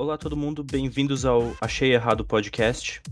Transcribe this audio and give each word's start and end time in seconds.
Olá 0.00 0.16
todo 0.16 0.34
mundo, 0.34 0.64
bem-vindos 0.64 1.26
ao 1.26 1.54
Achei 1.60 1.92
Errado 1.92 2.24
Podcast. 2.24 3.02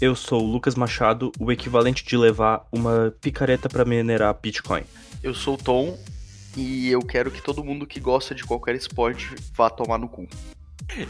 Eu 0.00 0.16
sou 0.16 0.42
o 0.42 0.50
Lucas 0.50 0.74
Machado, 0.74 1.30
o 1.38 1.52
equivalente 1.52 2.02
de 2.02 2.16
levar 2.16 2.66
uma 2.72 3.14
picareta 3.20 3.68
para 3.68 3.84
minerar 3.84 4.34
Bitcoin. 4.40 4.82
Eu 5.22 5.34
sou 5.34 5.52
o 5.52 5.58
Tom 5.58 5.98
e 6.56 6.88
eu 6.88 7.00
quero 7.02 7.30
que 7.30 7.42
todo 7.42 7.62
mundo 7.62 7.86
que 7.86 8.00
gosta 8.00 8.34
de 8.34 8.42
qualquer 8.42 8.74
esporte 8.74 9.34
vá 9.54 9.68
tomar 9.68 9.98
no 9.98 10.08
cu. 10.08 10.26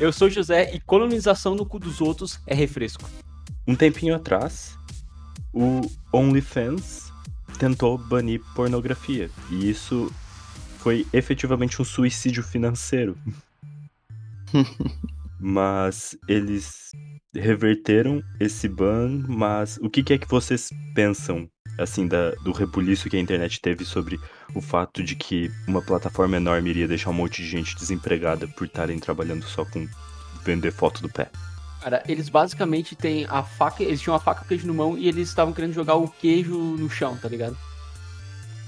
Eu 0.01 0.13
sou 0.13 0.27
o 0.27 0.31
José 0.31 0.75
e 0.75 0.81
colonização 0.81 1.55
no 1.55 1.65
cu 1.65 1.79
dos 1.79 2.01
outros 2.01 2.41
é 2.45 2.53
refresco. 2.53 3.09
Um 3.69 3.77
tempinho 3.77 4.17
atrás, 4.17 4.77
o 5.53 5.81
OnlyFans 6.13 7.13
tentou 7.57 7.97
banir 7.97 8.43
pornografia 8.57 9.31
e 9.49 9.71
isso 9.71 10.13
foi 10.79 11.07
efetivamente 11.13 11.81
um 11.81 11.85
suicídio 11.85 12.43
financeiro. 12.43 13.17
mas 15.41 16.17
eles 16.29 16.91
reverteram 17.35 18.23
esse 18.39 18.69
ban, 18.69 19.25
mas 19.27 19.79
o 19.81 19.89
que, 19.89 20.03
que 20.03 20.13
é 20.13 20.19
que 20.19 20.29
vocês 20.29 20.71
pensam, 20.95 21.49
assim, 21.79 22.07
da, 22.07 22.33
do 22.43 22.53
rebuliço 22.53 23.09
que 23.09 23.17
a 23.17 23.21
internet 23.21 23.61
teve 23.61 23.85
sobre 23.85 24.21
o 24.55 24.61
fato 24.61 25.03
de 25.03 25.17
que 25.17 25.51
uma 25.67 25.81
plataforma 25.81 26.37
enorme 26.37 26.71
iria 26.71 26.87
deixar 26.87 27.11
um 27.11 27.15
monte 27.15 27.43
de 27.43 27.49
gente 27.49 27.75
desempregada 27.77 28.47
por 28.49 28.67
estarem 28.67 28.99
trabalhando 28.99 29.45
só 29.45 29.65
com 29.65 29.89
vender 30.45 30.73
foto 30.73 31.01
do 31.01 31.09
pé? 31.09 31.31
Cara, 31.81 32.03
eles 32.07 32.29
basicamente 32.29 32.95
têm 32.95 33.25
a 33.27 33.43
faca, 33.43 33.83
eles 33.83 34.03
tinham 34.03 34.15
a 34.15 34.21
faca 34.21 34.43
e 34.43 34.45
o 34.45 34.49
queijo 34.49 34.67
no 34.67 34.75
mão 34.75 34.99
e 34.99 35.09
eles 35.09 35.29
estavam 35.29 35.55
querendo 35.55 35.73
jogar 35.73 35.95
o 35.95 36.09
queijo 36.09 36.55
no 36.55 36.91
chão, 36.91 37.17
tá 37.17 37.29
ligado? 37.29 37.57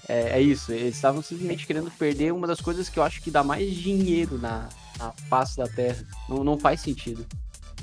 É, 0.08 0.38
é 0.38 0.40
isso, 0.40 0.72
eles 0.72 0.96
estavam 0.96 1.22
simplesmente 1.22 1.66
querendo 1.66 1.90
perder 1.90 2.32
uma 2.32 2.46
das 2.46 2.60
coisas 2.60 2.88
que 2.88 2.98
eu 2.98 3.02
acho 3.02 3.20
que 3.20 3.30
dá 3.30 3.44
mais 3.44 3.74
dinheiro 3.74 4.38
na, 4.38 4.68
na 5.02 5.12
face 5.28 5.56
da 5.56 5.66
Terra. 5.66 6.04
Não, 6.28 6.44
não 6.44 6.58
faz 6.58 6.80
sentido. 6.80 7.26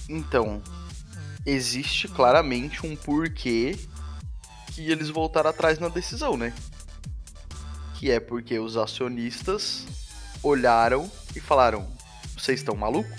Então, 0.08 0.62
existe 1.46 2.08
claramente 2.08 2.86
um 2.86 2.96
porquê 2.96 3.78
que 4.68 4.90
eles 4.90 5.10
voltaram 5.10 5.50
atrás 5.50 5.80
na 5.80 5.90
decisão, 5.90 6.38
né? 6.38 6.54
Que 7.96 8.12
é 8.12 8.20
porque 8.20 8.58
os 8.58 8.78
acionistas 8.78 9.86
olharam 10.42 11.12
e 11.36 11.40
falaram: 11.40 11.86
vocês 12.38 12.60
estão 12.60 12.76
maluco? 12.76 13.10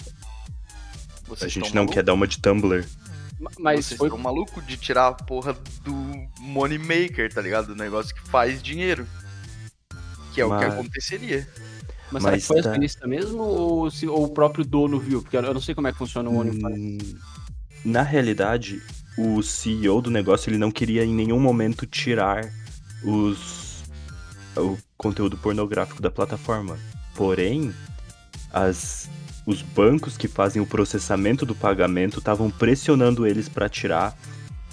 a 1.40 1.46
gente 1.46 1.68
não 1.74 1.82
maluco? 1.82 1.94
quer 1.94 2.02
dar 2.02 2.14
uma 2.14 2.26
de 2.26 2.38
Tumblr. 2.38 2.86
Mas 3.58 3.86
vocês 3.86 3.98
foi... 3.98 4.08
estão 4.08 4.18
maluco 4.18 4.60
de 4.62 4.76
tirar 4.76 5.08
a 5.08 5.12
porra 5.12 5.54
do 5.82 5.94
money 6.40 6.78
maker, 6.78 7.32
tá 7.32 7.40
ligado? 7.40 7.68
Do 7.68 7.76
negócio 7.76 8.14
que 8.14 8.20
faz 8.28 8.62
dinheiro. 8.62 9.06
Que 10.34 10.40
é 10.40 10.44
Mas... 10.44 10.56
o 10.56 10.58
que 10.58 10.72
aconteceria. 10.72 11.48
Mas, 12.10 12.22
Mas 12.22 12.22
será 12.22 12.36
que 12.36 12.46
foi 12.46 12.62
tá... 12.62 12.70
acionista 12.70 13.06
mesmo 13.06 13.42
ou, 13.42 13.90
se, 13.90 14.06
ou 14.06 14.24
o 14.24 14.28
próprio 14.28 14.64
dono 14.64 14.98
viu? 14.98 15.22
Porque 15.22 15.36
eu 15.36 15.54
não 15.54 15.60
sei 15.60 15.74
como 15.74 15.86
é 15.88 15.92
que 15.92 15.98
funciona 15.98 16.28
o 16.28 16.36
OnlyFans. 16.36 16.78
Hum, 16.78 16.98
na 17.84 18.02
realidade, 18.02 18.82
o 19.16 19.42
CEO 19.42 20.00
do 20.02 20.10
negócio 20.10 20.50
ele 20.50 20.58
não 20.58 20.70
queria 20.70 21.04
em 21.04 21.14
nenhum 21.14 21.38
momento 21.38 21.86
tirar 21.86 22.50
os 23.04 23.60
o 24.56 24.76
conteúdo 24.96 25.36
pornográfico 25.36 26.02
da 26.02 26.10
plataforma. 26.10 26.78
Porém, 27.14 27.72
as 28.52 29.08
os 29.46 29.62
bancos 29.62 30.16
que 30.16 30.28
fazem 30.28 30.60
o 30.60 30.66
processamento 30.66 31.46
do 31.46 31.54
pagamento 31.54 32.18
estavam 32.18 32.50
pressionando 32.50 33.26
eles 33.26 33.48
para 33.48 33.68
tirar, 33.68 34.16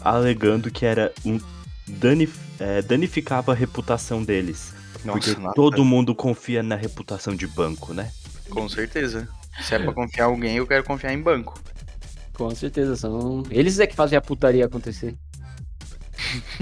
alegando 0.02 0.70
que 0.70 0.86
era 0.86 1.14
um 1.26 1.40
danif 1.88 2.38
é, 2.60 2.82
danificava 2.82 3.52
a 3.52 3.56
reputação 3.56 4.24
deles. 4.24 4.74
Nossa, 5.06 5.34
porque 5.34 5.54
todo 5.54 5.86
mundo 5.86 6.14
confia 6.16 6.64
na 6.64 6.76
reputação 6.76 7.36
de 7.36 7.48
banco, 7.48 7.94
né? 7.94 8.12
Com 8.50 8.68
certeza. 8.68 9.28
Se 9.62 9.76
é 9.76 9.80
pra 9.80 9.94
confiar 9.94 10.26
em 10.26 10.32
alguém, 10.32 10.58
eu 10.58 10.68
quero 10.68 10.84
confiar 10.84 11.14
em 11.14 11.22
banco. 11.22 11.60
Com 12.34 12.50
certeza, 12.52 12.96
são. 12.96 13.44
Eles 13.50 13.80
é 13.80 13.88
que 13.88 13.96
fazem 13.96 14.17
a 14.17 14.22
putaria 14.22 14.66
acontecer. 14.66 15.16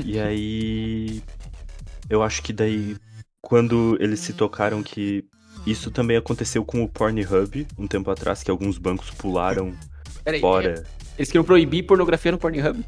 e 0.03 0.19
aí. 0.19 1.22
Eu 2.09 2.23
acho 2.23 2.41
que 2.41 2.53
daí. 2.53 2.95
Quando 3.41 3.95
eles 3.99 4.22
se 4.22 4.33
tocaram 4.33 4.81
que 4.81 5.23
isso 5.67 5.91
também 5.91 6.17
aconteceu 6.17 6.66
com 6.66 6.83
o 6.83 6.89
Pornhub 6.89 7.67
um 7.78 7.88
tempo 7.88 8.09
atrás, 8.09 8.41
que 8.41 8.49
alguns 8.49 8.78
bancos 8.78 9.11
pularam 9.11 9.73
Peraí, 10.23 10.39
fora. 10.39 10.83
Eles 11.17 11.29
queriam 11.29 11.44
proibir 11.44 11.83
pornografia 11.83 12.31
no 12.31 12.38
Pornhub? 12.38 12.83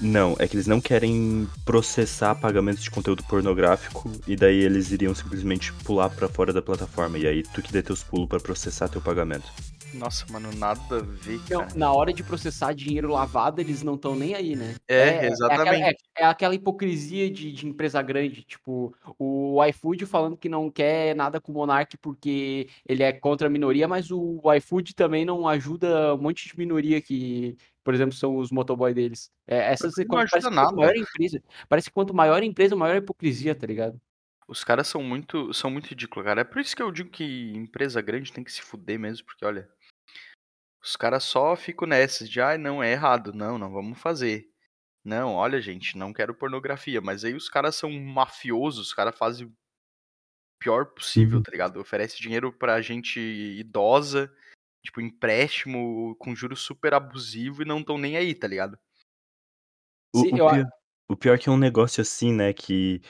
Não, 0.00 0.36
é 0.38 0.48
que 0.48 0.56
eles 0.56 0.66
não 0.66 0.80
querem 0.80 1.48
processar 1.64 2.34
pagamentos 2.34 2.82
de 2.82 2.90
conteúdo 2.90 3.22
pornográfico 3.24 4.10
e 4.26 4.36
daí 4.36 4.58
eles 4.58 4.90
iriam 4.90 5.14
simplesmente 5.14 5.72
pular 5.84 6.10
para 6.10 6.28
fora 6.28 6.52
da 6.52 6.60
plataforma 6.60 7.18
e 7.18 7.26
aí 7.26 7.42
tu 7.42 7.62
que 7.62 7.72
dê 7.72 7.82
teus 7.82 8.02
pulos 8.02 8.28
para 8.28 8.40
processar 8.40 8.88
teu 8.88 9.00
pagamento. 9.00 9.50
Nossa, 9.94 10.26
mano, 10.30 10.50
nada 10.56 10.96
a 10.96 11.00
ver, 11.00 11.40
cara. 11.48 11.68
Não, 11.70 11.76
na 11.76 11.92
hora 11.92 12.12
de 12.12 12.22
processar 12.22 12.72
dinheiro 12.72 13.08
lavado, 13.08 13.60
eles 13.60 13.82
não 13.82 13.94
estão 13.94 14.16
nem 14.16 14.34
aí, 14.34 14.56
né? 14.56 14.74
É, 14.88 14.96
é 14.96 15.26
exatamente. 15.28 15.68
É 15.68 15.70
aquela, 15.70 15.88
é, 15.88 15.94
é 16.18 16.24
aquela 16.24 16.54
hipocrisia 16.54 17.30
de, 17.30 17.52
de, 17.52 17.66
empresa 17.66 18.02
grande. 18.02 18.42
Tipo, 18.42 18.92
o 19.18 19.64
iFood 19.66 20.04
falando 20.06 20.36
que 20.36 20.48
não 20.48 20.70
quer 20.70 21.14
nada 21.14 21.40
com 21.40 21.52
o 21.52 21.54
Monark 21.54 21.96
porque 21.98 22.68
ele 22.86 23.02
é 23.02 23.12
contra 23.12 23.46
a 23.46 23.50
minoria, 23.50 23.86
mas 23.86 24.10
o 24.10 24.40
iFood 24.56 24.94
também 24.94 25.24
não 25.24 25.46
ajuda 25.46 26.14
um 26.14 26.18
monte 26.18 26.48
de 26.48 26.58
minoria 26.58 27.00
que, 27.00 27.56
por 27.84 27.94
exemplo, 27.94 28.14
são 28.14 28.36
os 28.38 28.50
motoboy 28.50 28.94
deles. 28.94 29.30
É, 29.46 29.72
essas 29.72 29.94
não 30.08 30.18
ajuda 30.18 30.50
nada. 30.50 30.74
Maior 30.74 30.96
empresa, 30.96 31.42
parece 31.68 31.90
que 31.90 31.94
quanto 31.94 32.14
maior 32.14 32.42
a 32.42 32.44
empresa, 32.44 32.74
maior 32.74 32.94
a 32.94 32.98
hipocrisia, 32.98 33.54
tá 33.54 33.66
ligado? 33.66 34.00
Os 34.48 34.64
caras 34.64 34.88
são 34.88 35.02
muito, 35.02 35.52
são 35.52 35.70
muito 35.70 35.88
ridículos, 35.88 36.24
cara. 36.24 36.40
É 36.40 36.44
por 36.44 36.60
isso 36.60 36.74
que 36.74 36.82
eu 36.82 36.90
digo 36.90 37.10
que 37.10 37.52
empresa 37.54 38.00
grande 38.00 38.32
tem 38.32 38.42
que 38.42 38.52
se 38.52 38.62
fuder 38.62 38.98
mesmo, 38.98 39.26
porque 39.26 39.44
olha, 39.44 39.68
os 40.82 40.96
caras 40.96 41.24
só 41.24 41.54
ficam 41.54 41.86
nessas 41.86 42.28
de, 42.28 42.40
ah, 42.40 42.56
não, 42.58 42.82
é 42.82 42.92
errado. 42.92 43.32
Não, 43.32 43.58
não 43.58 43.70
vamos 43.70 43.98
fazer. 43.98 44.48
Não, 45.04 45.34
olha, 45.34 45.60
gente, 45.60 45.96
não 45.98 46.12
quero 46.12 46.34
pornografia. 46.34 47.00
Mas 47.00 47.24
aí 47.24 47.34
os 47.34 47.48
caras 47.48 47.76
são 47.76 47.90
mafiosos, 47.90 48.88
os 48.88 48.94
caras 48.94 49.16
fazem 49.16 49.46
o 49.46 49.52
pior 50.58 50.86
possível, 50.86 51.38
uhum. 51.38 51.42
tá 51.42 51.50
ligado? 51.50 51.78
Oferece 51.78 52.20
dinheiro 52.20 52.50
pra 52.50 52.80
gente 52.80 53.20
idosa, 53.20 54.34
tipo, 54.84 55.00
empréstimo 55.00 56.14
com 56.16 56.36
juros 56.36 56.60
super 56.60 56.92
abusivo 56.94 57.62
e 57.62 57.64
não 57.64 57.82
tão 57.82 57.96
nem 57.96 58.16
aí, 58.16 58.34
tá 58.34 58.46
ligado? 58.46 58.78
O, 60.14 60.20
Sim, 60.20 60.28
o, 60.28 60.30
pior, 60.36 60.68
o 61.08 61.16
pior 61.16 61.38
que 61.38 61.48
é 61.48 61.52
um 61.52 61.56
negócio 61.56 62.02
assim, 62.02 62.32
né, 62.32 62.52
que 62.52 63.00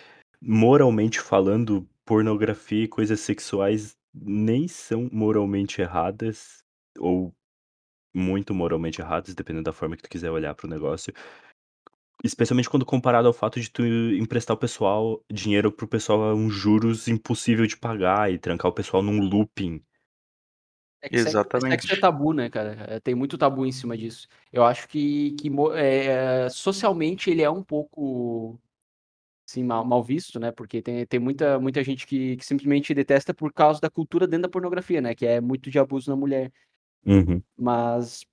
moralmente 0.40 1.20
falando, 1.20 1.86
pornografia 2.04 2.84
e 2.84 2.88
coisas 2.88 3.20
sexuais 3.20 3.96
nem 4.14 4.68
são 4.68 5.10
moralmente 5.12 5.80
erradas, 5.80 6.62
ou 6.98 7.34
muito 8.14 8.54
moralmente 8.54 9.00
erradas, 9.00 9.34
dependendo 9.34 9.64
da 9.64 9.72
forma 9.72 9.96
que 9.96 10.02
tu 10.02 10.08
quiser 10.08 10.30
olhar 10.30 10.54
para 10.54 10.66
o 10.66 10.70
negócio. 10.70 11.12
Especialmente 12.22 12.70
quando 12.70 12.86
comparado 12.86 13.26
ao 13.26 13.34
fato 13.34 13.60
de 13.60 13.68
tu 13.68 13.84
emprestar 13.84 14.56
o 14.56 14.60
pessoal 14.60 15.20
dinheiro 15.30 15.72
pro 15.72 15.88
pessoal 15.88 16.22
a 16.22 16.34
um 16.34 16.48
juros 16.48 17.08
impossível 17.08 17.66
de 17.66 17.76
pagar 17.76 18.32
e 18.32 18.38
trancar 18.38 18.70
o 18.70 18.74
pessoal 18.74 19.02
num 19.02 19.20
looping. 19.20 19.82
É 21.04 21.08
que 21.10 21.16
Exatamente. 21.16 21.82
Sexo 21.82 21.92
é 21.92 22.00
tabu, 22.00 22.32
né, 22.32 22.48
cara? 22.48 22.78
É, 22.88 22.98
tem 22.98 23.14
muito 23.14 23.36
tabu 23.36 23.66
em 23.66 23.72
cima 23.72 23.94
disso. 23.94 24.26
Eu 24.50 24.64
acho 24.64 24.88
que, 24.88 25.32
que 25.32 25.50
é, 25.74 26.48
socialmente 26.48 27.30
ele 27.30 27.42
é 27.42 27.50
um 27.50 27.62
pouco 27.62 28.58
assim, 29.46 29.62
mal, 29.62 29.84
mal, 29.84 30.02
visto, 30.02 30.40
né? 30.40 30.50
Porque 30.50 30.80
tem, 30.80 31.04
tem 31.04 31.20
muita, 31.20 31.60
muita 31.60 31.84
gente 31.84 32.06
que, 32.06 32.38
que, 32.38 32.46
simplesmente 32.46 32.94
detesta 32.94 33.34
por 33.34 33.52
causa 33.52 33.82
da 33.82 33.90
cultura 33.90 34.26
dentro 34.26 34.44
da 34.44 34.48
pornografia, 34.48 35.02
né? 35.02 35.14
Que 35.14 35.26
é 35.26 35.42
muito 35.42 35.70
de 35.70 35.78
abuso 35.78 36.10
na 36.10 36.16
mulher. 36.16 36.50
Uhum. 37.04 37.42
Mas 37.54 38.24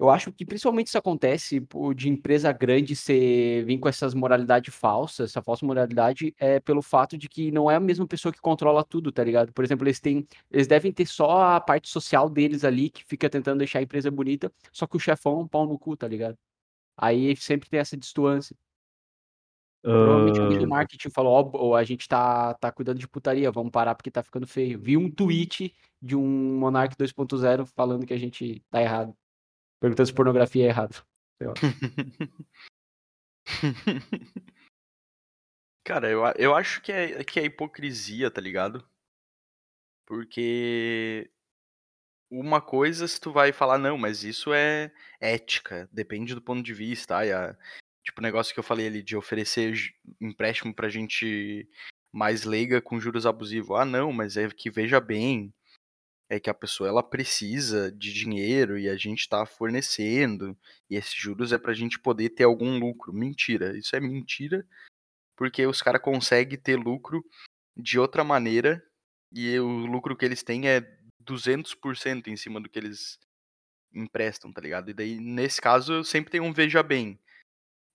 eu 0.00 0.08
acho 0.10 0.30
que 0.32 0.46
principalmente 0.46 0.86
isso 0.86 0.98
acontece 0.98 1.60
de 1.96 2.08
empresa 2.08 2.52
grande 2.52 2.94
ser, 2.94 3.64
vir 3.64 3.78
com 3.78 3.88
essas 3.88 4.14
moralidades 4.14 4.72
falsas, 4.72 5.30
essa 5.30 5.42
falsa 5.42 5.66
moralidade, 5.66 6.32
é 6.38 6.60
pelo 6.60 6.80
fato 6.82 7.18
de 7.18 7.28
que 7.28 7.50
não 7.50 7.68
é 7.68 7.74
a 7.74 7.80
mesma 7.80 8.06
pessoa 8.06 8.32
que 8.32 8.40
controla 8.40 8.84
tudo, 8.84 9.10
tá 9.10 9.24
ligado? 9.24 9.52
Por 9.52 9.64
exemplo, 9.64 9.86
eles 9.86 9.98
têm, 9.98 10.26
eles 10.50 10.68
devem 10.68 10.92
ter 10.92 11.06
só 11.06 11.56
a 11.56 11.60
parte 11.60 11.88
social 11.88 12.30
deles 12.30 12.64
ali, 12.64 12.90
que 12.90 13.04
fica 13.04 13.28
tentando 13.28 13.58
deixar 13.58 13.80
a 13.80 13.82
empresa 13.82 14.10
bonita, 14.10 14.52
só 14.72 14.86
que 14.86 14.96
o 14.96 15.00
chefão 15.00 15.40
é 15.40 15.42
um 15.42 15.48
pau 15.48 15.66
no 15.66 15.78
cu, 15.78 15.96
tá 15.96 16.06
ligado? 16.06 16.38
Aí 16.96 17.34
sempre 17.36 17.68
tem 17.68 17.80
essa 17.80 17.96
distância. 17.96 18.56
Provavelmente 19.82 20.40
alguém 20.40 20.58
do 20.58 20.68
marketing 20.68 21.10
falou, 21.10 21.50
ó, 21.54 21.76
a 21.76 21.84
gente 21.84 22.08
tá, 22.08 22.54
tá 22.54 22.70
cuidando 22.70 22.98
de 22.98 23.08
putaria, 23.08 23.50
vamos 23.50 23.70
parar 23.70 23.94
porque 23.94 24.10
tá 24.10 24.22
ficando 24.22 24.46
feio. 24.46 24.78
Vi 24.78 24.96
um 24.96 25.10
tweet 25.10 25.74
de 26.00 26.14
um 26.16 26.58
Monark 26.58 26.96
2.0 26.96 27.66
falando 27.66 28.06
que 28.06 28.14
a 28.14 28.18
gente 28.18 28.62
tá 28.70 28.82
errado. 28.82 29.16
Perguntando 29.80 30.06
se 30.06 30.14
pornografia 30.14 30.64
é 30.64 30.68
errado. 30.68 31.04
Cara, 35.84 36.10
eu, 36.10 36.22
eu 36.36 36.54
acho 36.54 36.82
que 36.82 36.92
é, 36.92 37.24
que 37.24 37.40
é 37.40 37.44
hipocrisia, 37.44 38.30
tá 38.30 38.40
ligado? 38.40 38.86
Porque 40.06 41.30
uma 42.30 42.60
coisa 42.60 43.08
se 43.08 43.20
tu 43.20 43.32
vai 43.32 43.52
falar, 43.52 43.78
não, 43.78 43.96
mas 43.96 44.22
isso 44.24 44.52
é 44.52 44.92
ética, 45.20 45.88
depende 45.92 46.34
do 46.34 46.42
ponto 46.42 46.62
de 46.62 46.74
vista. 46.74 47.16
Ai, 47.16 47.32
a, 47.32 47.56
Tipo, 48.08 48.20
o 48.20 48.22
negócio 48.22 48.54
que 48.54 48.58
eu 48.58 48.64
falei 48.64 48.86
ali 48.86 49.02
de 49.02 49.14
oferecer 49.14 49.74
empréstimo 50.18 50.72
pra 50.74 50.88
gente 50.88 51.68
mais 52.10 52.44
leiga 52.44 52.80
com 52.80 52.98
juros 52.98 53.26
abusivos. 53.26 53.78
Ah, 53.78 53.84
não, 53.84 54.10
mas 54.14 54.38
é 54.38 54.48
que 54.48 54.70
veja 54.70 54.98
bem. 54.98 55.52
É 56.28 56.38
que 56.38 56.50
a 56.50 56.54
pessoa 56.54 56.88
ela 56.88 57.02
precisa 57.02 57.90
de 57.90 58.12
dinheiro 58.12 58.78
e 58.78 58.88
a 58.88 58.96
gente 58.96 59.20
está 59.20 59.46
fornecendo, 59.46 60.56
e 60.90 60.96
esses 60.96 61.14
juros 61.14 61.52
é 61.52 61.58
para 61.58 61.72
a 61.72 61.74
gente 61.74 61.98
poder 61.98 62.30
ter 62.30 62.44
algum 62.44 62.78
lucro. 62.78 63.12
Mentira, 63.12 63.76
isso 63.76 63.96
é 63.96 64.00
mentira, 64.00 64.66
porque 65.36 65.66
os 65.66 65.80
caras 65.80 66.02
conseguem 66.02 66.58
ter 66.58 66.76
lucro 66.76 67.24
de 67.76 67.98
outra 67.98 68.22
maneira 68.24 68.84
e 69.32 69.58
o 69.58 69.86
lucro 69.86 70.16
que 70.16 70.24
eles 70.24 70.42
têm 70.42 70.68
é 70.68 70.80
200% 71.24 72.28
em 72.28 72.36
cima 72.36 72.60
do 72.60 72.68
que 72.68 72.78
eles 72.78 73.18
emprestam, 73.94 74.52
tá 74.52 74.60
ligado? 74.60 74.90
E 74.90 74.94
daí, 74.94 75.18
nesse 75.18 75.60
caso, 75.60 76.04
sempre 76.04 76.30
tem 76.30 76.40
um 76.40 76.52
veja 76.52 76.82
bem. 76.82 77.18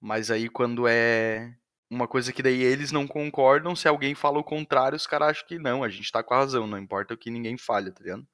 Mas 0.01 0.31
aí 0.31 0.49
quando 0.49 0.87
é 0.87 1.55
uma 1.93 2.07
coisa 2.07 2.33
que 2.33 2.43
daí 2.43 2.61
eles 2.61 2.91
não 2.91 3.07
concordam, 3.07 3.75
se 3.75 3.87
alguém 3.87 4.15
fala 4.15 4.39
o 4.39 4.43
contrário, 4.43 4.95
os 4.95 5.07
caras 5.07 5.29
acham 5.29 5.47
que 5.47 5.59
não, 5.59 5.83
a 5.83 5.89
gente 5.89 6.11
tá 6.11 6.23
com 6.23 6.33
a 6.33 6.37
razão, 6.37 6.65
não 6.67 6.77
importa 6.77 7.13
o 7.13 7.17
que 7.17 7.29
ninguém 7.29 7.57
falha, 7.57 7.91
tá 7.91 8.01
ligado? 8.03 8.27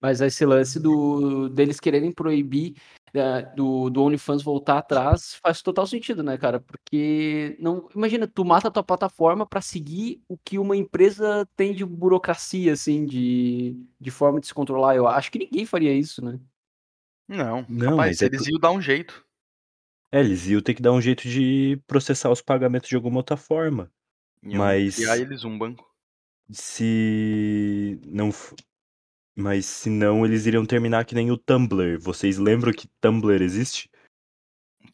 Mas 0.00 0.20
esse 0.20 0.46
lance 0.46 0.78
do, 0.78 1.48
deles 1.48 1.80
quererem 1.80 2.12
proibir 2.12 2.74
né, 3.12 3.42
do, 3.56 3.90
do 3.90 4.02
OnlyFans 4.02 4.42
voltar 4.42 4.78
atrás 4.78 5.34
faz 5.42 5.60
total 5.60 5.86
sentido, 5.86 6.22
né, 6.22 6.38
cara? 6.38 6.60
Porque 6.60 7.56
não 7.58 7.88
imagina, 7.94 8.26
tu 8.26 8.44
mata 8.44 8.68
a 8.68 8.70
tua 8.70 8.82
plataforma 8.82 9.44
para 9.44 9.60
seguir 9.60 10.22
o 10.28 10.38
que 10.38 10.58
uma 10.58 10.76
empresa 10.76 11.48
tem 11.56 11.74
de 11.74 11.84
burocracia, 11.84 12.72
assim, 12.72 13.04
de, 13.04 13.76
de 14.00 14.10
forma 14.10 14.40
de 14.40 14.46
se 14.46 14.54
controlar. 14.54 14.94
Eu 14.94 15.08
acho 15.08 15.32
que 15.32 15.38
ninguém 15.38 15.66
faria 15.66 15.92
isso, 15.92 16.24
né? 16.24 16.38
Não, 17.26 17.66
Não, 17.68 17.90
rapaz, 17.90 17.96
mas 17.96 18.22
é 18.22 18.26
eles 18.26 18.44
tu- 18.44 18.50
iam 18.50 18.60
dar 18.60 18.70
um 18.70 18.80
jeito. 18.80 19.26
É, 20.10 20.20
eles 20.20 20.46
iam 20.46 20.60
ter 20.62 20.74
que 20.74 20.82
dar 20.82 20.92
um 20.92 21.00
jeito 21.00 21.28
de 21.28 21.80
processar 21.86 22.30
os 22.30 22.40
pagamentos 22.40 22.88
de 22.88 22.96
alguma 22.96 23.18
outra 23.18 23.36
forma. 23.36 23.92
Iam 24.42 24.58
Mas 24.58 24.96
criar 24.96 25.18
eles 25.18 25.44
um 25.44 25.58
banco. 25.58 25.86
se 26.50 28.00
não. 28.06 28.30
f- 28.30 28.54
Mas 29.36 29.66
se 29.66 29.90
não, 29.90 30.24
eles 30.24 30.46
iriam 30.46 30.64
terminar 30.64 31.04
que 31.04 31.14
nem 31.14 31.30
o 31.30 31.36
Tumblr. 31.36 31.98
Vocês 32.00 32.38
lembram 32.38 32.72
que 32.72 32.88
Tumblr 33.00 33.42
existe? 33.42 33.90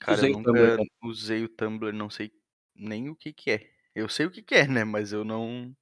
Cara, 0.00 0.18
Usei 0.18 0.30
eu 0.32 0.38
o 0.38 0.42
Tumblr, 0.42 0.62
nunca 0.62 0.76
cara. 0.76 0.88
usei 1.04 1.44
o 1.44 1.48
Tumblr, 1.48 1.92
não 1.92 2.10
sei 2.10 2.32
nem 2.74 3.08
o 3.08 3.14
que 3.16 3.32
que 3.32 3.50
é. 3.52 3.70
Eu 3.94 4.08
sei 4.08 4.26
o 4.26 4.30
que 4.30 4.42
que 4.42 4.54
é, 4.56 4.66
né? 4.66 4.82
Mas 4.82 5.12
eu 5.12 5.24
não. 5.24 5.74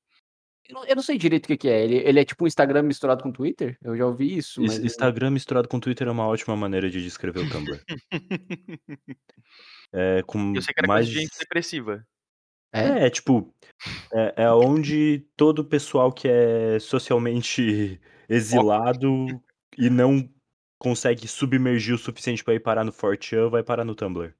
Eu 0.87 0.97
não, 0.97 1.03
sei 1.03 1.19
direito 1.19 1.45
o 1.45 1.49
que, 1.49 1.57
que 1.57 1.69
é. 1.69 1.85
Ele, 1.85 1.97
ele 1.97 2.21
é 2.21 2.25
tipo 2.25 2.45
um 2.45 2.47
Instagram 2.47 2.83
misturado 2.83 3.23
com 3.23 3.31
Twitter? 3.33 3.77
Eu 3.83 3.97
já 3.97 4.07
ouvi 4.07 4.37
isso, 4.37 4.63
Is- 4.63 4.79
mas. 4.79 4.85
Instagram 4.85 5.31
misturado 5.31 5.69
com 5.69 5.81
Twitter 5.81 6.09
é 6.09 6.11
uma 6.11 6.27
ótima 6.27 6.57
maneira 6.57 6.91
de 6.91 7.03
descrever 7.03 7.41
o 7.41 7.51
Tumblr. 7.51 7.81
É 9.95 10.23
com 10.23 10.55
Eu 10.55 10.63
sei 10.63 10.73
que 10.73 10.81
era 10.81 10.89
mais. 10.89 11.07
de 11.07 11.13
gente 11.13 11.39
depressiva. 11.39 12.03
É? 12.73 13.05
É, 13.07 13.11
tipo, 13.11 13.55
é, 14.11 14.45
é 14.45 14.51
onde 14.51 15.27
todo 15.37 15.59
o 15.59 15.65
pessoal 15.65 16.11
que 16.11 16.27
é 16.27 16.79
socialmente 16.79 18.01
exilado 18.27 19.27
e 19.77 19.91
não 19.91 20.27
consegue 20.79 21.29
submergir 21.29 21.95
o 21.95 21.99
suficiente 21.99 22.43
pra 22.43 22.55
ir 22.55 22.61
parar 22.61 22.85
no 22.85 22.93
4chan, 22.93 23.51
vai 23.51 23.63
parar 23.63 23.85
no 23.85 23.95
Tumblr. 23.95 24.35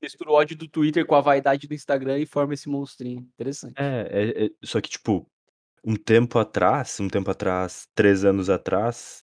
Mistura 0.00 0.30
o 0.30 0.34
ódio 0.34 0.56
do 0.56 0.68
Twitter 0.68 1.04
com 1.04 1.16
a 1.16 1.20
vaidade 1.20 1.66
do 1.66 1.74
Instagram 1.74 2.20
e 2.20 2.26
forma 2.26 2.54
esse 2.54 2.68
monstrinho. 2.68 3.28
Interessante. 3.34 3.74
É, 3.76 4.08
é, 4.10 4.44
é, 4.44 4.50
só 4.62 4.80
que, 4.80 4.88
tipo, 4.88 5.28
um 5.84 5.96
tempo 5.96 6.38
atrás, 6.38 6.98
um 7.00 7.08
tempo 7.08 7.30
atrás, 7.30 7.88
três 7.94 8.24
anos 8.24 8.50
atrás, 8.50 9.24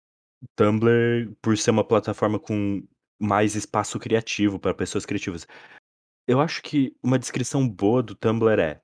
Tumblr, 0.55 1.35
por 1.41 1.57
ser 1.57 1.71
uma 1.71 1.83
plataforma 1.83 2.39
com 2.39 2.85
mais 3.19 3.55
espaço 3.55 3.99
criativo 3.99 4.59
para 4.59 4.73
pessoas 4.73 5.05
criativas. 5.05 5.45
Eu 6.27 6.39
acho 6.39 6.61
que 6.61 6.95
uma 7.03 7.19
descrição 7.19 7.67
boa 7.67 8.01
do 8.01 8.15
Tumblr 8.15 8.61
é. 8.61 8.81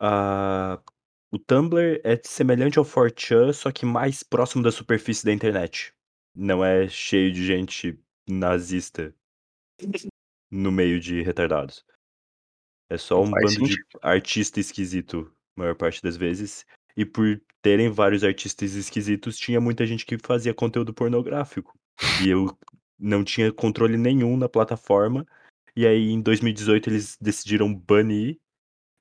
ah, 0.00 0.82
o 1.30 1.38
Tumblr 1.38 2.00
é 2.02 2.18
semelhante 2.24 2.78
ao 2.78 2.84
4chan, 2.84 3.52
só 3.52 3.70
que 3.70 3.84
mais 3.84 4.22
próximo 4.22 4.62
da 4.62 4.72
superfície 4.72 5.24
da 5.24 5.32
internet. 5.32 5.94
Não 6.34 6.64
é 6.64 6.88
cheio 6.88 7.32
de 7.32 7.46
gente 7.46 7.98
nazista 8.28 9.14
no 10.50 10.72
meio 10.72 10.98
de 10.98 11.22
retardados. 11.22 11.84
É 12.90 12.96
só 12.96 13.22
um 13.22 13.30
bando 13.30 13.46
de 13.46 13.54
sentido. 13.54 14.00
artista 14.00 14.58
esquisito, 14.58 15.30
maior 15.58 15.74
parte 15.74 16.02
das 16.02 16.16
vezes. 16.16 16.64
E 16.96 17.04
por 17.04 17.40
terem 17.60 17.90
vários 17.90 18.24
artistas 18.24 18.74
esquisitos, 18.74 19.36
tinha 19.36 19.60
muita 19.60 19.86
gente 19.86 20.06
que 20.06 20.18
fazia 20.18 20.54
conteúdo 20.54 20.94
pornográfico. 20.94 21.78
E 22.24 22.28
eu 22.28 22.56
não 22.98 23.22
tinha 23.22 23.52
controle 23.52 23.96
nenhum 23.96 24.36
na 24.36 24.48
plataforma. 24.48 25.26
E 25.76 25.86
aí, 25.86 26.10
em 26.10 26.20
2018, 26.20 26.90
eles 26.90 27.16
decidiram 27.20 27.72
banir 27.72 28.38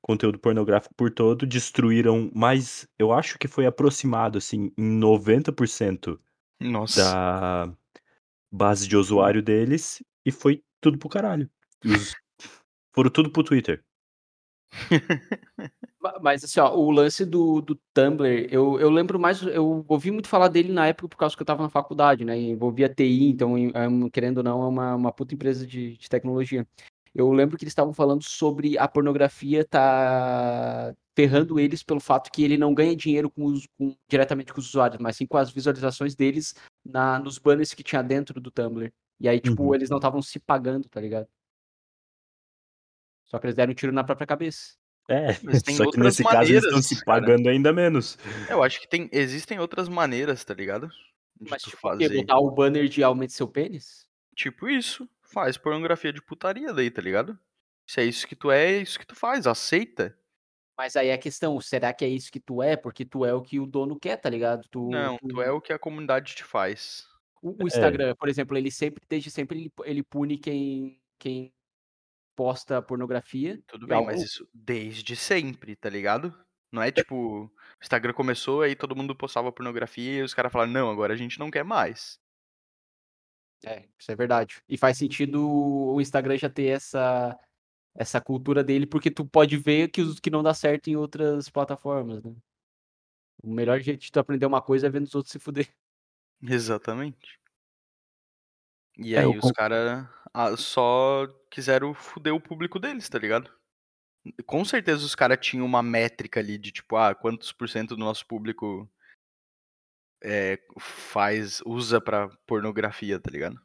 conteúdo 0.02 0.40
pornográfico 0.40 0.94
por 0.96 1.12
todo, 1.12 1.46
destruíram 1.46 2.32
mais, 2.34 2.88
eu 2.98 3.12
acho 3.12 3.38
que 3.38 3.48
foi 3.48 3.66
aproximado, 3.66 4.38
assim, 4.38 4.72
em 4.78 5.00
90% 5.00 6.18
Nossa. 6.62 7.04
da 7.04 7.74
base 8.50 8.88
de 8.88 8.96
usuário 8.96 9.42
deles, 9.42 10.02
e 10.26 10.32
foi 10.32 10.64
tudo 10.80 10.98
pro 10.98 11.10
caralho. 11.10 11.50
Os... 11.84 12.16
Foram 12.96 13.10
tudo 13.10 13.32
pro 13.32 13.44
Twitter. 13.44 13.84
Ma- 16.00 16.20
Mas 16.22 16.44
assim, 16.44 16.60
ó, 16.60 16.76
o 16.76 16.92
lance 16.92 17.26
do, 17.26 17.62
do 17.62 17.76
Tumblr, 17.94 18.48
eu, 18.52 18.80
eu 18.80 18.90
lembro 18.90 19.20
mais, 19.20 19.42
eu 19.42 19.86
ouvi 19.88 20.12
muito 20.12 20.28
falar 20.28 20.48
dele 20.48 20.72
na 20.72 20.88
época 20.88 21.08
por 21.10 21.18
causa 21.18 21.36
que 21.36 21.42
eu 21.42 21.46
tava 21.46 21.64
na 21.64 21.70
faculdade, 21.70 22.24
né? 22.26 22.38
Envolvia 22.38 22.90
TI, 22.90 23.30
então, 23.30 23.58
é 23.58 23.72
querendo 24.12 24.38
ou 24.40 24.44
não, 24.44 24.64
é 24.64 24.68
uma, 24.68 24.96
uma 24.96 25.12
puta 25.12 25.34
empresa 25.34 25.66
de, 25.66 25.98
de 25.98 26.10
tecnologia. 26.10 26.68
Eu 27.16 27.32
lembro 27.32 27.58
que 27.58 27.64
eles 27.64 27.72
estavam 27.72 27.94
falando 27.94 28.24
sobre 28.24 28.78
a 28.78 28.88
pornografia 28.88 29.66
tá 29.66 30.94
ferrando 31.16 31.60
eles 31.60 31.82
pelo 31.82 32.00
fato 32.00 32.32
que 32.32 32.44
ele 32.44 32.58
não 32.58 32.76
ganha 32.76 32.96
dinheiro 32.96 33.30
com 33.32 33.46
os- 33.46 33.66
com- 33.78 33.96
diretamente 34.08 34.54
com 34.54 34.60
os 34.60 34.68
usuários, 34.70 35.00
mas 35.02 35.16
sim 35.18 35.26
com 35.26 35.38
as 35.38 35.50
visualizações 35.50 36.14
deles 36.16 36.54
na, 36.86 37.18
nos 37.18 37.40
banners 37.40 37.74
que 37.74 37.82
tinha 37.84 38.04
dentro 38.04 38.40
do 38.40 38.52
Tumblr. 38.52 38.92
E 39.20 39.28
aí, 39.28 39.40
tipo, 39.40 39.64
Uhum. 39.64 39.74
eles 39.74 39.90
não 39.90 39.98
estavam 39.98 40.22
se 40.22 40.40
pagando, 40.40 40.88
tá 40.88 41.02
ligado? 41.02 41.28
Só 43.28 43.38
que 43.40 43.46
eles 43.46 43.56
deram 43.56 43.72
um 43.72 43.76
tiro 43.76 43.92
na 43.92 44.04
própria 44.04 44.26
cabeça. 44.26 44.76
É, 45.10 45.34
só 45.34 45.90
que 45.90 46.00
nesse 46.00 46.22
caso 46.24 46.52
eles 46.52 46.64
estão 46.64 46.72
maneiras, 46.72 46.86
se 46.86 46.96
cara. 47.06 47.22
pagando 47.22 47.48
ainda 47.50 47.72
menos. 47.72 48.18
Eu 48.50 48.62
acho 48.62 48.82
que 48.82 48.88
tem, 48.90 49.10
existem 49.14 49.58
outras 49.60 49.88
maneiras, 49.88 50.44
tá 50.44 50.54
ligado? 50.54 50.90
De 51.40 51.50
Mas 51.50 51.62
tu 51.62 51.70
tipo, 51.70 51.82
fazer. 51.82 52.10
botar 52.14 52.40
o 52.40 52.52
banner 52.52 52.90
de 52.90 53.04
aumente 53.04 53.32
seu 53.32 53.48
pênis? 53.48 54.06
Tipo 54.36 54.68
isso. 54.68 55.08
Faz 55.22 55.58
pornografia 55.58 56.12
de 56.12 56.22
putaria 56.22 56.74
daí, 56.74 56.90
tá 56.92 57.02
ligado? 57.02 57.38
Se 57.88 58.02
é 58.02 58.04
isso 58.04 58.28
que 58.28 58.36
tu 58.36 58.52
é, 58.52 58.74
é 58.74 58.82
isso 58.82 59.00
que 59.00 59.06
tu 59.08 59.16
faz. 59.16 59.48
Aceita. 59.48 60.18
Mas 60.78 60.96
aí 60.96 61.08
é 61.08 61.14
a 61.14 61.18
questão, 61.18 61.60
será 61.62 61.94
que 61.94 62.04
é 62.06 62.08
isso 62.10 62.32
que 62.32 62.40
tu 62.40 62.62
é? 62.62 62.76
Porque 62.76 63.04
tu 63.06 63.26
é 63.26 63.34
o 63.34 63.42
que 63.42 63.60
o 63.60 63.66
dono 63.66 63.98
quer, 64.00 64.18
tá 64.18 64.30
ligado? 64.30 64.68
Tu, 64.70 64.90
Não, 64.90 65.18
tu- 65.18 65.28
tu 65.30 65.42
é 65.42 65.50
o 65.52 65.62
que 65.62 65.74
a 65.74 65.80
comunidade 65.80 66.36
te 66.36 66.44
faz. 66.44 67.06
o, 67.42 67.64
o 67.64 67.68
Instagram, 67.68 68.14
por 68.16 68.28
exemplo, 68.30 68.58
ele 68.58 68.70
sempre, 68.70 69.02
desde 69.10 69.32
sempre, 69.32 69.58
ele, 69.60 69.72
ele 69.86 70.04
pune 70.04 70.38
quem, 70.38 71.00
quem 71.18 71.54
posta 72.38 72.82
pornografia. 72.82 73.60
Tudo 73.68 73.86
E 73.86 73.90
bem, 73.90 73.98
algo- 73.98 74.12
mas 74.12 74.22
isso 74.22 74.48
desde 74.54 75.16
sempre, 75.16 75.76
tá 75.76 75.90
ligado? 75.90 76.34
Não 76.72 76.82
é 76.84 76.92
tipo, 76.92 77.46
o 77.46 77.52
Instagram 77.82 78.14
começou 78.14 78.62
aí 78.62 78.76
todo 78.76 78.96
mundo 78.96 79.16
postava 79.16 79.52
pornografia 79.52 80.20
e 80.20 80.22
os 80.22 80.34
caras 80.34 80.52
falaram, 80.52 80.72
não, 80.72 80.90
agora 80.92 81.14
a 81.14 81.18
gente 81.18 81.40
não 81.40 81.50
quer 81.50 81.64
mais. 81.64 82.20
É, 83.66 83.88
isso 83.98 84.12
é 84.12 84.16
verdade. 84.16 84.62
E 84.70 84.78
faz 84.78 84.98
sentido 84.98 85.44
o 85.50 86.00
Instagram 86.00 86.38
já 86.38 86.50
ter 86.50 86.66
essa, 86.68 87.38
essa 87.96 88.22
cultura 88.22 88.64
dele, 88.64 88.86
porque 88.86 89.10
tu 89.10 89.26
pode 89.26 89.58
ver 89.58 89.90
que 89.90 90.02
os 90.02 90.20
que 90.20 90.30
não 90.30 90.44
dá 90.44 90.54
certo 90.54 90.90
em 90.90 90.96
outras 90.96 91.50
plataformas, 91.50 92.24
né? 92.24 92.36
O 93.42 93.52
melhor 93.52 93.80
jeito 93.80 94.02
de 94.02 94.12
tu 94.12 94.20
aprender 94.20 94.46
uma 94.46 94.62
coisa 94.62 94.86
é 94.88 94.90
vendo 94.90 95.06
os 95.06 95.16
outros 95.16 95.32
se 95.32 95.40
fuder. 95.40 95.68
Exatamente. 96.42 97.40
E 98.98 99.16
É, 99.16 99.20
aí 99.20 99.26
os 99.28 99.40
con- 99.42 99.54
caras 99.54 100.08
só 100.58 101.28
quiseram 101.50 101.94
fuder 101.94 102.34
o 102.34 102.42
público 102.42 102.80
deles, 102.80 103.10
tá 103.10 103.18
ligado? 103.18 103.52
Com 104.46 104.64
certeza 104.66 105.06
os 105.06 105.16
caras 105.16 105.40
tinham 105.40 105.66
uma 105.66 105.82
métrica 105.82 106.40
ali 106.40 106.58
de 106.58 106.72
tipo, 106.72 106.96
ah, 106.96 107.16
quantos 107.16 107.52
por 107.52 107.70
cento 107.70 107.96
do 107.96 108.04
nosso 108.04 108.26
público 108.28 108.90
é, 110.24 110.60
faz, 110.80 111.62
usa 111.66 112.02
pra 112.02 112.30
pornografia, 112.46 113.20
tá 113.20 113.32
ligado? 113.32 113.60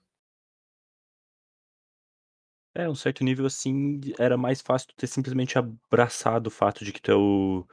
É, 2.75 2.89
um 2.89 2.95
certo 2.95 3.23
nível 3.23 3.45
assim, 3.45 4.01
era 4.19 4.37
mais 4.37 4.63
fácil 4.63 4.89
tu 4.89 4.97
ter 4.97 5.07
simplesmente 5.07 5.59
abraçado 5.59 6.47
o 6.47 6.51
fato 6.51 6.85
de 6.85 6.93
que 6.93 7.03
tu 7.03 7.11
é 7.11 7.15
o, 7.15 7.67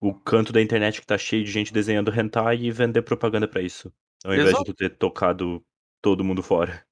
o 0.00 0.14
canto 0.14 0.52
da 0.52 0.62
internet 0.62 1.00
que 1.00 1.06
tá 1.06 1.18
cheio 1.18 1.44
de 1.44 1.50
gente 1.50 1.72
desenhando 1.72 2.10
hentai 2.10 2.56
e 2.56 2.70
vender 2.70 3.02
propaganda 3.02 3.46
pra 3.46 3.60
isso. 3.60 3.92
Ao 4.24 4.32
invés 4.32 4.48
de 4.48 4.54
Exato. 4.54 4.72
tu 4.72 4.74
ter 4.74 4.96
tocado 4.96 5.62
todo 6.00 6.24
mundo 6.24 6.42
fora. 6.42 6.86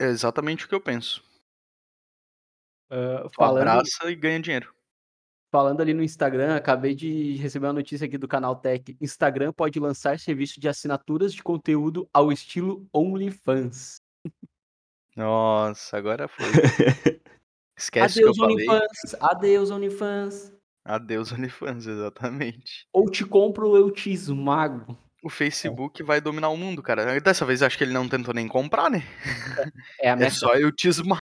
É 0.00 0.06
exatamente 0.06 0.64
o 0.64 0.68
que 0.68 0.74
eu 0.74 0.80
penso. 0.80 1.22
Tu 2.88 3.30
falando, 3.36 3.58
abraça 3.58 4.10
e 4.10 4.16
ganha 4.16 4.40
dinheiro. 4.40 4.74
falando 5.52 5.80
ali 5.80 5.92
no 5.92 6.02
Instagram, 6.02 6.56
acabei 6.56 6.94
de 6.94 7.36
receber 7.36 7.66
uma 7.66 7.74
notícia 7.74 8.06
aqui 8.06 8.16
do 8.16 8.26
canal 8.26 8.56
Tech. 8.56 8.96
Instagram 9.00 9.52
pode 9.52 9.78
lançar 9.78 10.18
serviço 10.18 10.58
de 10.58 10.68
assinaturas 10.68 11.34
de 11.34 11.42
conteúdo 11.42 12.08
ao 12.12 12.32
estilo 12.32 12.88
OnlyFans. 12.92 14.00
Nossa, 15.14 15.98
agora 15.98 16.26
foi. 16.26 16.46
Esquece 17.76 18.20
Adeus, 18.20 18.36
que 18.36 18.42
eu 18.42 18.48
falei. 18.48 18.68
OnlyFans! 18.68 19.14
Adeus, 19.20 19.70
OnlyFans! 19.70 20.60
Adeus 20.84 21.32
OnlyFans, 21.32 21.86
exatamente. 21.86 22.86
Ou 22.92 23.10
te 23.10 23.24
compro 23.24 23.68
ou 23.68 23.76
eu 23.76 23.90
te 23.90 24.10
esmago. 24.10 24.98
O 25.22 25.28
Facebook 25.28 26.02
vai 26.02 26.20
dominar 26.20 26.48
o 26.48 26.56
mundo, 26.56 26.82
cara. 26.82 27.20
Dessa 27.20 27.44
vez 27.44 27.62
acho 27.62 27.76
que 27.76 27.84
ele 27.84 27.92
não 27.92 28.08
tentou 28.08 28.32
nem 28.32 28.48
comprar, 28.48 28.90
né? 28.90 29.02
É 30.00 30.10
a 30.10 30.16
É 30.16 30.16
meta. 30.16 30.30
só 30.30 30.54
eu 30.54 30.72
te 30.72 30.88
esmago. 30.88 31.20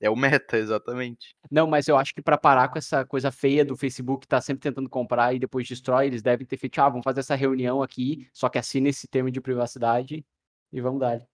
É 0.00 0.10
o 0.10 0.16
meta, 0.16 0.56
exatamente. 0.58 1.34
Não, 1.50 1.66
mas 1.66 1.88
eu 1.88 1.96
acho 1.96 2.14
que 2.14 2.20
pra 2.22 2.36
parar 2.36 2.68
com 2.68 2.78
essa 2.78 3.04
coisa 3.04 3.32
feia 3.32 3.64
do 3.64 3.76
Facebook 3.76 4.26
tá 4.26 4.40
sempre 4.40 4.60
tentando 4.62 4.90
comprar 4.90 5.34
e 5.34 5.38
depois 5.38 5.66
destrói, 5.66 6.06
eles 6.06 6.22
devem 6.22 6.46
ter 6.46 6.56
feito, 6.58 6.78
ah, 6.80 6.88
vamos 6.88 7.04
fazer 7.04 7.20
essa 7.20 7.34
reunião 7.34 7.82
aqui, 7.82 8.28
só 8.32 8.48
que 8.48 8.58
assina 8.58 8.88
esse 8.88 9.08
termo 9.08 9.30
de 9.30 9.40
privacidade 9.40 10.24
e 10.72 10.80
vamos 10.80 11.00
dar. 11.00 11.26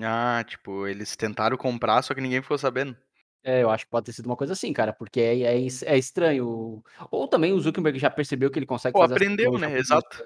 Ah, 0.00 0.44
tipo, 0.46 0.86
eles 0.86 1.16
tentaram 1.16 1.56
comprar, 1.56 2.02
só 2.02 2.14
que 2.14 2.20
ninguém 2.20 2.40
ficou 2.40 2.56
sabendo. 2.56 2.96
É, 3.42 3.62
eu 3.62 3.70
acho 3.70 3.84
que 3.84 3.90
pode 3.90 4.06
ter 4.06 4.12
sido 4.12 4.26
uma 4.26 4.36
coisa 4.36 4.52
assim, 4.52 4.72
cara, 4.72 4.92
porque 4.92 5.20
é, 5.20 5.40
é, 5.42 5.58
es- 5.58 5.82
é 5.82 5.96
estranho. 5.96 6.82
Ou 7.10 7.28
também 7.28 7.52
o 7.52 7.60
Zuckerberg 7.60 7.98
já 7.98 8.10
percebeu 8.10 8.50
que 8.50 8.58
ele 8.58 8.66
consegue 8.66 8.92
Pô, 8.92 9.00
fazer 9.00 9.14
aprendeu, 9.14 9.58
né? 9.58 9.78
Exato. 9.78 10.24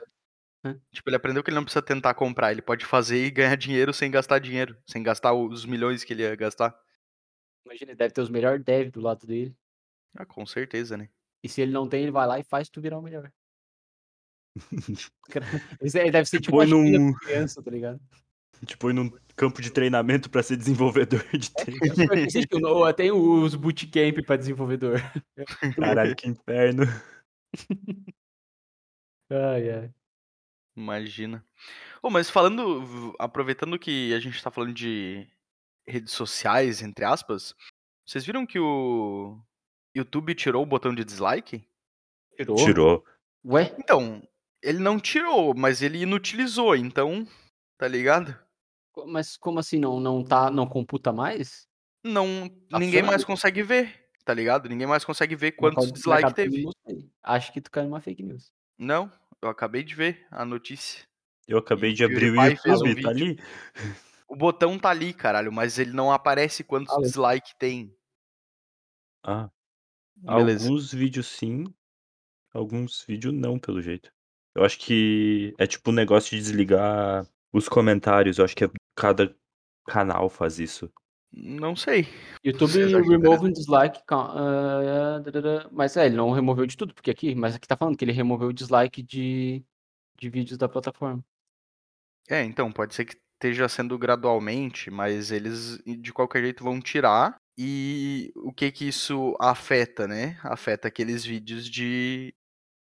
Hã? 0.64 0.78
Tipo, 0.90 1.08
ele 1.10 1.16
aprendeu 1.16 1.42
que 1.42 1.50
ele 1.50 1.56
não 1.56 1.64
precisa 1.64 1.82
tentar 1.82 2.14
comprar, 2.14 2.52
ele 2.52 2.62
pode 2.62 2.84
fazer 2.84 3.24
e 3.24 3.30
ganhar 3.30 3.56
dinheiro 3.56 3.92
sem 3.92 4.10
gastar 4.10 4.38
dinheiro, 4.38 4.76
sem 4.86 5.02
gastar 5.02 5.34
os 5.34 5.66
milhões 5.66 6.04
que 6.04 6.12
ele 6.12 6.22
ia 6.22 6.34
gastar. 6.36 6.74
Imagina, 7.64 7.90
ele 7.92 7.98
deve 7.98 8.14
ter 8.14 8.20
os 8.20 8.30
melhores 8.30 8.62
devs 8.64 8.90
do 8.92 9.00
lado 9.00 9.26
dele. 9.26 9.54
Ah, 10.16 10.24
com 10.24 10.44
certeza, 10.46 10.96
né? 10.96 11.08
E 11.42 11.48
se 11.48 11.60
ele 11.60 11.72
não 11.72 11.88
tem, 11.88 12.02
ele 12.02 12.12
vai 12.12 12.26
lá 12.26 12.38
e 12.38 12.44
faz 12.44 12.68
tu 12.68 12.80
virar 12.80 12.98
o 12.98 13.02
melhor. 13.02 13.30
Ele 15.80 16.10
deve 16.10 16.28
ser 16.28 16.40
tipo 16.42 16.56
uma 16.56 16.66
num- 16.66 17.14
criança, 17.14 17.62
tá 17.62 17.70
ligado? 17.70 18.00
Tipo, 18.66 18.92
num 18.92 19.10
campo 19.42 19.60
de 19.60 19.70
treinamento 19.72 20.30
pra 20.30 20.42
ser 20.42 20.56
desenvolvedor 20.56 21.24
de. 21.36 21.50
Existe 22.26 22.54
o- 22.54 22.92
Tem 22.92 23.10
os 23.10 23.54
bootcamp 23.56 24.24
pra 24.24 24.36
desenvolvedor. 24.36 25.00
Caralho, 25.76 26.14
que 26.14 26.28
inferno. 26.28 26.84
Ai, 29.30 29.70
ai. 29.70 29.94
Imagina. 30.76 31.44
Ô, 32.02 32.08
mas 32.10 32.30
falando, 32.30 33.14
aproveitando 33.18 33.78
que 33.78 34.14
a 34.14 34.20
gente 34.20 34.42
tá 34.42 34.50
falando 34.50 34.72
de 34.72 35.26
redes 35.86 36.12
sociais, 36.12 36.82
entre 36.82 37.04
aspas, 37.04 37.54
vocês 38.06 38.24
viram 38.24 38.46
que 38.46 38.58
o 38.58 39.38
YouTube 39.96 40.34
tirou 40.34 40.62
o 40.62 40.66
botão 40.66 40.94
de 40.94 41.04
dislike? 41.04 41.66
Tirou? 42.36 42.56
Tirou. 42.56 43.04
Ué? 43.44 43.74
Então, 43.78 44.22
ele 44.62 44.78
não 44.78 44.98
tirou, 45.00 45.54
mas 45.54 45.82
ele 45.82 45.98
inutilizou, 46.02 46.76
então, 46.76 47.26
tá 47.78 47.88
ligado? 47.88 48.36
Mas 49.06 49.36
como 49.36 49.58
assim 49.58 49.78
não, 49.78 49.98
não 50.00 50.22
tá, 50.24 50.50
não 50.50 50.66
computa 50.66 51.12
mais? 51.12 51.66
Não, 52.04 52.48
Tá 52.68 52.78
ninguém 52.78 53.02
mais 53.02 53.24
consegue 53.24 53.62
ver, 53.62 54.08
tá 54.24 54.34
ligado? 54.34 54.68
Ninguém 54.68 54.86
mais 54.86 55.04
consegue 55.04 55.36
ver 55.36 55.52
quantos 55.52 55.84
Mercado- 55.84 55.94
dislike 55.94 56.22
Mercado 56.24 56.34
teve. 56.34 57.08
Acho 57.22 57.52
que 57.52 57.60
tu 57.60 57.70
caiu 57.70 57.84
numa 57.88 58.00
fake 58.00 58.22
news. 58.22 58.52
Não, 58.76 59.10
eu 59.40 59.48
acabei 59.48 59.82
de 59.84 59.94
ver 59.94 60.26
a 60.30 60.44
notícia. 60.44 61.04
Eu 61.46 61.58
acabei 61.58 61.90
E 61.90 61.94
de 61.94 62.04
abrir 62.04 62.30
o 62.30 62.56
fez 62.56 62.80
um 62.80 62.86
YouTube, 62.86 63.02
tá 63.02 63.08
ali. 63.10 63.38
O 64.28 64.36
botão 64.36 64.78
tá 64.78 64.90
ali, 64.90 65.12
caralho, 65.12 65.52
mas 65.52 65.78
ele 65.78 65.92
não 65.92 66.10
aparece 66.12 66.62
quantos 66.64 66.92
Alô. 66.92 67.02
dislike 67.02 67.54
tem. 67.58 67.94
Ah, 69.24 69.50
Beleza. 70.16 70.64
alguns 70.66 70.92
vídeos 70.92 71.26
sim, 71.28 71.64
alguns 72.52 73.04
vídeos 73.06 73.32
não, 73.34 73.58
pelo 73.58 73.80
jeito. 73.80 74.10
Eu 74.54 74.64
acho 74.64 74.78
que 74.78 75.54
é 75.58 75.66
tipo 75.66 75.90
um 75.90 75.94
negócio 75.94 76.30
de 76.30 76.38
desligar 76.42 77.26
os 77.52 77.68
comentários. 77.68 78.38
Eu 78.38 78.44
acho 78.44 78.56
que 78.56 78.64
é- 78.64 78.70
cada 78.96 79.34
canal 79.86 80.28
faz 80.28 80.58
isso. 80.58 80.90
Não 81.32 81.74
sei. 81.74 82.06
YouTube 82.44 82.84
remove 82.84 83.46
um 83.46 83.52
dislike. 83.52 84.02
ah, 84.08 85.22
mas 85.70 85.96
é, 85.96 86.06
ele 86.06 86.16
não 86.16 86.30
removeu 86.30 86.66
de 86.66 86.76
tudo, 86.76 86.92
porque 86.94 87.10
aqui, 87.10 87.34
mas 87.34 87.54
aqui 87.54 87.66
tá 87.66 87.76
falando 87.76 87.96
que 87.96 88.04
ele 88.04 88.12
removeu 88.12 88.48
o 88.48 88.52
dislike 88.52 89.02
de, 89.02 89.64
de 90.18 90.28
vídeos 90.28 90.58
da 90.58 90.68
plataforma. 90.68 91.24
É, 92.28 92.42
então, 92.44 92.70
pode 92.70 92.94
ser 92.94 93.06
que 93.06 93.16
esteja 93.34 93.68
sendo 93.68 93.98
gradualmente, 93.98 94.90
mas 94.90 95.30
eles 95.32 95.82
de 95.84 96.12
qualquer 96.12 96.42
jeito 96.42 96.62
vão 96.62 96.80
tirar. 96.80 97.40
E 97.58 98.32
o 98.36 98.52
que 98.52 98.70
que 98.70 98.86
isso 98.86 99.36
afeta, 99.40 100.06
né? 100.06 100.38
Afeta 100.42 100.88
aqueles 100.88 101.24
vídeos 101.24 101.68
de 101.68 102.34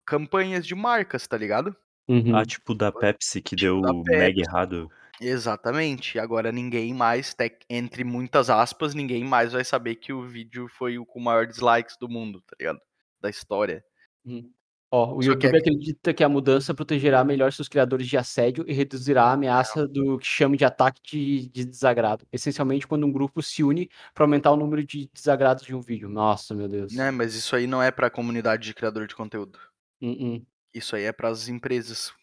campanhas 0.06 0.66
de 0.66 0.76
marcas, 0.76 1.28
tá 1.28 1.38
ligado? 1.38 1.76
Uhum. 2.08 2.36
Ah, 2.36 2.46
tipo 2.46 2.76
da 2.76 2.92
Pepsi 2.92 3.42
que 3.42 3.56
Tipo 3.56 3.82
deu 3.82 4.04
mega 4.06 4.42
errado. 4.42 4.90
Exatamente. 5.20 6.20
Agora 6.20 6.52
ninguém 6.52 6.94
mais, 6.94 7.34
tec- 7.34 7.66
entre 7.70 8.04
muitas 8.04 8.50
aspas, 8.50 8.94
ninguém 8.94 9.24
mais 9.24 9.54
vai 9.54 9.64
saber 9.64 9.96
que 9.96 10.14
o 10.14 10.22
vídeo 10.24 10.68
foi 10.68 10.98
o 10.98 11.06
com 11.06 11.20
maior 11.20 11.48
dislikes 11.48 11.96
do 12.00 12.08
mundo, 12.10 12.42
tá 12.42 12.56
ligado? 12.60 12.80
Da 13.22 13.30
história. 13.30 13.84
Uhum. 14.26 14.52
Ó, 14.92 15.16
o 15.16 15.22
Só 15.22 15.30
que 15.36 15.46
YouTube 15.48 15.56
é- 15.56 15.60
acredita 15.60 16.14
que 16.14 16.24
a 16.24 16.30
mudança 16.30 16.74
protegerá 16.74 17.24
melhor 17.24 17.52
seus 17.52 17.68
criadores 17.68 18.08
de 18.08 18.18
assédio 18.18 18.64
e 18.68 18.72
reduzirá 18.74 19.24
a 19.24 19.34
ameaça 19.34 19.88
do 19.88 20.18
que 20.20 20.28
chama 20.28 20.56
de 20.56 20.64
ataque 20.64 21.02
de, 21.04 21.50
de 21.50 21.66
desagrado. 21.66 22.26
Essencialmente, 22.32 22.86
quando 22.88 23.06
um 23.06 23.12
grupo 23.12 23.42
se 23.42 23.64
une 23.64 23.90
para 24.14 24.26
aumentar 24.26 24.52
o 24.52 24.56
número 24.58 24.86
de 24.86 25.10
desagrados 25.14 25.66
de 25.66 25.74
um 25.74 25.82
vídeo. 25.82 26.08
Nossa, 26.08 26.54
meu 26.54 26.68
Deus. 26.68 26.94
Né, 26.94 27.10
mas 27.10 27.34
isso 27.36 27.56
aí 27.56 27.66
não 27.68 27.82
é 27.82 27.90
pra 27.90 28.10
comunidade 28.12 28.64
de 28.64 28.74
criador 28.74 29.08
de 29.08 29.16
conteúdo. 29.16 29.58
Uhum. 30.02 30.46
Isso 30.76 30.96
aí 30.96 31.04
é 31.06 31.12
para 31.14 31.30
as 31.30 31.48
empresas 31.48 32.14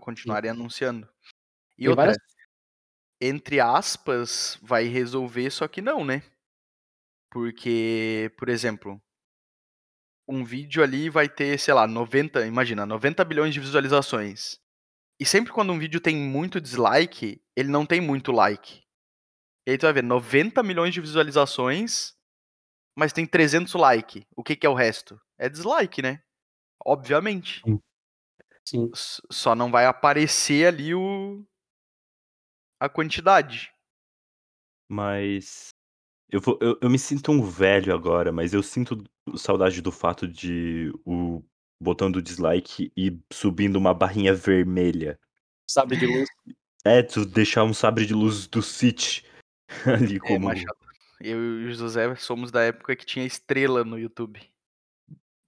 continuarem 0.00 0.50
anunciando. 0.52 1.08
E 1.78 1.82
Tem 1.84 1.88
outra, 1.90 2.04
várias- 2.06 2.18
entre 3.20 3.60
aspas, 3.60 4.58
vai 4.62 4.84
resolver, 4.84 5.50
só 5.50 5.66
que 5.68 5.80
não, 5.82 6.04
né? 6.04 6.22
Porque, 7.30 8.30
por 8.36 8.48
exemplo, 8.48 9.00
um 10.28 10.44
vídeo 10.44 10.82
ali 10.82 11.10
vai 11.10 11.28
ter, 11.28 11.58
sei 11.58 11.74
lá, 11.74 11.86
90, 11.86 12.46
imagina, 12.46 12.86
90 12.86 13.24
bilhões 13.24 13.52
de 13.52 13.60
visualizações. 13.60 14.58
E 15.20 15.26
sempre 15.26 15.52
quando 15.52 15.72
um 15.72 15.78
vídeo 15.78 16.00
tem 16.00 16.16
muito 16.16 16.60
dislike, 16.60 17.42
ele 17.56 17.70
não 17.70 17.86
tem 17.86 18.00
muito 18.00 18.32
like. 18.32 18.82
E 19.66 19.72
aí 19.72 19.78
tu 19.78 19.82
vai 19.82 19.94
ver 19.94 20.04
90 20.04 20.62
milhões 20.62 20.94
de 20.94 21.00
visualizações, 21.00 22.14
mas 22.96 23.12
tem 23.12 23.26
300 23.26 23.74
like. 23.74 24.26
O 24.36 24.44
que 24.44 24.56
que 24.56 24.66
é 24.66 24.70
o 24.70 24.74
resto? 24.74 25.20
É 25.38 25.48
dislike, 25.48 26.02
né? 26.02 26.22
Obviamente. 26.84 27.62
Sim. 28.64 28.90
Só 29.30 29.54
não 29.54 29.70
vai 29.70 29.86
aparecer 29.86 30.66
ali 30.66 30.94
o 30.94 31.44
a 32.78 32.88
quantidade. 32.88 33.72
Mas. 34.88 35.68
Eu, 36.30 36.40
vou, 36.40 36.58
eu, 36.60 36.78
eu 36.80 36.88
me 36.88 36.98
sinto 36.98 37.32
um 37.32 37.42
velho 37.42 37.92
agora, 37.92 38.30
mas 38.30 38.54
eu 38.54 38.62
sinto 38.62 39.02
saudade 39.36 39.82
do 39.82 39.90
fato 39.90 40.26
de 40.28 40.92
o 41.04 41.42
botão 41.82 42.10
do 42.10 42.22
dislike 42.22 42.92
e 42.96 43.18
subindo 43.32 43.76
uma 43.76 43.92
barrinha 43.92 44.32
vermelha. 44.32 45.18
Sabre 45.68 45.96
de 45.96 46.06
luz. 46.06 46.28
É, 46.84 47.02
tu 47.02 47.26
deixar 47.26 47.64
um 47.64 47.74
sabre 47.74 48.06
de 48.06 48.14
luz 48.14 48.46
do 48.46 48.62
City 48.62 49.24
ali 49.86 50.16
É, 50.16 50.20
como. 50.20 50.46
Machado. 50.46 50.78
Eu 51.20 51.38
e 51.60 51.66
o 51.66 51.72
José 51.72 52.14
somos 52.14 52.50
da 52.50 52.62
época 52.62 52.96
que 52.96 53.04
tinha 53.04 53.26
estrela 53.26 53.84
no 53.84 53.98
YouTube. 53.98 54.40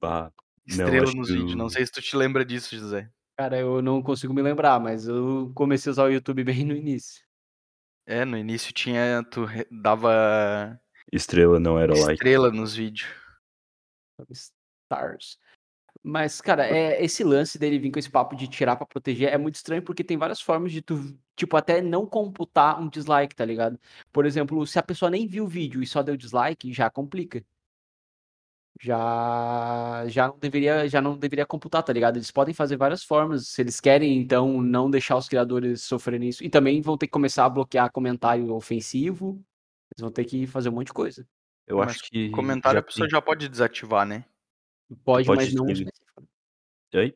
Ah, 0.02 0.24
Não, 0.24 0.41
Estrela 0.66 1.04
acho 1.04 1.16
nos 1.16 1.28
que 1.28 1.34
vídeos. 1.34 1.54
Não 1.54 1.68
sei 1.68 1.84
se 1.84 1.92
tu 1.92 2.00
te 2.00 2.16
lembra 2.16 2.44
disso, 2.44 2.76
José. 2.76 3.10
Cara, 3.36 3.58
eu 3.58 3.82
não 3.82 4.02
consigo 4.02 4.32
me 4.32 4.42
lembrar, 4.42 4.78
mas 4.78 5.08
eu 5.08 5.50
comecei 5.54 5.90
a 5.90 5.92
usar 5.92 6.04
o 6.04 6.12
YouTube 6.12 6.44
bem 6.44 6.64
no 6.64 6.74
início. 6.74 7.24
É, 8.06 8.24
no 8.24 8.36
início 8.36 8.72
tinha. 8.72 9.24
Tu 9.30 9.46
dava 9.70 10.80
estrela 11.12 11.60
não 11.60 11.78
era 11.78 11.92
like. 11.92 12.12
estrela 12.12 12.50
nos 12.50 12.74
vídeos. 12.74 13.08
Stars. 14.30 15.38
Mas, 16.02 16.40
cara, 16.40 16.66
é, 16.66 17.02
esse 17.02 17.22
lance 17.22 17.58
dele 17.58 17.78
vir 17.78 17.92
com 17.92 17.98
esse 17.98 18.10
papo 18.10 18.34
de 18.34 18.48
tirar 18.48 18.74
pra 18.76 18.86
proteger 18.86 19.32
é 19.32 19.38
muito 19.38 19.54
estranho 19.54 19.82
porque 19.82 20.02
tem 20.02 20.16
várias 20.16 20.40
formas 20.40 20.72
de 20.72 20.82
tu, 20.82 21.16
tipo, 21.36 21.56
até 21.56 21.80
não 21.80 22.06
computar 22.06 22.80
um 22.80 22.88
dislike, 22.88 23.36
tá 23.36 23.44
ligado? 23.44 23.78
Por 24.12 24.26
exemplo, 24.26 24.66
se 24.66 24.78
a 24.78 24.82
pessoa 24.82 25.10
nem 25.10 25.26
viu 25.26 25.44
o 25.44 25.48
vídeo 25.48 25.82
e 25.82 25.86
só 25.86 26.02
deu 26.02 26.16
dislike, 26.16 26.72
já 26.72 26.90
complica. 26.90 27.44
Já, 28.80 30.04
já 30.08 30.28
não 30.28 30.38
deveria, 30.38 30.88
já 30.88 31.00
não 31.00 31.16
deveria 31.16 31.46
computar, 31.46 31.82
tá 31.82 31.92
ligado? 31.92 32.16
Eles 32.16 32.30
podem 32.30 32.54
fazer 32.54 32.76
várias 32.76 33.04
formas, 33.04 33.48
se 33.48 33.60
eles 33.60 33.80
querem, 33.80 34.18
então, 34.18 34.60
não 34.60 34.90
deixar 34.90 35.16
os 35.16 35.28
criadores 35.28 35.82
sofrerem 35.82 36.28
isso. 36.28 36.42
E 36.42 36.50
também 36.50 36.80
vão 36.80 36.96
ter 36.96 37.06
que 37.06 37.12
começar 37.12 37.44
a 37.44 37.50
bloquear 37.50 37.92
comentário 37.92 38.52
ofensivo. 38.52 39.42
Eles 39.94 40.00
vão 40.00 40.10
ter 40.10 40.24
que 40.24 40.46
fazer 40.46 40.68
um 40.68 40.72
monte 40.72 40.86
de 40.88 40.94
coisa. 40.94 41.26
Eu 41.66 41.78
Mas 41.78 41.90
acho 41.90 42.04
que. 42.10 42.30
Comentário 42.30 42.76
já 42.76 42.80
a 42.80 42.82
pessoa 42.82 43.06
tem- 43.06 43.10
já 43.10 43.22
pode 43.22 43.48
desativar, 43.48 44.06
né? 44.06 44.24
Pode, 45.04 45.26
pode 45.26 45.44
mas 45.44 45.54
não 45.54 45.66
específico. 45.68 46.28
Oi? 46.94 47.14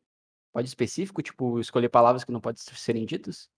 Pode 0.53 0.69
específico, 0.69 1.23
tipo, 1.23 1.61
escolher 1.61 1.89
palavras 1.89 2.25
que 2.25 2.33
não 2.33 2.41
podem 2.41 2.63
serem 2.63 3.05
ditas? 3.05 3.51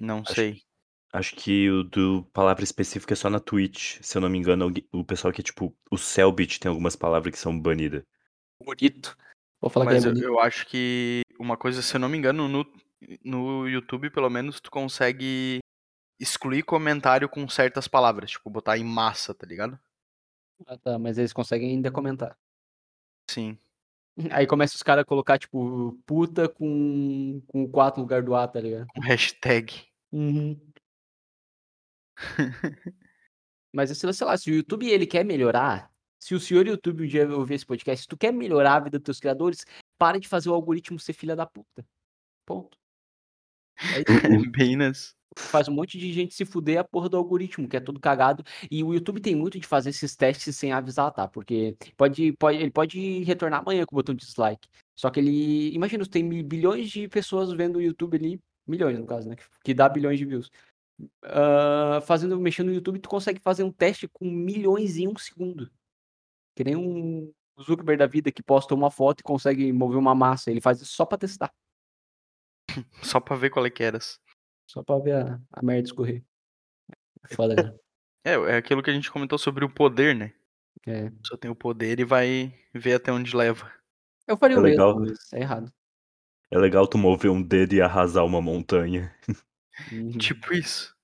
Não 0.00 0.20
Acho 0.20 0.34
sei. 0.34 0.62
Acho 1.12 1.34
que 1.34 1.68
o 1.68 1.82
do 1.82 2.22
palavra 2.32 2.62
específica 2.62 3.14
é 3.14 3.16
só 3.16 3.28
na 3.28 3.40
Twitch. 3.40 3.98
Se 4.00 4.16
eu 4.16 4.22
não 4.22 4.28
me 4.28 4.38
engano, 4.38 4.64
alguém- 4.64 4.86
o 4.92 5.04
pessoal 5.04 5.32
que 5.32 5.40
é 5.40 5.44
tipo. 5.44 5.74
O 5.90 5.98
Cellbit 5.98 6.60
tem 6.60 6.68
algumas 6.68 6.94
palavras 6.94 7.32
que 7.32 7.38
são 7.38 7.58
banidas. 7.58 8.04
Bonito. 8.62 9.16
Vou 9.60 9.68
falar 9.70 9.86
Mas 9.86 10.02
que 10.02 10.08
eu, 10.08 10.12
ele 10.12 10.20
é 10.20 10.22
bonito. 10.22 10.38
eu 10.38 10.40
acho 10.40 10.66
que 10.66 11.22
uma 11.38 11.56
coisa, 11.56 11.82
se 11.82 11.94
eu 11.96 12.00
não 12.00 12.08
me 12.08 12.16
engano, 12.16 12.46
no, 12.48 12.64
no 13.24 13.68
YouTube, 13.68 14.10
pelo 14.10 14.30
menos, 14.30 14.60
tu 14.60 14.70
consegue 14.70 15.58
excluir 16.20 16.62
comentário 16.62 17.28
com 17.28 17.48
certas 17.48 17.88
palavras. 17.88 18.30
Tipo, 18.30 18.48
botar 18.48 18.78
em 18.78 18.84
massa, 18.84 19.34
tá 19.34 19.46
ligado? 19.46 19.78
Ah, 20.66 20.76
tá, 20.76 20.98
mas 20.98 21.18
eles 21.18 21.32
conseguem 21.32 21.70
ainda 21.70 21.90
comentar. 21.90 22.36
Sim. 23.28 23.58
Aí 24.30 24.46
começa 24.46 24.76
os 24.76 24.82
caras 24.82 25.02
a 25.02 25.06
colocar, 25.06 25.38
tipo, 25.38 25.98
puta 26.06 26.48
com, 26.48 27.42
com 27.48 27.66
4 27.68 27.98
no 28.00 28.04
lugar 28.04 28.22
do 28.22 28.34
A, 28.34 28.46
tá 28.46 28.60
ligado? 28.60 28.86
Com 28.94 29.00
hashtag. 29.00 29.86
Uhum. 30.12 30.60
Mas 33.72 33.96
sei 33.96 34.06
lá, 34.06 34.12
sei 34.12 34.26
lá, 34.26 34.36
se 34.36 34.50
o 34.50 34.54
YouTube 34.54 34.88
ele 34.88 35.06
quer 35.06 35.24
melhorar, 35.24 35.90
se 36.18 36.34
o 36.34 36.40
senhor 36.40 36.66
YouTube 36.66 37.04
um 37.04 37.06
dia 37.06 37.28
ouvir 37.30 37.54
esse 37.54 37.66
podcast, 37.66 38.02
se 38.02 38.08
tu 38.08 38.16
quer 38.16 38.32
melhorar 38.32 38.74
a 38.74 38.80
vida 38.80 38.98
dos 38.98 39.04
teus 39.04 39.20
criadores, 39.20 39.64
para 39.98 40.18
de 40.18 40.28
fazer 40.28 40.48
o 40.50 40.54
algoritmo 40.54 40.98
ser 40.98 41.12
filha 41.12 41.36
da 41.36 41.46
puta. 41.46 41.86
Ponto. 42.46 42.76
É 43.78 44.76
nas. 44.76 45.14
Faz 45.38 45.68
um 45.68 45.72
monte 45.72 45.96
de 45.96 46.12
gente 46.12 46.34
se 46.34 46.44
fuder 46.44 46.80
a 46.80 46.84
porra 46.84 47.08
do 47.08 47.16
algoritmo, 47.16 47.68
que 47.68 47.76
é 47.76 47.80
tudo 47.80 48.00
cagado. 48.00 48.42
E 48.68 48.82
o 48.82 48.92
YouTube 48.92 49.20
tem 49.20 49.36
muito 49.36 49.60
de 49.60 49.66
fazer 49.66 49.90
esses 49.90 50.16
testes 50.16 50.56
sem 50.56 50.72
avisar, 50.72 51.12
tá? 51.12 51.28
Porque 51.28 51.76
pode, 51.96 52.32
pode, 52.32 52.58
ele 52.58 52.70
pode 52.70 53.22
retornar 53.22 53.60
amanhã 53.60 53.86
com 53.86 53.94
o 53.94 53.98
botão 53.98 54.12
de 54.12 54.26
dislike. 54.26 54.68
Só 54.98 55.08
que 55.08 55.20
ele. 55.20 55.72
Imagina, 55.72 56.04
tem 56.04 56.28
bilhões 56.42 56.90
de 56.90 57.06
pessoas 57.06 57.52
vendo 57.52 57.76
o 57.76 57.80
YouTube 57.80 58.16
ali, 58.16 58.40
milhões 58.66 58.98
no 58.98 59.06
caso, 59.06 59.28
né? 59.28 59.36
que- 59.36 59.44
Que 59.64 59.72
dá 59.72 59.88
bilhões 59.88 60.18
de 60.18 60.24
views. 60.24 60.50
Ah, 61.22 62.00
fazendo, 62.06 62.38
mexendo 62.38 62.68
no 62.68 62.74
YouTube, 62.74 62.98
tu 62.98 63.08
consegue 63.08 63.40
fazer 63.40 63.62
um 63.62 63.72
teste 63.72 64.08
com 64.08 64.24
milhões 64.24 64.96
em 64.96 65.08
um 65.08 65.16
segundo. 65.16 65.70
Que 66.56 66.64
nem 66.64 66.76
um 66.76 67.32
Zuckerberg 67.60 67.98
da 67.98 68.06
vida 68.06 68.32
que 68.32 68.42
posta 68.42 68.74
uma 68.74 68.90
foto 68.90 69.20
e 69.20 69.22
consegue 69.22 69.72
mover 69.72 69.98
uma 69.98 70.14
massa. 70.14 70.50
Ele 70.50 70.60
faz 70.60 70.80
isso 70.80 70.92
só 70.92 71.04
pra 71.04 71.18
testar. 71.18 71.52
Só 73.02 73.18
pra 73.18 73.34
ver 73.34 73.50
qual 73.50 73.66
é 73.66 73.70
que 73.70 73.82
eras. 73.82 74.20
Só 74.64 74.82
pra 74.82 74.96
ver 74.98 75.16
a, 75.16 75.40
a 75.52 75.62
merda 75.62 75.88
escorrer. 75.88 76.24
É 77.28 77.34
Foda, 77.34 77.56
cara. 77.56 77.80
É, 78.22 78.34
é 78.34 78.56
aquilo 78.58 78.82
que 78.82 78.90
a 78.90 78.92
gente 78.92 79.10
comentou 79.10 79.38
sobre 79.38 79.64
o 79.64 79.68
poder, 79.74 80.14
né? 80.14 80.34
É. 80.86 81.10
Só 81.24 81.38
tem 81.38 81.50
o 81.50 81.54
poder 81.56 81.98
e 81.98 82.04
vai 82.04 82.54
ver 82.74 82.94
até 82.94 83.10
onde 83.10 83.34
leva. 83.34 83.72
Eu 84.28 84.36
faria 84.36 84.56
É 84.56 84.60
o 84.60 84.62
mesmo, 84.62 84.76
legal. 84.84 85.00
mas 85.00 85.32
é 85.32 85.40
errado. 85.40 85.72
É 86.50 86.58
legal 86.58 86.86
tu 86.86 86.98
mover 86.98 87.30
um 87.30 87.42
dedo 87.42 87.72
e 87.72 87.80
arrasar 87.80 88.24
uma 88.26 88.42
montanha. 88.42 89.16
Uhum. 89.92 90.10
Tipo 90.18 90.52
isso. 90.54 90.94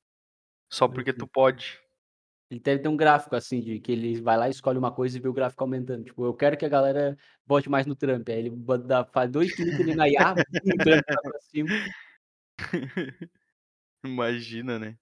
Só 0.72 0.88
porque 0.88 1.12
tu 1.12 1.26
pode. 1.26 1.78
Ele 2.50 2.60
deve 2.60 2.82
ter 2.82 2.88
um 2.88 2.96
gráfico 2.96 3.34
assim, 3.34 3.60
de 3.60 3.80
que 3.80 3.90
ele 3.90 4.20
vai 4.20 4.36
lá, 4.36 4.48
escolhe 4.48 4.78
uma 4.78 4.92
coisa 4.92 5.16
e 5.16 5.20
vê 5.20 5.28
o 5.28 5.32
gráfico 5.32 5.64
aumentando. 5.64 6.04
Tipo, 6.04 6.24
eu 6.24 6.34
quero 6.34 6.56
que 6.56 6.64
a 6.64 6.68
galera 6.68 7.16
vote 7.44 7.68
mais 7.68 7.86
no 7.86 7.96
Trump. 7.96 8.28
Aí 8.28 8.38
ele 8.38 8.52
dá- 8.86 9.04
faz 9.04 9.30
dois 9.30 9.52
cliques 9.54 9.80
ali 9.80 9.94
na 9.96 10.08
IA, 10.08 10.32
o 10.32 10.78
Trump 10.84 11.04
pra 11.04 11.40
cima. 11.40 11.68
Imagina, 14.04 14.78
né? 14.78 14.96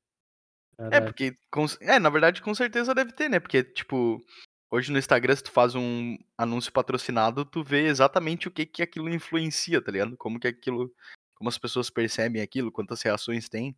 É, 0.78 0.83
Caralho. 0.90 1.04
porque. 1.07 1.37
com- 1.50 1.66
É, 1.81 1.99
na 1.99 2.11
verdade, 2.11 2.43
com 2.43 2.54
certeza 2.54 2.95
deve 2.95 3.12
ter, 3.12 3.28
né? 3.28 3.38
Porque, 3.38 3.62
tipo, 3.62 4.25
hoje 4.71 4.90
no 4.90 4.99
Instagram, 4.99 5.37
se 5.37 5.45
tu 5.45 5.50
faz 5.52 5.75
um 5.75 6.16
anúncio 6.38 6.73
patrocinado, 6.73 7.45
tu 7.45 7.62
vê 7.62 7.87
exatamente 7.87 8.49
o 8.49 8.50
que 8.50 8.64
que 8.66 8.83
aquilo 8.83 9.09
influencia, 9.09 9.83
tá 9.83 9.93
ligado? 9.93 10.16
Como 10.16 10.38
que 10.40 10.49
aquilo. 10.49 10.90
Como 11.45 11.51
as 11.51 11.59
pessoas 11.59 11.91
percebem 11.91 12.41
aquilo, 12.41 12.73
quantas 12.73 13.03
reações 13.03 13.51
tem. 13.51 13.77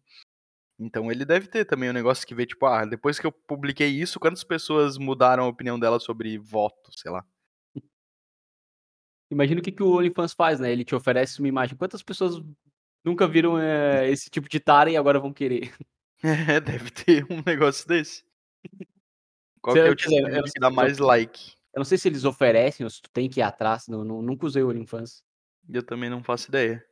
Então 0.79 1.11
ele 1.11 1.25
deve 1.25 1.49
ter 1.49 1.65
também 1.65 1.91
um 1.91 1.93
negócio 1.93 2.25
que 2.25 2.33
vê, 2.33 2.47
tipo, 2.47 2.65
ah, 2.65 2.85
depois 2.85 3.19
que 3.19 3.27
eu 3.27 3.33
publiquei 3.33 3.89
isso, 3.89 4.21
quantas 4.21 4.45
pessoas 4.45 4.97
mudaram 4.97 5.43
a 5.43 5.49
opinião 5.49 5.77
dela 5.77 5.99
sobre 5.99 6.39
voto, 6.39 6.93
sei 6.97 7.11
lá. 7.11 7.27
Imagina 9.33 9.59
o 9.59 9.65
que, 9.65 9.73
que 9.73 9.83
o 9.83 9.97
OnlyFans 9.97 10.33
faz, 10.33 10.61
né? 10.61 10.71
Ele 10.71 10.85
te 10.85 10.95
oferece 10.95 11.41
uma 11.41 11.49
imagem. 11.49 11.77
Quantas 11.77 12.05
pessoas 12.05 12.41
nunca 13.05 13.27
viram 13.27 13.59
eh, 13.59 14.09
esse 14.13 14.31
tipo 14.31 14.49
de 14.49 14.61
tara 14.61 14.89
e 14.89 14.97
agora 14.97 15.19
vão 15.19 15.33
querer? 15.33 15.75
É, 16.23 16.61
deve 16.61 16.91
ter 16.93 17.27
um 17.31 17.43
negócio 17.45 17.87
desse. 17.87 18.25
Qual 19.61 19.75
que 19.75 19.81
é 19.81 19.91
o 19.91 19.95
tipo 19.95 20.11
que 20.15 20.61
dá 20.61 20.71
mais 20.71 20.99
like? 20.99 21.53
Eu 21.75 21.81
não 21.81 21.85
sei 21.85 21.99
se 21.99 22.09
eles 22.09 22.25
oferecem 22.25 22.85
ou 22.85 22.91
se 22.91 23.03
tu 23.03 23.11
tem 23.11 23.29
que 23.29 23.41
ir 23.41 23.43
atrás. 23.43 23.87
Não, 23.87 24.03
não- 24.03 24.23
nunca 24.23 24.47
usei 24.47 24.63
o 24.63 24.71
OnlyFans. 24.71 25.23
Eu 25.69 25.83
também 25.83 26.09
não 26.09 26.23
faço 26.25 26.49
ideia. 26.49 26.83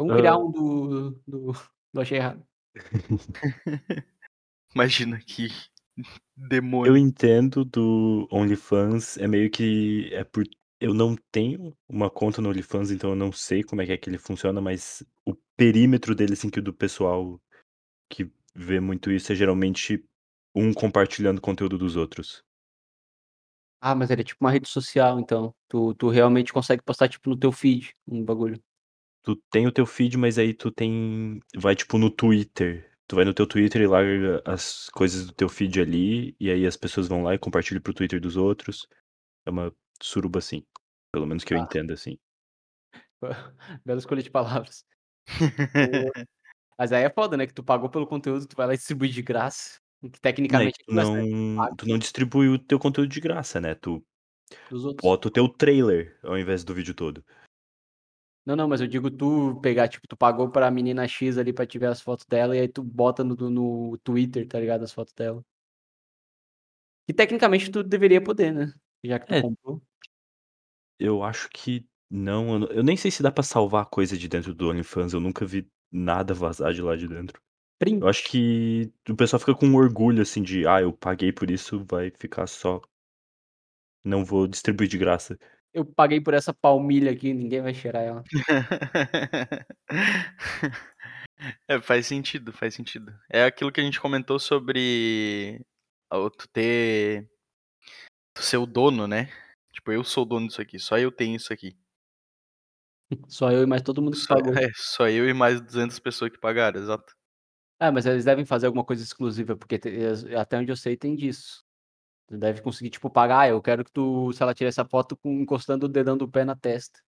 Vamos 0.00 0.16
criar 0.16 0.32
Ah. 0.32 0.38
um 0.38 0.50
do, 0.50 1.10
do, 1.26 1.52
do 1.92 2.00
Achei 2.00 2.16
Errado. 2.16 2.42
Imagina 4.74 5.18
que 5.18 5.48
Eu 5.98 6.48
demônio. 6.48 6.96
entendo 6.96 7.66
do 7.66 8.26
OnlyFans, 8.32 9.18
é 9.18 9.26
meio 9.28 9.50
que 9.50 10.08
é 10.14 10.24
por 10.24 10.44
eu 10.80 10.94
não 10.94 11.14
tenho 11.30 11.76
uma 11.86 12.08
conta 12.08 12.40
no 12.40 12.48
OnlyFans, 12.48 12.90
então 12.90 13.10
eu 13.10 13.16
não 13.16 13.30
sei 13.30 13.62
como 13.62 13.82
é 13.82 13.86
que 13.86 13.92
é 13.92 13.98
que 13.98 14.08
ele 14.08 14.16
funciona, 14.16 14.62
mas 14.62 15.04
o 15.26 15.34
perímetro 15.54 16.14
dele, 16.14 16.32
assim, 16.32 16.48
que 16.48 16.60
o 16.60 16.62
do 16.62 16.72
pessoal 16.72 17.38
que 18.08 18.32
vê 18.54 18.80
muito 18.80 19.10
isso 19.12 19.30
é 19.30 19.34
geralmente 19.34 20.02
um 20.54 20.72
compartilhando 20.72 21.42
conteúdo 21.42 21.76
dos 21.76 21.96
outros. 21.96 22.42
Ah, 23.82 23.94
mas 23.94 24.08
ele 24.08 24.22
é 24.22 24.24
tipo 24.24 24.42
uma 24.42 24.50
rede 24.50 24.66
social, 24.70 25.20
então. 25.20 25.54
Tu, 25.68 25.94
tu 25.96 26.08
realmente 26.08 26.50
consegue 26.50 26.82
postar, 26.82 27.08
tipo, 27.08 27.28
no 27.28 27.36
teu 27.38 27.52
feed 27.52 27.94
um 28.06 28.24
bagulho. 28.24 28.58
Tu 29.22 29.36
tem 29.50 29.66
o 29.66 29.72
teu 29.72 29.84
feed, 29.84 30.16
mas 30.16 30.38
aí 30.38 30.54
tu 30.54 30.70
tem 30.70 31.40
vai, 31.56 31.76
tipo, 31.76 31.98
no 31.98 32.10
Twitter. 32.10 32.90
Tu 33.06 33.16
vai 33.16 33.24
no 33.24 33.34
teu 33.34 33.46
Twitter 33.46 33.82
e 33.82 33.86
larga 33.86 34.42
as 34.46 34.88
coisas 34.90 35.26
do 35.26 35.32
teu 35.32 35.48
feed 35.48 35.80
ali, 35.80 36.34
e 36.40 36.50
aí 36.50 36.64
as 36.66 36.76
pessoas 36.76 37.08
vão 37.08 37.22
lá 37.22 37.34
e 37.34 37.38
compartilham 37.38 37.82
pro 37.82 37.92
Twitter 37.92 38.20
dos 38.20 38.36
outros. 38.36 38.86
É 39.46 39.50
uma 39.50 39.72
suruba 40.02 40.38
assim, 40.38 40.64
pelo 41.12 41.26
menos 41.26 41.44
que 41.44 41.52
eu 41.52 41.58
Ah. 41.58 41.62
entenda, 41.62 41.94
assim. 41.94 42.18
Bela 43.84 43.98
escolha 43.98 44.22
de 44.22 44.30
palavras. 44.30 44.84
Mas 46.78 46.92
aí 46.92 47.04
é 47.04 47.10
foda, 47.10 47.36
né? 47.36 47.46
Que 47.46 47.52
tu 47.54 47.62
pagou 47.62 47.90
pelo 47.90 48.06
conteúdo, 48.06 48.46
tu 48.46 48.56
vai 48.56 48.66
lá 48.66 48.74
e 48.74 48.76
distribui 48.76 49.08
de 49.08 49.22
graça. 49.22 49.78
Que 50.00 50.08
Não, 50.08 50.14
é 50.14 50.20
tecnicamente 50.20 50.78
vai 50.88 51.04
ser 51.04 51.28
não 51.28 51.76
tu 51.76 51.86
não 51.86 51.98
distribui 51.98 52.48
o 52.48 52.58
teu 52.58 52.78
conteúdo 52.78 53.10
de 53.10 53.20
graça, 53.20 53.60
né, 53.60 53.74
tu 53.74 54.02
bota 55.02 55.28
o 55.28 55.30
teu 55.30 55.46
trailer 55.46 56.18
ao 56.22 56.38
invés 56.38 56.64
do 56.64 56.74
vídeo 56.74 56.94
todo. 56.94 57.22
Não, 58.46 58.56
não, 58.56 58.66
mas 58.68 58.80
eu 58.80 58.86
digo 58.86 59.10
tu 59.10 59.60
pegar, 59.60 59.86
tipo, 59.88 60.08
tu 60.08 60.16
pagou 60.16 60.50
pra 60.50 60.70
menina 60.70 61.06
X 61.06 61.36
ali 61.36 61.52
pra 61.52 61.66
te 61.66 61.78
ver 61.78 61.86
as 61.86 62.00
fotos 62.00 62.24
dela 62.26 62.56
e 62.56 62.60
aí 62.60 62.68
tu 62.68 62.82
bota 62.82 63.22
no, 63.22 63.34
no 63.50 63.98
Twitter, 63.98 64.46
tá 64.48 64.58
ligado? 64.58 64.82
As 64.82 64.92
fotos 64.92 65.12
dela. 65.12 65.44
E 67.08 67.12
tecnicamente 67.12 67.70
tu 67.70 67.82
deveria 67.82 68.22
poder, 68.22 68.52
né? 68.52 68.72
Já 69.04 69.18
que 69.18 69.26
tu 69.26 69.34
É. 69.34 69.40
comprou. 69.40 69.82
Eu 70.98 71.22
acho 71.22 71.48
que 71.50 71.86
não, 72.10 72.52
eu 72.54 72.58
não 72.60 72.68
eu 72.68 72.82
nem 72.84 72.96
sei 72.96 73.10
se 73.10 73.22
dá 73.22 73.32
pra 73.32 73.42
salvar 73.42 73.86
coisa 73.86 74.16
de 74.18 74.28
dentro 74.28 74.54
do 74.54 74.68
OnlyFans, 74.70 75.12
eu 75.14 75.20
nunca 75.20 75.46
vi 75.46 75.68
nada 75.92 76.34
vazar 76.34 76.72
de 76.74 76.82
lá 76.82 76.96
de 76.96 77.08
dentro. 77.08 77.40
Print. 77.80 78.02
Eu 78.02 78.08
acho 78.08 78.24
que 78.30 78.92
o 79.10 79.16
pessoal 79.16 79.40
fica 79.40 79.54
com 79.54 79.74
orgulho, 79.74 80.22
assim, 80.22 80.42
de: 80.42 80.66
"Ah, 80.68 80.82
eu 80.82 80.92
paguei 80.92 81.32
por 81.32 81.50
isso, 81.50 81.84
vai 81.90 82.10
ficar 82.18 82.46
só 82.48 82.80
não 84.04 84.24
vou 84.24 84.46
distribuir 84.46 84.88
de 84.88 84.98
graça". 84.98 85.38
Eu 85.72 85.84
paguei 85.84 86.20
por 86.20 86.34
essa 86.34 86.52
palmilha 86.52 87.12
aqui, 87.12 87.32
ninguém 87.32 87.62
vai 87.62 87.72
cheirar 87.74 88.02
ela. 88.02 88.22
É, 91.66 91.80
faz 91.80 92.06
sentido, 92.06 92.52
faz 92.52 92.74
sentido. 92.74 93.18
É 93.30 93.44
aquilo 93.44 93.72
que 93.72 93.80
a 93.80 93.84
gente 93.84 94.00
comentou 94.00 94.38
sobre 94.38 95.64
o 96.12 96.30
tu 96.30 96.46
ter. 96.48 97.30
Tu 98.34 98.42
ser 98.42 98.56
o 98.58 98.66
dono, 98.66 99.06
né? 99.06 99.28
Tipo, 99.72 99.92
eu 99.92 100.02
sou 100.04 100.24
o 100.24 100.26
dono 100.26 100.48
disso 100.48 100.60
aqui, 100.60 100.78
só 100.78 100.98
eu 100.98 101.10
tenho 101.12 101.36
isso 101.36 101.52
aqui. 101.52 101.76
Só 103.28 103.50
eu 103.50 103.62
e 103.64 103.66
mais 103.66 103.82
todo 103.82 104.00
mundo 104.00 104.16
que 104.16 104.22
Só, 104.22 104.34
pagou. 104.34 104.54
é, 104.54 104.70
só 104.74 105.08
eu 105.08 105.28
e 105.28 105.34
mais 105.34 105.60
200 105.60 105.98
pessoas 105.98 106.30
que 106.30 106.38
pagaram, 106.38 106.80
exato. 106.80 107.12
Ah, 107.78 107.90
mas 107.90 108.06
eles 108.06 108.24
devem 108.24 108.44
fazer 108.44 108.66
alguma 108.66 108.84
coisa 108.84 109.02
exclusiva, 109.02 109.56
porque 109.56 109.80
até 110.38 110.58
onde 110.58 110.70
eu 110.70 110.76
sei 110.76 110.96
tem 110.96 111.16
disso. 111.16 111.64
Deve 112.30 112.62
conseguir, 112.62 112.90
tipo, 112.90 113.10
pagar. 113.10 113.40
Ah, 113.40 113.48
eu 113.48 113.60
quero 113.60 113.84
que 113.84 113.90
tu, 113.90 114.32
se 114.32 114.42
ela 114.42 114.54
tirar 114.54 114.68
essa 114.68 114.84
foto 114.84 115.16
com, 115.16 115.40
encostando 115.40 115.86
o 115.86 115.88
dedão 115.88 116.16
do 116.16 116.30
pé 116.30 116.44
na 116.44 116.54
testa. 116.54 117.00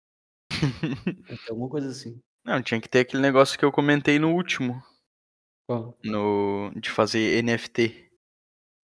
Alguma 1.48 1.68
coisa 1.68 1.88
assim. 1.90 2.20
Não, 2.44 2.60
tinha 2.60 2.80
que 2.80 2.88
ter 2.88 3.00
aquele 3.00 3.22
negócio 3.22 3.56
que 3.56 3.64
eu 3.64 3.70
comentei 3.70 4.18
no 4.18 4.34
último, 4.34 4.82
Qual? 5.66 5.96
no 6.04 6.72
de 6.74 6.90
fazer 6.90 7.40
NFT. 7.42 8.10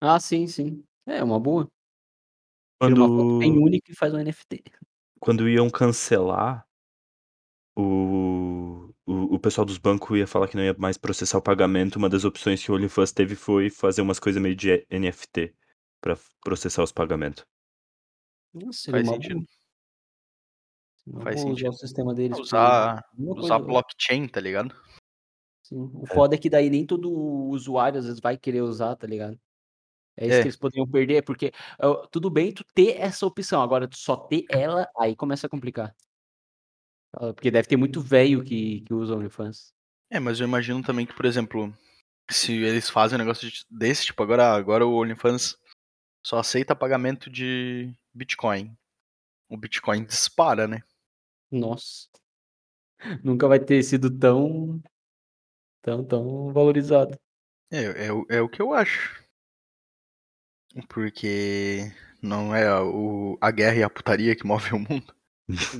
Ah, 0.00 0.20
sim, 0.20 0.46
sim. 0.46 0.84
É 1.06 1.24
uma 1.24 1.40
boa. 1.40 1.68
Tira 2.80 2.94
uma 2.94 3.08
foto 3.08 3.38
bem 3.38 3.52
Quando 3.52 3.64
única 3.64 3.90
e 3.90 3.96
faz 3.96 4.14
um 4.14 4.18
NFT. 4.18 4.62
quando 5.20 5.48
iam 5.48 5.68
cancelar 5.68 6.64
o 7.76 8.92
o 9.06 9.34
o 9.34 9.38
pessoal 9.40 9.64
dos 9.64 9.78
bancos 9.78 10.16
ia 10.16 10.26
falar 10.26 10.46
que 10.48 10.56
não 10.56 10.62
ia 10.62 10.74
mais 10.78 10.96
processar 10.96 11.38
o 11.38 11.42
pagamento, 11.42 11.96
uma 11.96 12.08
das 12.08 12.24
opções 12.24 12.62
que 12.62 12.70
o 12.70 12.74
OnlyFans 12.74 13.10
teve 13.12 13.34
foi 13.34 13.70
fazer 13.70 14.02
umas 14.02 14.20
coisas 14.20 14.40
meio 14.40 14.54
de 14.54 14.86
NFT 14.90 15.54
pra 16.00 16.14
f 16.14 16.28
processar 16.42 16.82
os 16.82 16.92
pagamentos. 16.92 17.44
Nossa, 18.54 18.90
Faz 18.90 19.08
sentido. 19.08 19.44
Uma 21.06 21.22
Faz 21.22 21.36
boa 21.42 21.46
usar 21.46 21.56
sentido. 21.56 21.70
o 21.70 21.78
sistema 21.78 22.14
deles. 22.14 22.38
Usar, 22.38 23.04
alguma 23.12 23.40
usar 23.40 23.58
blockchain, 23.58 24.28
tá 24.28 24.40
ligado? 24.40 24.74
Sim. 25.62 25.90
O 25.94 26.04
É. 26.04 26.14
foda 26.14 26.34
é 26.34 26.38
que 26.38 26.50
daí 26.50 26.68
nem 26.70 26.86
todo 26.86 27.10
usuário 27.10 27.98
às 27.98 28.04
vezes 28.06 28.20
vai 28.20 28.36
querer 28.36 28.62
usar, 28.62 28.94
tá 28.96 29.06
ligado? 29.06 29.38
É 30.16 30.26
isso 30.26 30.34
É. 30.36 30.40
que 30.42 30.48
eles 30.48 30.56
poderiam 30.56 30.86
perder, 30.88 31.22
porque 31.22 31.52
ó, 31.80 32.06
tudo 32.08 32.28
bem 32.28 32.52
tu 32.52 32.64
ter 32.74 32.96
essa 33.00 33.24
opção, 33.24 33.62
agora 33.62 33.86
tu 33.86 33.96
só 33.96 34.16
ter 34.16 34.44
ela, 34.50 34.88
aí 34.98 35.14
começa 35.14 35.46
a 35.46 35.50
complicar. 35.50 35.94
Ah, 37.14 37.32
Porque 37.32 37.50
deve 37.50 37.68
ter 37.68 37.76
muito 37.76 38.00
velho 38.00 38.42
que, 38.44 38.80
que 38.82 38.92
usa 38.92 39.14
OnlyFans. 39.14 39.72
É, 40.10 40.18
mas 40.20 40.40
eu 40.40 40.46
imagino 40.46 40.82
também 40.82 41.06
que, 41.06 41.14
por 41.14 41.24
exemplo, 41.24 41.72
se 42.30 42.52
eles 42.52 42.90
fazem 42.90 43.16
um 43.16 43.18
negócio 43.20 43.48
de- 43.48 43.64
desse, 43.70 44.06
tipo, 44.06 44.22
agora, 44.22 44.52
agora 44.54 44.86
o 44.86 44.94
OnlyFans 45.00 45.56
Só 46.22 46.38
aceita 46.38 46.74
pagamento 46.76 47.30
de 47.30 47.94
Bitcoin. 48.12 48.76
O 49.48 49.56
Bitcoin 49.56 50.04
dispara, 50.04 50.66
né? 50.68 50.82
Nossa. 51.50 52.08
Nunca 53.22 53.46
vai 53.48 53.58
ter 53.60 53.82
sido 53.82 54.10
tão. 54.10 54.82
tão, 55.82 56.04
tão 56.04 56.52
valorizado. 56.52 57.18
É, 57.70 58.06
é, 58.06 58.12
o- 58.12 58.26
é 58.28 58.40
o 58.40 58.48
que 58.48 58.60
eu 58.60 58.72
acho. 58.74 59.24
Porque 60.88 61.90
não 62.22 62.54
é 62.54 62.66
a, 62.66 62.82
o, 62.82 63.38
a 63.40 63.50
guerra 63.50 63.76
e 63.76 63.82
a 63.82 63.90
putaria 63.90 64.36
que 64.36 64.44
move 64.46 64.74
o 64.74 64.78
mundo. 64.78 65.14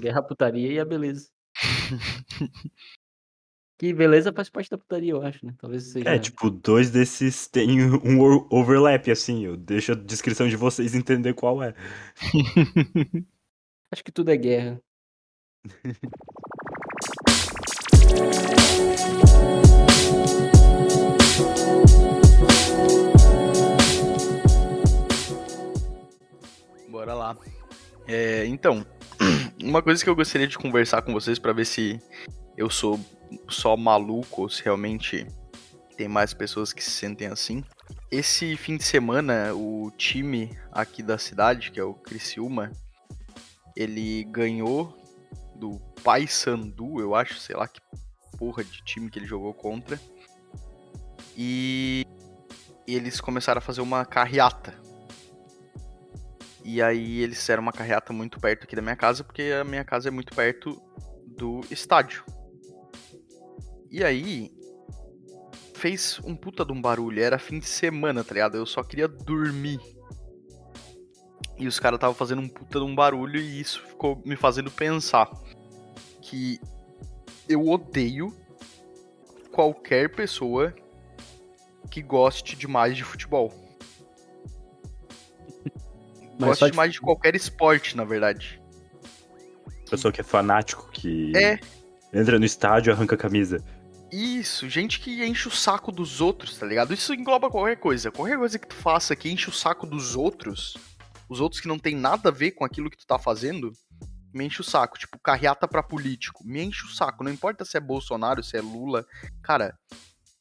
Guerra, 0.01 0.22
putaria 0.22 0.72
e 0.72 0.79
a 0.81 0.85
beleza. 0.85 1.31
que 3.78 3.92
beleza 3.92 4.32
faz 4.32 4.50
parte 4.50 4.68
da 4.68 4.76
putaria, 4.76 5.12
eu 5.12 5.22
acho, 5.22 5.46
né? 5.46 5.54
Talvez 5.56 5.84
seja. 5.84 6.08
É, 6.08 6.18
tipo, 6.18 6.50
dois 6.50 6.90
desses 6.90 7.46
têm 7.46 7.80
um 7.80 8.20
overlap, 8.50 9.08
assim. 9.08 9.44
Eu 9.44 9.56
deixo 9.56 9.92
a 9.92 9.94
descrição 9.94 10.48
de 10.48 10.56
vocês 10.56 10.96
entender 10.96 11.32
qual 11.34 11.62
é. 11.62 11.72
Acho 13.92 14.02
que 14.02 14.10
tudo 14.10 14.32
é 14.32 14.36
guerra. 14.36 14.82
Bora 26.90 27.14
lá. 27.14 27.36
É, 28.08 28.44
então, 28.46 28.84
uma 29.62 29.80
coisa 29.82 30.02
que 30.02 30.10
eu 30.10 30.16
gostaria 30.16 30.48
de 30.48 30.58
conversar 30.58 31.02
com 31.02 31.12
vocês 31.12 31.38
pra 31.38 31.52
ver 31.52 31.64
se 31.64 32.00
eu 32.58 32.68
sou 32.68 32.98
só 33.48 33.76
maluco 33.76 34.42
ou 34.42 34.50
se 34.50 34.64
realmente 34.64 35.24
tem 35.96 36.08
mais 36.08 36.34
pessoas 36.34 36.72
que 36.72 36.82
se 36.82 36.90
sentem 36.90 37.28
assim. 37.28 37.62
Esse 38.10 38.56
fim 38.56 38.76
de 38.76 38.82
semana, 38.82 39.54
o 39.54 39.92
time 39.96 40.58
aqui 40.72 41.00
da 41.00 41.16
cidade, 41.18 41.70
que 41.70 41.78
é 41.78 41.84
o 41.84 41.94
Criciúma, 41.94 42.72
ele 43.76 44.24
ganhou 44.24 44.92
do 45.54 45.78
Paysandu, 46.02 47.00
eu 47.00 47.14
acho, 47.14 47.38
sei 47.38 47.54
lá 47.54 47.68
que 47.68 47.80
porra 48.36 48.64
de 48.64 48.82
time 48.82 49.08
que 49.08 49.20
ele 49.20 49.26
jogou 49.26 49.54
contra. 49.54 49.98
E 51.36 52.04
eles 52.88 53.20
começaram 53.20 53.58
a 53.58 53.62
fazer 53.62 53.82
uma 53.82 54.04
carreata. 54.04 54.74
E 56.64 56.82
aí 56.82 57.20
eles 57.20 57.38
fizeram 57.38 57.62
uma 57.62 57.72
carreata 57.72 58.12
muito 58.12 58.40
perto 58.40 58.64
aqui 58.64 58.74
da 58.74 58.82
minha 58.82 58.96
casa, 58.96 59.22
porque 59.22 59.42
a 59.60 59.64
minha 59.64 59.84
casa 59.84 60.08
é 60.08 60.10
muito 60.10 60.34
perto 60.34 60.82
do 61.24 61.60
estádio. 61.70 62.24
E 63.90 64.05
aí 64.05 64.51
fez 65.74 66.20
um 66.24 66.35
puta 66.35 66.64
de 66.64 66.72
um 66.72 66.81
barulho, 66.81 67.22
era 67.22 67.38
fim 67.38 67.59
de 67.59 67.66
semana, 67.66 68.24
tá 68.24 68.35
ligado? 68.35 68.57
Eu 68.57 68.66
só 68.66 68.83
queria 68.83 69.09
dormir. 69.09 69.81
E 71.57 71.66
os 71.66 71.79
caras 71.79 71.96
estavam 71.96 72.14
fazendo 72.14 72.40
um 72.42 72.48
puta 72.48 72.79
de 72.79 72.85
um 72.85 72.94
barulho 72.94 73.40
e 73.40 73.61
isso 73.61 73.83
ficou 73.87 74.20
me 74.24 74.37
fazendo 74.37 74.70
pensar 74.70 75.31
que 76.20 76.61
eu 77.48 77.66
odeio 77.66 78.33
qualquer 79.53 80.14
pessoa 80.14 80.74
que 81.90 82.03
goste 82.03 82.55
demais 82.57 82.96
de 82.96 83.03
futebol. 83.03 83.53
Mas 86.38 86.51
goste 86.51 86.64
de 86.66 86.70
demais 86.70 86.92
de 86.92 87.01
qualquer 87.01 87.35
esporte, 87.35 87.96
na 87.96 88.05
verdade. 88.05 88.62
Pessoa 89.90 90.12
que 90.12 90.20
é 90.20 90.24
fanático, 90.24 90.88
que 90.92 91.33
É. 91.37 91.59
entra 92.12 92.38
no 92.38 92.44
estádio 92.44 92.90
e 92.90 92.92
arranca 92.92 93.14
a 93.14 93.18
camisa. 93.18 93.64
Isso, 94.10 94.68
gente 94.68 95.00
que 95.00 95.24
enche 95.24 95.48
o 95.48 95.50
saco 95.50 95.92
dos 95.92 96.20
outros, 96.20 96.56
tá 96.56 96.64
ligado? 96.64 96.94
Isso 96.94 97.12
engloba 97.12 97.50
qualquer 97.50 97.76
coisa. 97.76 98.10
Qualquer 98.10 98.38
coisa 98.38 98.58
que 98.58 98.66
tu 98.66 98.74
faça 98.74 99.14
que 99.14 99.30
enche 99.30 99.50
o 99.50 99.52
saco 99.52 99.86
dos 99.86 100.16
outros, 100.16 100.76
os 101.28 101.40
outros 101.40 101.60
que 101.60 101.68
não 101.68 101.78
tem 101.78 101.94
nada 101.94 102.30
a 102.30 102.32
ver 102.32 102.52
com 102.52 102.64
aquilo 102.64 102.88
que 102.88 102.96
tu 102.96 103.06
tá 103.06 103.18
fazendo, 103.18 103.70
me 104.32 104.46
enche 104.46 104.62
o 104.62 104.64
saco. 104.64 104.98
Tipo, 104.98 105.18
carreata 105.18 105.68
pra 105.68 105.82
político, 105.82 106.42
me 106.44 106.62
enche 106.62 106.86
o 106.86 106.90
saco. 106.90 107.22
Não 107.22 107.30
importa 107.30 107.64
se 107.64 107.76
é 107.76 107.80
Bolsonaro, 107.80 108.42
se 108.42 108.56
é 108.56 108.62
Lula. 108.62 109.04
Cara, 109.42 109.76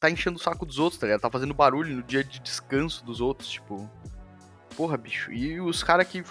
tá 0.00 0.10
enchendo 0.10 0.38
o 0.38 0.42
saco 0.42 0.64
dos 0.64 0.78
outros, 0.78 0.98
tá 0.98 1.06
ligado? 1.06 1.20
Tá 1.20 1.30
fazendo 1.30 1.52
barulho 1.52 1.94
no 1.96 2.02
dia 2.02 2.24
de 2.24 2.40
descanso 2.40 3.04
dos 3.04 3.20
outros, 3.20 3.50
tipo. 3.50 3.88
Porra, 4.76 4.96
bicho. 4.96 5.30
E 5.30 5.60
os 5.60 5.82
caras 5.82 6.08
que 6.08 6.24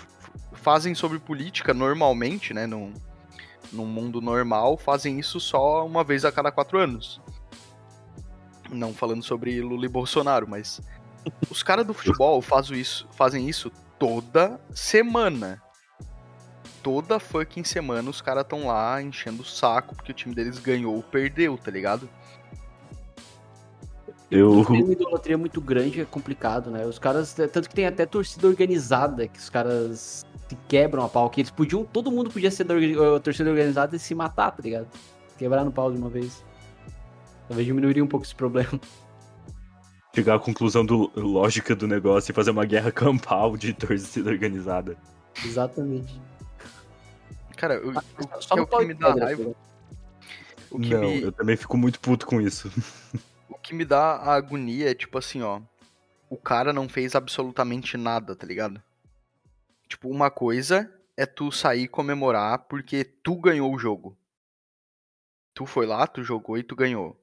fazem 0.54 0.96
sobre 0.96 1.20
política 1.20 1.74
normalmente, 1.74 2.54
né? 2.54 2.66
Num, 2.66 2.94
num 3.72 3.86
mundo 3.86 4.22
normal, 4.22 4.78
fazem 4.78 5.20
isso 5.20 5.40
só 5.40 5.86
uma 5.86 6.04
vez 6.04 6.26
a 6.26 6.32
cada 6.32 6.52
quatro 6.52 6.80
anos. 6.80 7.22
Não 8.72 8.94
falando 8.94 9.24
sobre 9.24 9.62
Lula 9.62 9.86
e 9.86 9.90
Bolsonaro, 9.90 10.48
mas. 10.48 10.82
Os 11.50 11.62
caras 11.62 11.86
do 11.86 11.94
futebol 11.94 12.42
fazem 12.42 12.80
isso, 12.80 13.08
fazem 13.12 13.48
isso 13.50 13.72
toda 14.00 14.60
semana. 14.74 15.62
Toda 16.82 17.20
fucking 17.20 17.66
semana 17.66 18.10
os 18.10 18.22
caras 18.22 18.46
tão 18.48 18.68
lá 18.68 19.02
enchendo 19.02 19.42
o 19.42 19.46
saco 19.46 19.94
porque 19.94 20.12
o 20.12 20.16
time 20.16 20.34
deles 20.34 20.58
ganhou 20.58 20.96
ou 20.96 21.04
perdeu, 21.04 21.58
tá 21.58 21.70
ligado? 21.70 22.10
Eu. 24.30 24.64
Tem 24.66 24.84
uma 24.84 24.92
idolatria 24.92 25.38
muito 25.38 25.62
grande, 25.62 26.02
é 26.02 26.06
complicado, 26.06 26.70
né? 26.70 26.86
Os 26.86 27.00
caras, 27.00 27.34
tanto 27.34 27.70
que 27.70 27.76
tem 27.76 27.86
até 27.86 28.06
torcida 28.06 28.48
organizada, 28.48 29.28
que 29.28 29.40
os 29.40 29.50
caras 29.50 30.26
se 30.48 30.56
quebram 30.68 31.04
a 31.04 31.10
pau, 31.10 31.30
que 31.30 31.42
eles 31.42 31.52
podiam, 31.52 31.84
todo 31.84 32.12
mundo 32.12 32.30
podia 32.30 32.52
ser 32.52 32.66
da 32.66 32.76
torcida 33.22 33.50
organizada 33.50 33.96
e 33.96 34.00
se 34.00 34.14
matar, 34.14 34.52
tá 34.52 34.62
ligado? 34.62 34.88
Quebrar 35.38 35.64
no 35.64 35.72
pau 35.72 35.92
de 35.92 35.98
uma 35.98 36.10
vez. 36.10 36.44
Talvez 37.48 37.66
diminuiria 37.66 38.04
um 38.04 38.08
pouco 38.08 38.26
esse 38.26 38.36
problema. 38.36 38.80
chegar 40.18 40.36
à 40.36 40.40
conclusão 40.40 40.84
do, 40.84 41.12
lógica 41.16 41.76
do 41.76 41.88
negócio 41.88 42.32
e 42.32 42.34
fazer 42.34 42.50
uma 42.50 42.66
guerra 42.66 42.92
campal 42.92 43.56
de 43.56 43.72
torcida 43.72 44.32
organizada. 44.32 44.98
Exatamente. 45.46 46.20
Cara, 47.56 47.76
eu- 47.76 47.92
o, 47.92 48.42
Só 48.42 48.56
que 48.56 48.60
é 48.60 48.62
o 48.64 48.68
que 48.68 48.86
me 48.86 48.94
dá 48.96 49.14
raiva. 49.14 49.56
O 50.72 50.80
que, 50.80 50.90
Não, 50.90 51.02
me, 51.02 51.22
eu 51.22 51.32
também 51.32 51.56
fico 51.56 51.78
muito 51.78 52.00
puto 52.00 52.26
com 52.26 52.42
isso. 52.42 52.72
o 53.48 53.58
que 53.60 53.74
me 53.74 53.86
dá 53.86 54.16
a 54.16 54.34
agonia 54.34 54.90
é 54.90 54.96
tipo 54.96 55.18
assim, 55.18 55.42
ó. 55.42 55.62
O 56.30 56.36
cara 56.36 56.74
não 56.74 56.90
fez 56.90 57.16
absolutamente 57.16 57.96
nada, 57.96 58.36
tá 58.36 58.46
ligado? 58.46 58.82
Tipo, 59.88 60.10
uma 60.10 60.30
coisa 60.30 60.92
é 61.16 61.26
tu 61.26 61.52
sair 61.52 61.84
e 61.84 61.88
comemorar 61.88 62.60
porque 62.68 63.04
tu 63.04 63.36
ganhou 63.36 63.74
o 63.74 63.80
jogo. 63.80 64.18
Tu 65.54 65.66
foi 65.66 65.86
lá, 65.86 66.06
tu 66.06 66.24
jogou 66.24 66.58
e 66.58 66.64
tu 66.64 66.76
ganhou. 66.76 67.18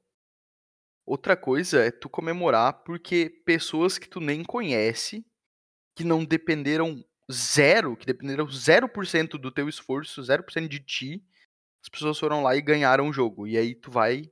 Outra 1.07 1.37
coisa 1.37 1.85
é 1.85 1.90
tu 1.90 2.09
comemorar 2.09 2.85
porque 2.85 3.29
pessoas 3.45 3.99
que 3.99 4.09
tu 4.09 4.21
nem 4.21 4.43
conhece, 4.43 5.25
que 5.95 6.03
não 6.03 6.25
dependeram 6.25 7.05
zero, 7.31 7.97
que 7.97 8.07
dependeram 8.07 8.47
0% 8.47 9.38
do 9.38 9.51
teu 9.51 9.69
esforço, 9.69 10.23
0% 10.23 10.69
de 10.69 10.81
ti, 10.81 11.25
as 11.83 11.88
pessoas 11.88 12.19
foram 12.19 12.43
lá 12.43 12.57
e 12.57 12.62
ganharam 12.62 13.09
o 13.09 13.12
jogo. 13.12 13.47
E 13.47 13.59
aí 13.59 13.75
tu 13.75 13.90
vai 13.90 14.31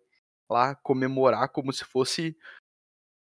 lá 0.51 0.75
comemorar 0.75 1.51
como 1.51 1.73
se 1.73 1.85
fosse, 1.85 2.37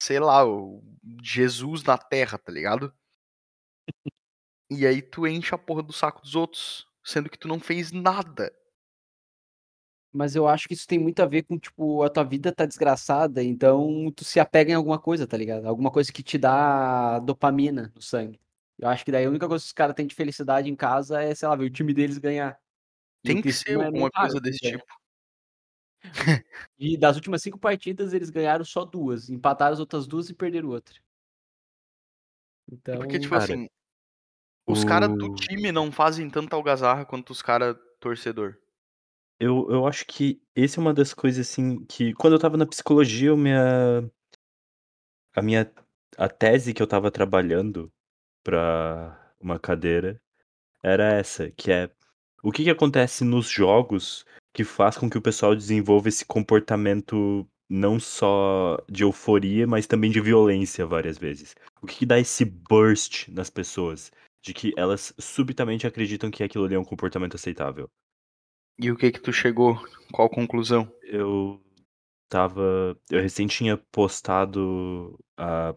sei 0.02 0.18
lá, 0.18 0.44
o 0.44 0.82
Jesus 1.22 1.82
na 1.84 1.96
terra, 1.96 2.38
tá 2.38 2.52
ligado? 2.52 2.92
E 4.70 4.86
aí 4.86 5.00
tu 5.00 5.26
enche 5.26 5.54
a 5.54 5.58
porra 5.58 5.82
do 5.82 5.94
saco 5.94 6.20
dos 6.20 6.34
outros, 6.34 6.86
sendo 7.02 7.30
que 7.30 7.38
tu 7.38 7.48
não 7.48 7.58
fez 7.58 7.90
nada. 7.90 8.54
Mas 10.12 10.34
eu 10.34 10.48
acho 10.48 10.66
que 10.68 10.74
isso 10.74 10.86
tem 10.86 10.98
muito 10.98 11.20
a 11.20 11.26
ver 11.26 11.42
com, 11.44 11.58
tipo, 11.58 12.02
a 12.02 12.08
tua 12.08 12.24
vida 12.24 12.50
tá 12.52 12.64
desgraçada, 12.66 13.42
então 13.44 14.10
tu 14.16 14.24
se 14.24 14.40
apega 14.40 14.70
em 14.72 14.74
alguma 14.74 14.98
coisa, 14.98 15.26
tá 15.26 15.36
ligado? 15.36 15.66
Alguma 15.66 15.90
coisa 15.90 16.12
que 16.12 16.22
te 16.22 16.38
dá 16.38 17.18
dopamina 17.20 17.92
no 17.94 18.00
sangue. 18.02 18.40
Eu 18.78 18.88
acho 18.88 19.04
que 19.04 19.12
daí 19.12 19.26
a 19.26 19.28
única 19.30 19.46
coisa 19.48 19.62
que 19.62 19.68
os 19.68 19.72
caras 19.72 19.94
têm 19.94 20.06
de 20.06 20.14
felicidade 20.14 20.70
em 20.70 20.76
casa 20.76 21.22
é, 21.22 21.34
sei 21.34 21.46
lá, 21.48 21.56
ver 21.56 21.66
o 21.66 21.70
time 21.70 21.92
deles 21.92 22.18
ganhar. 22.18 22.58
E 23.24 23.30
o 23.30 23.34
Tem 23.34 23.42
que 23.42 23.52
ser 23.52 23.78
é 23.80 23.84
alguma 23.86 24.10
coisa 24.10 24.40
desse 24.40 24.64
né? 24.64 24.70
tipo. 24.78 24.84
E 26.78 26.96
das 26.96 27.16
últimas 27.16 27.42
cinco 27.42 27.58
partidas, 27.58 28.12
eles 28.12 28.30
ganharam 28.30 28.64
só 28.64 28.84
duas. 28.84 29.28
Empataram 29.28 29.72
as 29.74 29.80
outras 29.80 30.06
duas 30.06 30.30
e 30.30 30.34
perderam 30.34 30.68
outra. 30.70 30.94
Então, 32.70 32.98
Porque, 32.98 33.18
tipo 33.18 33.30
Cara, 33.30 33.44
assim, 33.44 33.68
os 34.66 34.84
caras 34.84 35.08
do 35.18 35.26
o- 35.26 35.34
time 35.34 35.72
não 35.72 35.90
fazem 35.90 36.30
tanta 36.30 36.54
algazarra 36.56 37.04
quanto 37.04 37.30
os 37.30 37.42
caras 37.42 37.76
torcedor. 38.00 38.56
Eu, 39.40 39.70
eu 39.70 39.86
acho 39.86 40.04
que 40.06 40.40
esse 40.54 40.78
é 40.78 40.82
uma 40.82 40.92
das 40.92 41.14
coisas, 41.14 41.48
assim, 41.48 41.84
que 41.86 42.12
quando 42.14 42.32
eu 42.34 42.38
tava 42.40 42.56
na 42.56 42.66
psicologia, 42.66 43.28
eu 43.28 43.36
minha, 43.36 44.10
a 45.34 45.42
minha 45.42 45.70
a 46.16 46.28
tese 46.28 46.74
que 46.74 46.82
eu 46.82 46.86
tava 46.86 47.10
trabalhando 47.10 47.92
pra 48.42 49.32
uma 49.40 49.58
cadeira 49.58 50.20
era 50.82 51.12
essa, 51.12 51.50
que 51.52 51.70
é 51.70 51.90
o 52.42 52.52
que 52.52 52.64
que 52.64 52.70
acontece 52.70 53.24
nos 53.24 53.48
jogos 53.48 54.24
que 54.54 54.64
faz 54.64 54.96
com 54.96 55.10
que 55.10 55.18
o 55.18 55.22
pessoal 55.22 55.54
desenvolva 55.54 56.08
esse 56.08 56.24
comportamento 56.24 57.46
não 57.68 58.00
só 58.00 58.78
de 58.90 59.02
euforia, 59.04 59.66
mas 59.66 59.86
também 59.86 60.10
de 60.10 60.20
violência 60.20 60.86
várias 60.86 61.18
vezes. 61.18 61.54
O 61.82 61.86
que 61.86 61.96
que 61.96 62.06
dá 62.06 62.18
esse 62.18 62.44
burst 62.44 63.28
nas 63.28 63.50
pessoas, 63.50 64.10
de 64.42 64.54
que 64.54 64.72
elas 64.76 65.12
subitamente 65.18 65.86
acreditam 65.86 66.30
que 66.30 66.42
aquilo 66.42 66.64
ali 66.64 66.74
é 66.74 66.78
um 66.78 66.84
comportamento 66.84 67.36
aceitável. 67.36 67.90
E 68.80 68.90
o 68.92 68.96
que 68.96 69.10
que 69.10 69.20
tu 69.20 69.32
chegou? 69.32 69.76
Qual 70.12 70.30
conclusão? 70.30 70.90
Eu 71.02 71.60
tava. 72.28 72.96
Eu 73.10 73.20
recém 73.20 73.46
tinha 73.46 73.76
postado 73.76 75.18
a. 75.36 75.74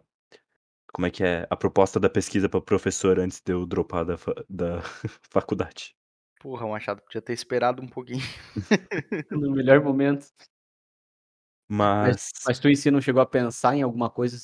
como 0.93 1.07
é 1.07 1.11
que 1.11 1.23
é? 1.23 1.47
A 1.49 1.57
proposta 1.57 1.99
da 1.99 2.09
pesquisa 2.09 2.47
para 2.47 2.61
professor 2.61 3.19
antes 3.19 3.41
de 3.41 3.53
eu 3.53 3.65
dropar 3.65 4.05
da, 4.05 4.17
fa 4.17 4.33
da 4.47 4.81
faculdade. 5.31 5.95
Porra, 6.39 6.67
Machado, 6.67 7.01
podia 7.01 7.21
ter 7.21 7.33
esperado 7.33 7.81
um 7.81 7.87
pouquinho. 7.87 8.21
No 9.31 9.51
melhor 9.51 9.81
momento. 9.81 10.27
Mas 11.69 12.29
Mas 12.43 12.43
mas 12.45 12.59
tu 12.59 12.67
em 12.67 12.75
si 12.75 12.91
não 12.91 12.99
chegou 13.01 13.21
a 13.21 13.25
pensar 13.25 13.75
em 13.75 13.81
alguma 13.81 14.09
coisa 14.09 14.37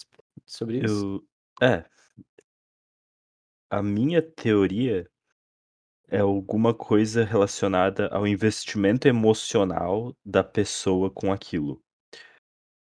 sobre 0.46 0.78
isso? 0.84 1.22
eu 1.62 1.68
é. 1.68 1.86
A 3.70 3.84
minha 3.84 4.22
teoria 4.22 5.10
é 6.10 6.20
alguma 6.20 6.74
coisa 6.74 7.24
relacionada 7.24 8.08
ao 8.08 8.26
investimento 8.26 9.08
emocional 9.08 10.16
da 10.26 10.44
pessoa 10.44 11.12
com 11.12 11.32
aquilo. 11.32 11.82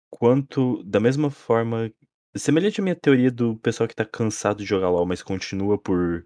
Quanto 0.09 0.83
da 0.83 0.99
mesma 0.99 1.29
forma 1.29 1.91
semelhante 2.35 2.79
à 2.79 2.83
minha 2.83 2.95
teoria 2.95 3.31
do 3.31 3.57
pessoal 3.57 3.87
que 3.87 3.95
tá 3.95 4.05
cansado 4.05 4.59
de 4.59 4.65
jogar 4.65 4.89
LOL, 4.89 5.05
mas 5.05 5.21
continua 5.21 5.77
por 5.77 6.25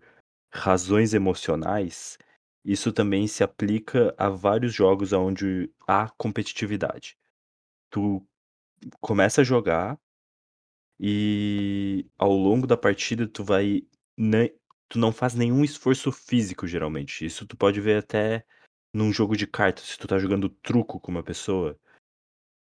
razões 0.52 1.14
emocionais, 1.14 2.18
isso 2.64 2.92
também 2.92 3.28
se 3.28 3.44
aplica 3.44 4.14
a 4.18 4.30
vários 4.30 4.74
jogos 4.74 5.14
aonde 5.14 5.72
há 5.88 6.10
competitividade. 6.18 7.18
Tu 7.90 8.26
começa 9.00 9.42
a 9.42 9.44
jogar 9.44 10.00
e 11.00 12.06
ao 12.18 12.32
longo 12.32 12.68
da 12.68 12.78
partida 12.78 13.28
tu 13.28 13.44
vai 13.44 13.84
tu 14.90 15.00
não 15.00 15.12
faz 15.12 15.36
nenhum 15.36 15.64
esforço 15.64 16.12
físico 16.12 16.68
geralmente, 16.68 17.26
isso 17.26 17.46
tu 17.48 17.58
pode 17.58 17.82
ver 17.82 17.98
até 18.00 18.46
num 18.94 19.12
jogo 19.14 19.36
de 19.38 19.48
cartas, 19.48 19.86
se 19.86 19.98
tu 20.00 20.08
tá 20.08 20.18
jogando 20.20 20.50
truco 20.50 21.00
com 21.00 21.12
uma 21.12 21.24
pessoa. 21.24 21.78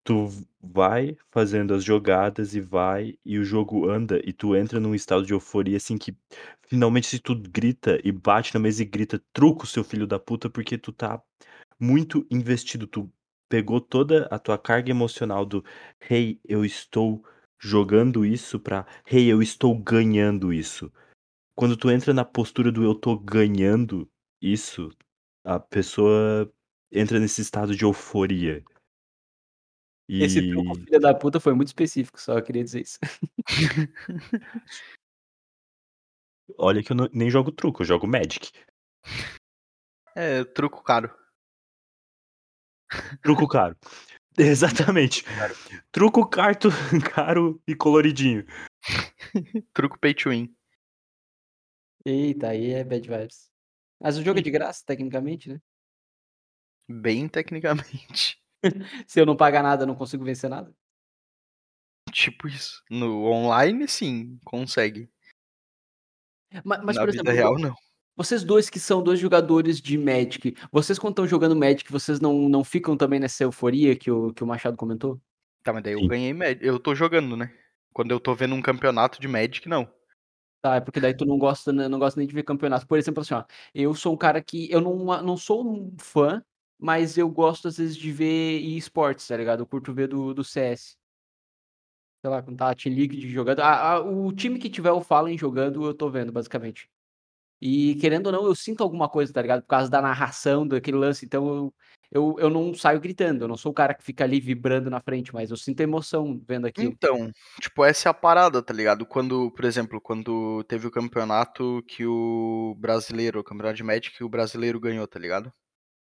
Tu 0.04 0.28
vai 0.62 1.16
fazendo 1.32 1.74
as 1.74 1.82
jogadas 1.82 2.54
e 2.54 2.60
vai, 2.60 3.18
e 3.24 3.38
o 3.40 3.44
jogo 3.44 3.88
anda 3.90 4.20
e 4.24 4.32
tu 4.32 4.54
entra 4.54 4.78
num 4.78 4.94
estado 4.94 5.26
de 5.26 5.32
euforia, 5.32 5.76
assim, 5.76 5.98
que 5.98 6.16
finalmente 6.68 7.08
se 7.08 7.18
tu 7.18 7.34
grita 7.34 8.00
e 8.04 8.12
bate 8.12 8.54
na 8.54 8.60
mesa 8.60 8.82
e 8.82 8.84
grita: 8.86 9.20
"Truco, 9.32 9.66
seu 9.66 9.82
filho 9.82 10.06
da 10.06 10.16
puta", 10.18 10.48
porque 10.48 10.78
tu 10.78 10.92
tá 10.92 11.20
muito 11.80 12.26
investido, 12.30 12.86
tu 12.86 13.12
pegou 13.48 13.80
toda 13.80 14.26
a 14.30 14.38
tua 14.38 14.58
carga 14.58 14.90
emocional 14.90 15.46
do: 15.46 15.64
"Hey, 16.10 16.40
eu 16.44 16.64
estou 16.64 17.24
jogando 17.60 18.24
isso 18.26 18.60
pra 18.60 18.86
hey, 19.10 19.26
eu 19.28 19.42
estou 19.42 19.76
ganhando 19.78 20.52
isso". 20.52 20.92
Quando 21.56 21.74
tu 21.74 21.90
entra 21.90 22.12
na 22.12 22.22
postura 22.22 22.70
do 22.70 22.84
"eu 22.84 22.94
tô 22.94 23.18
ganhando 23.18 24.06
isso", 24.42 24.90
a 25.42 25.58
pessoa 25.58 26.52
entra 26.92 27.18
nesse 27.18 27.40
estado 27.40 27.74
de 27.74 27.82
euforia. 27.82 28.62
Esse 30.08 30.50
truco 30.50 30.78
E 30.78 30.84
filha 30.84 31.00
da 31.00 31.14
puta 31.14 31.40
foi 31.40 31.54
muito 31.54 31.68
específico, 31.68 32.20
só 32.20 32.40
queria 32.42 32.62
dizer 32.62 32.82
isso. 32.82 32.98
Olha 36.58 36.82
que 36.82 36.92
eu 36.92 36.96
não 36.96 37.08
nem 37.12 37.30
jogo 37.30 37.50
truco, 37.50 37.82
eu 37.82 37.86
jogo 37.86 38.06
Magic. 38.06 38.52
É, 40.14 40.44
truco 40.44 40.82
caro. 40.82 41.10
Truco 43.22 43.48
caro. 43.48 43.76
Exatamente. 44.38 45.24
Caro. 45.24 45.54
Truco 45.90 46.26
carto 46.28 46.68
caro 47.14 47.60
e 47.66 47.74
coloridinho. 47.74 48.44
Truco 49.72 49.98
pay 49.98 50.14
to 50.14 50.30
win. 50.30 50.55
Eita, 52.06 52.50
aí 52.50 52.70
é 52.70 52.84
bad 52.84 53.08
vibes. 53.08 53.50
Mas 54.00 54.16
o 54.16 54.22
jogo 54.22 54.38
é 54.38 54.42
de 54.42 54.50
graça, 54.50 54.84
tecnicamente, 54.86 55.48
né? 55.48 55.60
Bem 56.88 57.28
tecnicamente. 57.28 58.38
Se 59.08 59.20
eu 59.20 59.26
não 59.26 59.36
pagar 59.36 59.62
nada, 59.62 59.82
eu 59.82 59.86
não 59.86 59.94
consigo 59.96 60.24
vencer 60.24 60.48
nada? 60.50 60.74
Tipo 62.12 62.48
isso. 62.48 62.82
No 62.90 63.24
online, 63.26 63.86
sim, 63.88 64.38
consegue. 64.44 65.08
Ma 66.64 66.78
mas, 66.82 66.96
Na 66.96 67.02
por 67.02 67.10
vida 67.10 67.30
exemplo, 67.30 67.32
real, 67.32 67.54
vo 67.54 67.58
não. 67.58 67.74
vocês 68.16 68.44
2 68.44 68.70
que 68.70 68.78
são 68.80 69.02
2 69.02 69.18
jogadores 69.18 69.80
de 69.80 69.98
Magic, 69.98 70.56
vocês 70.72 70.98
quando 70.98 71.12
estão 71.12 71.26
jogando 71.26 71.56
Magic, 71.56 71.90
vocês 71.90 72.20
não 72.20 72.48
não 72.48 72.64
ficam 72.64 72.96
também 72.96 73.20
nessa 73.20 73.44
euforia 73.44 73.96
que 73.96 74.10
o 74.10 74.32
que 74.32 74.44
o 74.44 74.46
Machado 74.46 74.76
comentou? 74.76 75.20
Tá, 75.64 75.72
mas 75.72 75.82
daí 75.82 75.94
eu 75.94 76.00
Sim. 76.00 76.08
ganhei 76.08 76.32
Mag 76.32 76.58
eu 76.62 76.78
tô 76.78 76.94
jogando, 76.94 77.36
né. 77.36 77.52
Quando 77.92 78.10
eu 78.10 78.20
tô 78.20 78.34
vendo 78.34 78.54
um 78.54 78.62
campeonato 78.62 79.20
de 79.20 79.26
Magic, 79.28 79.68
não. 79.68 79.90
Tá, 80.66 80.74
é 80.76 80.80
porque 80.80 80.98
daí 80.98 81.14
tu 81.16 81.24
não 81.24 81.38
gosta, 81.38 81.72
né, 81.72 81.86
não 81.86 81.96
gosta 82.00 82.18
nem 82.18 82.26
de 82.26 82.34
ver 82.34 82.42
campeonato. 82.42 82.88
Por 82.88 82.98
exemplo, 82.98 83.20
assim, 83.22 83.34
ó, 83.34 83.44
eu 83.72 83.94
sou 83.94 84.12
um 84.14 84.16
cara 84.16 84.42
que 84.42 84.68
eu 84.68 84.80
não 84.80 84.96
não 85.22 85.36
sou 85.36 85.64
um 85.64 85.94
fã, 85.96 86.42
mas 86.76 87.16
eu 87.16 87.28
gosto 87.30 87.68
às 87.68 87.76
vezes 87.78 87.96
de 87.96 88.10
ver 88.10 88.58
e-sports, 88.58 89.28
tá 89.28 89.36
ligado? 89.36 89.60
Eu 89.60 89.66
curto 89.66 89.94
ver 89.94 90.08
do 90.08 90.34
do 90.34 90.42
CS. 90.42 90.96
Sei 92.22 92.30
lá, 92.30 92.42
quando 92.42 92.56
tá 92.58 92.70
a 92.70 92.74
Liquid 92.88 93.24
jogando 93.30 93.60
a 93.60 93.92
a 93.94 94.00
o 94.00 94.32
time 94.32 94.58
que 94.58 94.68
tiver 94.70 94.90
o 94.92 95.00
Fallen 95.00 95.38
jogando, 95.38 95.84
eu 95.86 95.94
tô 95.94 96.10
vendo, 96.10 96.32
basicamente. 96.32 96.90
E 97.60 97.96
querendo 97.96 98.26
ou 98.26 98.32
não, 98.32 98.46
eu 98.46 98.54
sinto 98.54 98.82
alguma 98.82 99.08
coisa, 99.08 99.32
tá 99.32 99.42
ligado? 99.42 99.62
Por 99.62 99.68
causa 99.68 99.90
da 99.90 100.02
narração 100.02 100.66
daquele 100.68 100.96
lance, 100.98 101.24
então 101.26 101.48
eu 101.48 101.74
eu 102.10 102.36
eu 102.38 102.48
não 102.50 102.74
saio 102.74 103.00
gritando, 103.00 103.44
eu 103.44 103.48
não 103.48 103.56
sou 103.56 103.72
o 103.72 103.74
cara 103.74 103.94
que 103.94 104.04
fica 104.04 104.24
ali 104.24 104.40
vibrando 104.40 104.90
na 104.90 105.00
frente, 105.00 105.32
mas 105.34 105.50
eu 105.50 105.56
sinto 105.56 105.80
emoção 105.80 106.40
vendo 106.46 106.66
aquilo. 106.66 106.88
Então, 106.90 107.30
tipo, 107.60 107.84
essa 107.84 108.08
é 108.08 108.10
a 108.10 108.14
parada, 108.14 108.62
tá 108.62 108.72
ligado? 108.72 109.06
Quando, 109.06 109.50
por 109.52 109.64
exemplo, 109.64 110.00
quando 110.00 110.64
teve 110.64 110.86
o 110.86 110.90
campeonato 110.90 111.82
que 111.86 112.06
o 112.06 112.74
brasileiro, 112.78 113.40
o 113.40 113.44
campeonato 113.44 113.76
de 113.76 113.84
Magic 113.84 114.16
que 114.16 114.24
o 114.24 114.28
brasileiro 114.28 114.80
ganhou, 114.80 115.06
tá 115.06 115.18
ligado? 115.18 115.52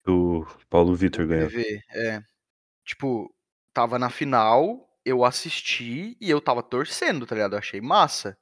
O 0.08 0.46
Paulo 0.70 0.96
Vitor 0.96 1.28
ganhou. 1.28 1.48
PVV, 1.48 1.82
é. 1.94 2.22
Tipo, 2.86 3.34
estava 3.70 4.00
na 4.00 4.10
final, 4.10 4.90
eu 5.06 5.24
assisti 5.24 6.18
e 6.20 6.30
eu 6.30 6.40
estava 6.40 6.64
torcendo, 6.64 7.26
tá 7.26 7.36
ligado? 7.36 7.54
Eu 7.54 7.60
achei 7.60 7.80
massa. 7.80 8.38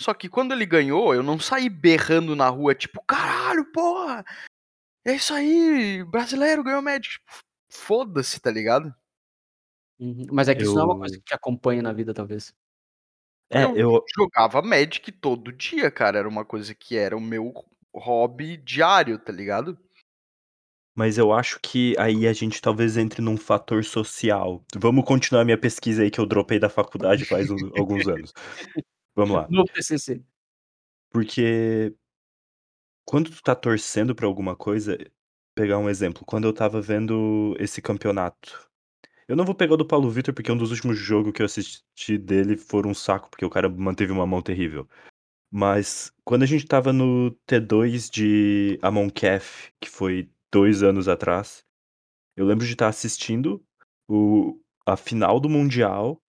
Só 0.00 0.12
que 0.12 0.28
quando 0.28 0.52
ele 0.52 0.66
ganhou, 0.66 1.14
eu 1.14 1.22
não 1.22 1.38
saí 1.38 1.68
berrando 1.68 2.34
na 2.34 2.48
rua, 2.48 2.74
tipo: 2.74 3.02
"Caralho, 3.06 3.64
porra! 3.72 4.24
É 5.04 5.14
isso 5.14 5.34
aí, 5.34 6.02
brasileiro 6.04 6.64
ganhou 6.64 6.82
Magic". 6.82 7.14
Tipo, 7.14 7.32
foda-se, 7.70 8.40
tá 8.40 8.50
ligado? 8.50 8.94
Uhum. 9.98 10.26
Mas 10.32 10.48
é 10.48 10.54
que 10.54 10.62
isso 10.62 10.74
não 10.74 10.82
é 10.82 10.84
uma 10.86 10.98
coisa 10.98 11.14
Eu 11.14 11.18
que 11.20 11.24
te 11.26 11.34
acompanha 11.34 11.82
na 11.82 11.92
vida, 11.92 12.12
talvez. 12.12 12.54
É, 13.50 13.62
Eu 13.64 13.76
eu 13.76 14.04
jogava 14.16 14.62
Magic 14.62 15.12
todo 15.12 15.52
dia, 15.52 15.90
cara, 15.90 16.18
era 16.18 16.28
uma 16.28 16.44
coisa 16.44 16.74
que 16.74 16.96
era 16.96 17.16
o 17.16 17.20
meu 17.20 17.52
hobby 17.94 18.56
diário, 18.56 19.18
tá 19.18 19.32
ligado? 19.32 19.78
Mas 20.96 21.18
eu 21.18 21.32
acho 21.32 21.58
que 21.60 21.94
aí 21.98 22.26
a 22.26 22.32
gente 22.32 22.62
talvez 22.62 22.96
entre 22.96 23.20
num 23.20 23.36
fator 23.36 23.84
social. 23.84 24.64
Vamos 24.76 25.04
continuar 25.04 25.44
minha 25.44 25.58
pesquisa 25.58 26.02
aí 26.02 26.10
que 26.10 26.20
eu 26.20 26.26
dropei 26.26 26.58
da 26.58 26.68
faculdade 26.68 27.24
faz 27.24 27.50
um 27.50 27.56
alguns 27.76 28.06
anos. 28.06 28.32
Vamos 29.16 29.36
lá. 29.36 29.46
No 29.50 29.64
TCC. 29.64 30.22
Porque 31.10 31.94
quando 33.04 33.30
tu 33.30 33.42
tá 33.42 33.54
torcendo 33.54 34.14
pra 34.14 34.26
alguma 34.26 34.56
coisa 34.56 34.98
pegar 35.54 35.78
um 35.78 35.88
exemplo, 35.88 36.24
quando 36.26 36.44
eu 36.44 36.50
estava 36.50 36.80
vendo 36.80 37.54
esse 37.58 37.80
campeonato, 37.82 38.68
eu 39.28 39.36
não 39.36 39.44
vou 39.44 39.54
pegar 39.54 39.74
o 39.74 39.76
do 39.78 39.86
Paulo 39.86 40.10
Vitor, 40.10 40.34
porque 40.34 40.52
um 40.52 40.56
dos 40.56 40.70
últimos 40.70 40.98
jogo 40.98 41.32
que 41.32 41.42
eu 41.42 41.46
assisti 41.46 42.18
dele 42.18 42.56
foram 42.56 42.90
um 42.90 42.94
saco, 42.94 43.30
porque 43.30 43.44
o 43.44 43.50
cara 43.50 43.68
manteve 43.68 44.12
uma 44.12 44.26
mão 44.26 44.42
terrível. 44.42 44.88
Mas 45.50 46.12
quando 46.24 46.42
a 46.42 46.46
gente 46.46 46.64
estava 46.64 46.92
no 46.92 47.30
T2 47.46 48.10
de 48.10 48.78
Amonkhet, 48.82 49.44
que 49.80 49.88
foi 49.88 50.30
2 50.52 50.82
anos 50.82 51.08
atrás, 51.08 51.64
eu 52.36 52.46
lembro 52.46 52.66
de 52.66 52.72
estar 52.72 52.88
assistindo 52.88 53.64
o 54.08 54.60
a 54.86 54.96
final 54.96 55.40
do 55.40 55.48
mundial 55.48 56.20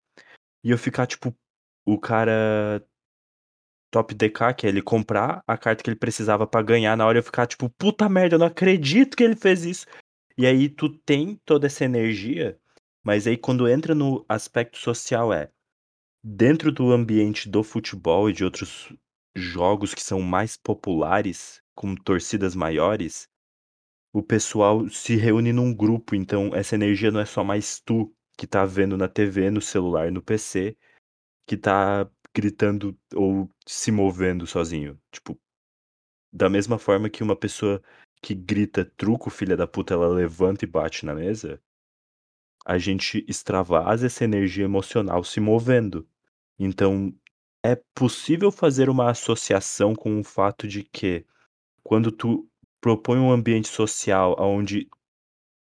e 0.63 0.71
eu 0.71 0.77
ficar 0.77 1.07
tipo, 1.07 1.35
o 1.85 1.99
cara 1.99 2.85
top 3.95 4.13
DK, 4.13 4.53
que 4.53 4.67
é 4.67 4.69
ele 4.69 4.81
comprar 4.81 5.41
a 5.47 5.57
carta 5.57 5.81
que 5.81 5.89
ele 5.89 5.95
precisava 5.95 6.45
pra 6.45 6.61
ganhar, 6.61 6.97
na 6.97 7.05
hora 7.05 7.19
eu 7.19 7.23
ficar 7.23 7.47
tipo: 7.47 7.69
"Puta 7.69 8.09
merda, 8.09 8.35
eu 8.35 8.39
não 8.39 8.47
acredito 8.47 9.15
que 9.15 9.23
ele 9.23 9.37
fez 9.37 9.63
isso". 9.63 9.85
E 10.37 10.45
aí 10.45 10.67
tu 10.67 10.89
tem 10.89 11.39
toda 11.45 11.67
essa 11.67 11.85
energia, 11.85 12.59
mas 13.01 13.25
aí 13.25 13.37
quando 13.37 13.69
entra 13.69 13.95
no 13.95 14.25
aspecto 14.27 14.77
social 14.77 15.31
é, 15.31 15.49
dentro 16.21 16.73
do 16.73 16.91
ambiente 16.91 17.47
do 17.47 17.63
futebol 17.63 18.29
e 18.29 18.33
de 18.33 18.43
outros 18.43 18.93
jogos 19.33 19.93
que 19.93 20.03
são 20.03 20.21
mais 20.21 20.57
populares, 20.57 21.61
com 21.73 21.95
torcidas 21.95 22.53
maiores, 22.53 23.29
o 24.13 24.21
pessoal 24.21 24.89
se 24.89 25.15
reúne 25.15 25.53
num 25.53 25.73
grupo, 25.73 26.15
então 26.15 26.51
essa 26.53 26.75
energia 26.75 27.11
não 27.11 27.21
é 27.21 27.25
só 27.25 27.43
mais 27.45 27.79
tu 27.79 28.13
que 28.37 28.45
tá 28.45 28.65
vendo 28.65 28.97
na 28.97 29.07
TV, 29.07 29.49
no 29.49 29.61
celular, 29.61 30.11
no 30.11 30.21
PC, 30.21 30.75
que 31.47 31.55
tá 31.57 32.09
gritando 32.35 32.97
ou 33.15 33.49
se 33.67 33.91
movendo 33.91 34.47
sozinho. 34.47 34.99
Tipo, 35.11 35.39
da 36.33 36.49
mesma 36.49 36.79
forma 36.79 37.09
que 37.09 37.23
uma 37.23 37.35
pessoa 37.35 37.81
que 38.21 38.35
grita: 38.35 38.85
"Truco, 38.97 39.29
filha 39.31 39.57
da 39.57 39.67
puta", 39.67 39.93
ela 39.95 40.07
levanta 40.09 40.65
e 40.65 40.67
bate 40.69 41.05
na 41.05 41.15
mesa 41.15 41.61
a 42.65 42.77
gente 42.77 43.23
extravasa 43.27 44.05
essa 44.07 44.23
energia 44.23 44.65
emocional 44.65 45.23
se 45.23 45.39
movendo. 45.39 46.07
Então, 46.59 47.13
é 47.63 47.75
possível 47.95 48.51
fazer 48.51 48.89
uma 48.89 49.09
associação 49.11 49.95
com 49.95 50.19
o 50.19 50.23
fato 50.23 50.67
de 50.67 50.83
que, 50.83 51.25
quando 51.83 52.11
tu 52.11 52.47
propõe 52.81 53.19
um 53.19 53.31
ambiente 53.31 53.67
social 53.69 54.35
aonde 54.39 54.89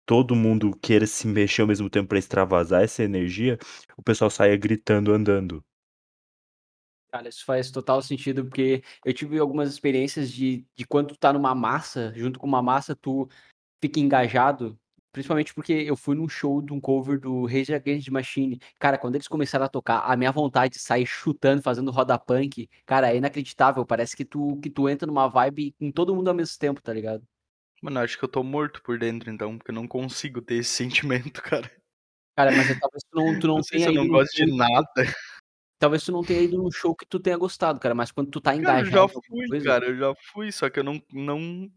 todo 0.06 0.36
mundo 0.36 0.72
queira 0.82 1.06
se 1.06 1.26
mexer 1.28 1.62
ao 1.62 1.68
mesmo 1.68 1.90
tempo 1.90 2.08
pra 2.10 2.18
extravasar 2.18 2.82
essa 2.84 3.02
energia, 3.04 3.58
o 3.96 4.02
pessoal 4.02 4.30
saia 4.30 4.56
gritando, 4.56 5.12
andando. 5.14 5.64
Cara, 7.10 7.28
isso 7.28 7.44
faz 7.44 7.70
total 7.70 8.02
sentido, 8.02 8.44
porque 8.44 8.82
eu 9.04 9.14
tive 9.14 9.38
algumas 9.38 9.70
experiências 9.70 10.30
de, 10.30 10.66
de 10.74 10.86
quando 10.86 11.08
tu 11.08 11.18
tá 11.18 11.32
numa 11.32 11.54
massa, 11.54 12.12
junto 12.14 12.38
com 12.38 12.46
uma 12.46 12.62
massa, 12.62 12.94
tu 12.94 13.28
fica 13.82 13.98
engajado. 13.98 14.78
Principalmente 15.10 15.54
porque 15.54 15.72
eu 15.72 15.96
fui 15.96 16.14
num 16.14 16.28
show 16.28 16.60
de 16.60 16.70
um 16.72 16.80
cover 16.80 17.18
do 17.18 17.46
Rage 17.46 17.72
Against 17.72 18.04
the 18.04 18.10
Machine. 18.10 18.60
Cara, 18.78 18.98
quando 18.98 19.14
eles 19.14 19.26
começaram 19.26 19.64
a 19.64 19.68
tocar, 19.68 20.00
a 20.00 20.16
minha 20.16 20.30
vontade 20.30 20.74
de 20.74 20.80
sair 20.80 21.06
chutando, 21.06 21.62
fazendo 21.62 21.90
roda 21.90 22.18
punk, 22.18 22.68
cara, 22.84 23.10
é 23.10 23.16
inacreditável. 23.16 23.86
Parece 23.86 24.14
que 24.14 24.24
tu, 24.24 24.58
que 24.60 24.68
tu 24.68 24.86
entra 24.86 25.06
numa 25.06 25.26
vibe 25.26 25.74
com 25.78 25.90
todo 25.90 26.14
mundo 26.14 26.28
ao 26.28 26.34
mesmo 26.34 26.58
tempo, 26.58 26.82
tá 26.82 26.92
ligado? 26.92 27.26
Mano, 27.80 28.00
acho 28.00 28.18
que 28.18 28.24
eu 28.24 28.28
tô 28.28 28.42
morto 28.42 28.82
por 28.82 28.98
dentro, 28.98 29.30
então, 29.30 29.56
porque 29.56 29.70
eu 29.70 29.74
não 29.74 29.88
consigo 29.88 30.42
ter 30.42 30.56
esse 30.56 30.70
sentimento, 31.32 31.42
cara. 31.42 31.70
Cara, 32.36 32.52
mas 32.52 32.66
talvez 32.78 33.02
tu 33.10 33.16
não, 33.16 33.40
tu 33.40 33.46
não 33.48 33.56
Não 33.56 33.62
sei 33.62 33.78
tenha 33.78 33.90
se 33.90 33.96
eu 33.96 34.04
não 34.04 34.08
gosto 34.08 34.36
de 34.36 34.56
nada. 34.56 34.86
Talvez 35.78 36.04
tu 36.04 36.10
não 36.10 36.24
tenha 36.24 36.42
ido 36.42 36.58
num 36.58 36.70
show 36.70 36.94
que 36.94 37.06
tu 37.06 37.20
tenha 37.20 37.36
gostado, 37.36 37.78
cara, 37.78 37.94
mas 37.94 38.10
quando 38.10 38.30
tu 38.30 38.40
tá 38.40 38.50
Cara, 38.50 38.80
eu 38.80 38.84
engajado 38.84 38.90
já 38.90 39.08
fui, 39.08 39.48
coisa, 39.48 39.64
cara, 39.64 39.86
eu 39.86 39.96
já 39.96 40.14
fui, 40.32 40.52
só 40.52 40.68
que 40.68 40.80
eu 40.80 40.84
não. 40.84 41.00
Não, 41.12 41.70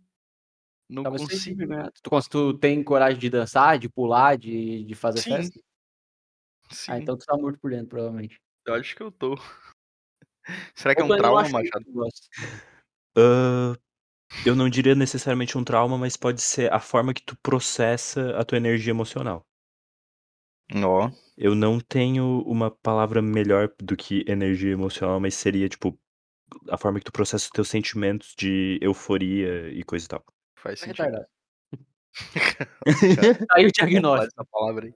não 0.90 1.04
talvez 1.04 1.22
seja 1.22 1.34
consigo. 1.36 1.56
envergonhado. 1.56 1.94
Tu, 2.02 2.30
tu 2.30 2.58
tem 2.58 2.84
coragem 2.84 3.20
de 3.20 3.30
dançar, 3.30 3.78
de 3.78 3.88
pular, 3.88 4.38
de, 4.38 4.84
de 4.86 4.96
fazer 4.96 5.22
Sim, 5.22 5.30
festa? 5.30 5.60
sim. 6.72 6.92
Ah, 6.92 6.98
então 6.98 7.16
tu 7.16 7.26
tá 7.26 7.38
morto 7.38 7.60
por 7.60 7.70
dentro, 7.70 7.90
provavelmente. 7.90 8.42
Eu 8.66 8.74
acho 8.74 8.96
que 8.96 9.04
eu 9.04 9.12
tô. 9.12 9.36
Será 10.76 10.96
que 10.96 11.02
é 11.02 11.04
Ou 11.04 11.10
tu 11.12 11.14
um 11.14 11.18
trauma, 11.18 11.48
Machado? 11.50 11.86
Ah, 13.16 13.76
eu 14.44 14.56
não 14.56 14.68
diria 14.68 14.96
necessariamente 14.96 15.58
um 15.58 15.64
trauma, 15.64 15.98
mas 15.98 16.18
pode 16.18 16.42
ser 16.42 16.74
a 16.74 16.80
forma 16.80 17.14
que 17.14 17.22
tu 17.22 17.38
processa 17.38 18.36
a 18.38 18.44
tua 18.44 18.58
energia 18.58 18.90
emocional. 18.92 19.46
Ó, 20.76 21.12
Eu 21.38 21.56
não 21.56 21.80
tenho 21.80 22.42
uma 22.46 22.72
palavra 22.72 23.22
melhor 23.22 23.70
do 23.80 23.98
que 23.98 24.24
energia 24.28 24.72
emocional, 24.72 25.20
mas 25.20 25.36
seria, 25.36 25.68
tipo, 25.68 25.98
a 26.70 26.78
forma 26.78 27.00
que 27.00 27.06
tu 27.06 27.12
processa 27.12 27.46
os 27.46 27.50
teus 27.52 27.70
sentimentos 27.70 28.34
de 28.38 28.78
euforia 28.82 29.70
e 29.70 29.84
coisa 29.84 30.06
e 30.06 30.10
tal. 30.10 30.24
faz 30.56 30.80
sentido. 30.80 31.26
Aí 33.52 33.66
o 33.66 33.72
diagnóstico. 33.72 34.34
essa 34.34 34.46
palavra 34.52 34.86
aí. 34.86 34.96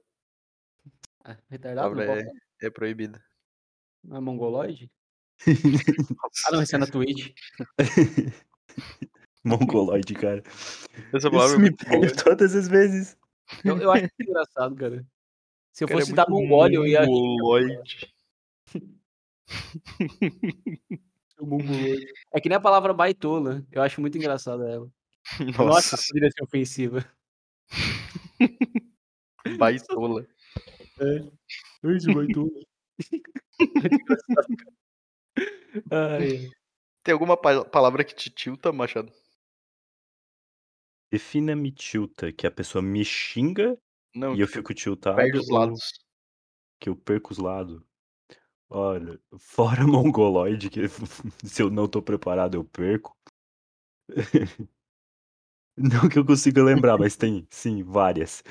Ah, 1.24 1.32
A 1.32 1.38
retardado? 1.50 1.90
Não 1.90 2.06
palavra 2.06 2.22
é, 2.62 2.68
é 2.68 2.70
proibida. 2.70 3.24
Não 4.04 4.18
é 4.18 4.20
mongoloide? 4.20 4.92
Ah, 6.48 6.52
não, 6.52 6.62
esse 6.62 6.76
é 6.76 6.78
na 6.78 6.88
Twitch. 6.88 7.34
Mongoloide, 9.44 10.14
cara. 10.14 10.44
Essa 11.14 11.30
palavra 11.30 11.56
Isso 11.56 11.56
é 11.56 11.60
me 11.60 11.76
pega 11.76 12.24
todas 12.24 12.56
as 12.56 12.68
vezes. 12.68 13.18
Eu, 13.64 13.78
eu 13.80 13.92
acho 13.92 14.08
engraçado, 14.20 14.76
cara. 14.76 15.06
Se 15.76 15.84
eu 15.84 15.90
é 15.90 15.92
fosse 15.92 16.14
da 16.14 16.26
muito 16.30 16.48
Mongólia, 16.48 16.78
eu 16.78 16.88
ia 16.88 17.06
mongoloide. 17.06 18.10
É 22.32 22.40
que 22.40 22.48
nem 22.48 22.56
a 22.56 22.62
palavra 22.62 22.94
baitola. 22.94 23.62
Eu 23.70 23.82
acho 23.82 24.00
muito 24.00 24.18
engraçada 24.18 24.70
ela. 24.70 24.90
Nossa, 25.58 25.98
ela 25.98 26.04
poderia 26.08 26.32
ser 26.32 26.44
ofensiva. 26.46 27.06
baitola. 29.60 30.26
É. 31.02 31.90
Esse 31.92 32.14
baitola. 32.14 32.48
Muito 33.60 33.96
engraçado, 33.96 34.48
cara. 34.58 34.76
Ai, 35.92 36.38
ai. 36.38 36.50
Tem 37.04 37.12
alguma 37.12 37.36
pa- 37.36 37.66
palavra 37.66 38.06
que 38.06 38.16
te 38.16 38.30
tilta, 38.30 38.72
Machado? 38.72 39.12
Defina 41.12 41.54
me 41.54 41.70
tilta, 41.70 42.32
que 42.32 42.48
a 42.48 42.52
pessoa 42.52 42.82
me 42.82 43.04
xinga 43.04 43.78
Não, 44.16 44.34
e 44.34 44.40
eu 44.40 44.48
fico 44.48 44.74
tiltado 44.74 45.18
perde 45.18 45.38
os 45.38 45.50
lados. 45.50 45.82
que 46.80 46.88
eu 46.90 46.96
perco 46.96 47.34
os 47.34 47.38
lados. 47.38 47.82
Olha, 48.70 49.20
fora 49.38 49.86
mongoloide, 49.88 50.70
que 50.70 50.82
se 51.44 51.62
eu 51.62 51.70
não 51.70 51.88
tô 51.88 52.02
preparado 52.02 52.56
eu 52.56 52.64
perco. 52.64 53.16
Não 55.78 56.08
que 56.08 56.18
eu 56.18 56.26
consiga 56.26 56.64
lembrar, 56.64 56.98
mas 56.98 57.18
tem, 57.18 57.46
sim, 57.50 57.84
várias. 57.84 58.42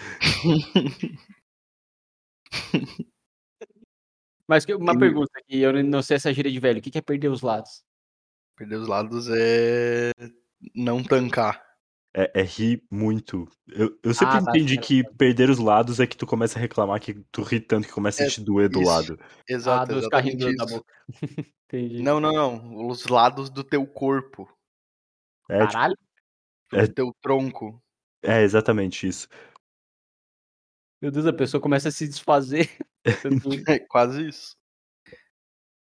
Mas 4.46 4.66
uma 4.66 4.92
Tem- 4.92 4.98
pergunta 4.98 5.30
aqui, 5.38 5.58
eu 5.60 5.82
não 5.82 6.02
sei 6.02 6.16
essa 6.16 6.34
gíria 6.34 6.52
de 6.52 6.60
velho. 6.60 6.80
O 6.80 6.82
que 6.82 6.98
é 6.98 7.00
perder 7.00 7.28
os 7.28 7.40
lados? 7.40 7.82
Perder 8.56 8.76
os 8.76 8.86
lados 8.86 9.28
é 9.30 10.12
não 10.74 11.02
tancar. 11.02 11.63
É, 12.16 12.30
é 12.40 12.42
rir 12.42 12.82
muito. 12.90 13.48
Eu, 13.66 13.98
eu 14.02 14.14
sempre 14.14 14.36
Ah, 14.36 14.44
tá, 14.44 14.50
entendi 14.52 14.78
que 14.78 15.02
perder 15.16 15.50
os 15.50 15.58
lados 15.58 15.98
é 15.98 16.06
que 16.06 16.16
tu 16.16 16.24
começa 16.26 16.58
a 16.58 16.62
reclamar 16.62 17.00
que 17.00 17.14
tu 17.32 17.42
ri 17.42 17.58
tanto 17.60 17.88
que 17.88 17.92
começa 17.92 18.22
a 18.22 18.26
É, 18.26 18.30
te 18.30 18.40
doer 18.40 18.68
do 18.68 18.80
isso. 18.80 18.90
lado. 18.90 19.18
Ah, 19.20 19.26
Exato, 19.48 19.92
dos 19.94 20.08
carrinhos 20.08 20.36
exatamente 20.44 20.56
da 20.56 20.64
isso. 20.64 20.74
boca. 20.76 20.94
Entendi. 21.66 22.02
Não, 22.02 22.20
não, 22.20 22.32
não. 22.32 22.86
Os 22.86 23.06
lados 23.06 23.50
do 23.50 23.64
teu 23.64 23.84
corpo. 23.86 24.48
É, 25.50 25.58
tipo, 25.60 25.72
Caralho. 25.72 25.96
Do 26.70 26.78
É. 26.78 26.86
teu 26.86 27.12
tronco. 27.20 27.82
é 28.22 28.42
exatamente 28.42 29.08
isso. 29.08 29.28
Meu 31.02 31.10
Deus, 31.10 31.26
a 31.26 31.32
pessoa 31.32 31.60
começa 31.60 31.88
a 31.88 31.92
se 31.92 32.06
desfazer. 32.08 32.70
É 33.68 33.78
quase 33.80 34.28
isso. 34.28 34.56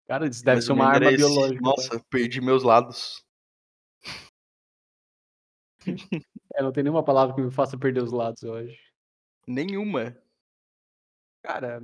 Cara, 0.07 0.27
isso 0.27 0.43
deve 0.43 0.55
Mais 0.55 0.65
ser 0.65 0.71
uma 0.73 0.85
arma 0.87 1.09
esse, 1.09 1.17
biológica. 1.17 1.61
tá? 1.61 1.69
Nossa, 1.69 2.03
perdi 2.09 2.41
meus 2.41 2.63
lados. 2.63 3.23
É, 6.55 6.61
não 6.61 6.71
tem 6.71 6.83
nenhuma 6.83 7.03
palavra 7.03 7.35
que 7.35 7.41
me 7.41 7.51
faça 7.51 7.77
perder 7.77 8.03
os 8.03 8.11
lados, 8.11 8.43
acho. 8.43 8.77
Nenhuma. 9.47 10.15
Cara, 11.43 11.81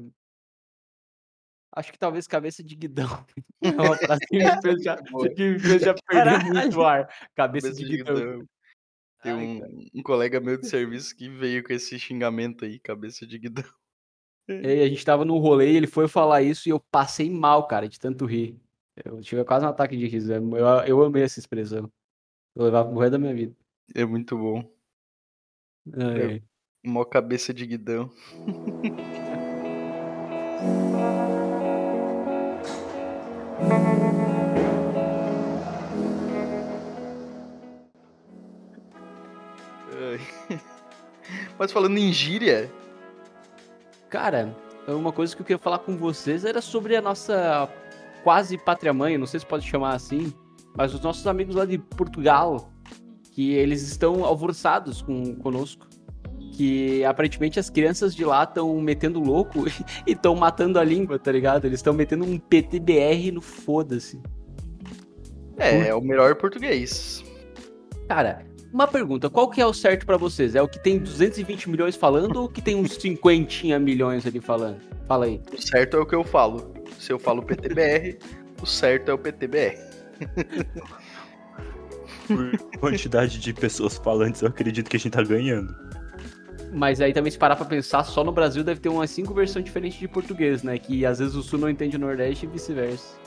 acho 1.75 1.91
que 1.91 1.99
talvez 1.99 2.27
cabeça 2.27 2.63
de 2.63 2.75
guidão. 2.75 3.07
É 3.61 3.71
uma 3.71 3.97
frase 3.97 4.21
que 4.27 4.37
me 4.37 4.61
fez 4.61 4.83
já, 4.83 4.95
que 5.35 5.49
me 5.49 5.59
fez 5.59 5.81
já 5.81 5.93
perder 5.93 6.45
muito 6.45 6.81
ar. 6.81 7.07
Cabeça, 7.35 7.67
Cabeça 7.67 7.73
de 7.73 7.83
de 7.85 7.97
guidão. 7.97 8.15
guidão. 8.15 8.49
Tem 9.21 9.31
Ai, 9.33 9.45
um, 9.45 9.59
cara. 9.59 9.71
um 9.95 10.03
colega 10.03 10.39
meu 10.39 10.57
de 10.57 10.65
serviço 10.65 11.13
que 11.13 11.27
veio 11.27 11.61
com 11.61 11.73
esse 11.73 11.99
xingamento 11.99 12.63
aí, 12.63 12.79
cabeça 12.79 13.27
de 13.27 13.37
guidão. 13.37 13.65
E 14.47 14.81
a 14.81 14.87
gente 14.87 15.05
tava 15.05 15.23
no 15.23 15.37
rolê, 15.37 15.75
ele 15.75 15.85
foi 15.85 16.07
falar 16.07 16.41
isso 16.41 16.67
e 16.67 16.71
eu 16.71 16.79
passei 16.79 17.29
mal, 17.29 17.67
cara, 17.67 17.87
de 17.87 17.99
tanto 17.99 18.25
rir. 18.25 18.59
Eu 19.05 19.21
tive 19.21 19.45
quase 19.45 19.63
um 19.63 19.69
ataque 19.69 19.95
de 19.95 20.07
riso. 20.07 20.33
Eu, 20.33 20.57
eu 20.87 21.03
amei 21.03 21.21
essa 21.21 21.37
expressão. 21.39 21.91
Eu 22.55 22.63
levava 22.63 22.89
pro 22.89 22.97
resto 22.97 23.11
da 23.11 23.19
minha 23.19 23.35
vida. 23.35 23.55
É 23.95 24.05
muito 24.05 24.37
bom. 24.37 24.63
Ai, 25.93 26.21
ai. 26.23 26.43
Mó 26.85 27.03
cabeça 27.05 27.53
de 27.53 27.65
guidão. 27.65 28.09
Mas 41.57 41.71
falando 41.73 41.97
em 41.97 42.13
gíria, 42.13 42.71
Cara, 44.09 44.55
uma 44.87 45.11
coisa 45.11 45.35
que 45.35 45.41
eu 45.41 45.45
queria 45.45 45.59
falar 45.59 45.79
com 45.79 45.95
vocês 45.95 46.43
era 46.43 46.61
sobre 46.61 46.95
a 46.95 47.01
nossa 47.01 47.69
quase 48.23 48.57
pátria-mãe, 48.57 49.19
não 49.19 49.27
sei 49.27 49.39
se 49.39 49.45
pode 49.45 49.67
chamar 49.67 49.93
assim, 49.93 50.33
mas 50.75 50.93
os 50.95 51.01
nossos 51.01 51.27
amigos 51.27 51.55
lá 51.55 51.63
de 51.63 51.77
Portugal, 51.77 52.71
que 53.39 53.53
eles 53.53 53.83
estão 53.83 54.25
alvoroçados 54.25 55.01
com, 55.01 55.33
conosco. 55.35 55.87
Que 56.51 57.05
aparentemente 57.05 57.57
as 57.57 57.69
crianças 57.69 58.13
de 58.13 58.25
lá 58.25 58.43
estão 58.43 58.77
metendo 58.81 59.17
louco 59.17 59.63
e 60.05 60.11
estão 60.11 60.35
matando 60.35 60.77
a 60.77 60.83
língua, 60.83 61.17
tá 61.17 61.31
ligado? 61.31 61.63
Eles 61.63 61.79
estão 61.79 61.93
metendo 61.93 62.25
um 62.25 62.37
PTBR 62.37 63.31
no 63.31 63.39
foda-se. 63.39 64.21
é, 65.57 65.87
é 65.87 65.95
o 65.95 66.01
melhor 66.01 66.35
português. 66.35 67.23
Cara, 68.09 68.45
uma 68.73 68.89
pergunta, 68.89 69.29
qual 69.29 69.49
que 69.49 69.61
é 69.61 69.65
o 69.65 69.73
certo 69.73 70.05
pra 70.05 70.17
vocês? 70.17 70.53
É 70.53 70.61
o 70.61 70.67
que 70.67 70.77
tem 70.77 70.99
220 70.99 71.69
milhões 71.69 71.95
falando 71.95 72.41
ou 72.41 72.45
o 72.47 72.49
que 72.49 72.61
tem 72.61 72.75
uns 72.75 72.95
50 72.95 73.79
milhões 73.79 74.27
ali 74.27 74.41
falando? 74.41 74.81
Fala 75.07 75.27
aí. 75.27 75.41
O 75.57 75.61
certo 75.61 75.95
é 75.95 75.99
o 76.01 76.05
que 76.05 76.15
eu 76.15 76.25
falo. 76.25 76.73
Se 76.99 77.13
eu 77.13 77.17
falo 77.17 77.41
PTBR, 77.41 78.19
o 78.61 78.65
certo 78.65 79.11
é 79.11 79.13
o 79.13 79.17
PTBR. 79.17 79.77
Por 82.35 82.79
quantidade 82.79 83.39
de 83.39 83.53
pessoas 83.53 83.97
falantes, 83.97 84.41
eu 84.41 84.47
acredito 84.47 84.89
que 84.89 84.97
a 84.97 84.99
gente 84.99 85.11
tá 85.13 85.23
ganhando. 85.23 85.75
Mas 86.71 87.01
aí 87.01 87.13
também 87.13 87.31
se 87.31 87.37
parar 87.37 87.55
pra 87.55 87.65
pensar, 87.65 88.03
só 88.03 88.23
no 88.23 88.31
Brasil 88.31 88.63
deve 88.63 88.79
ter 88.79 88.89
umas 88.89 89.09
cinco 89.09 89.33
versões 89.33 89.65
diferentes 89.65 89.99
de 89.99 90.07
português, 90.07 90.61
né? 90.61 90.77
Que 90.77 91.05
às 91.05 91.19
vezes 91.19 91.35
o 91.35 91.41
Sul 91.41 91.57
não 91.59 91.69
entende 91.69 91.95
o 91.95 91.99
Nordeste 91.99 92.45
e 92.45 92.49
vice-versa. 92.49 93.17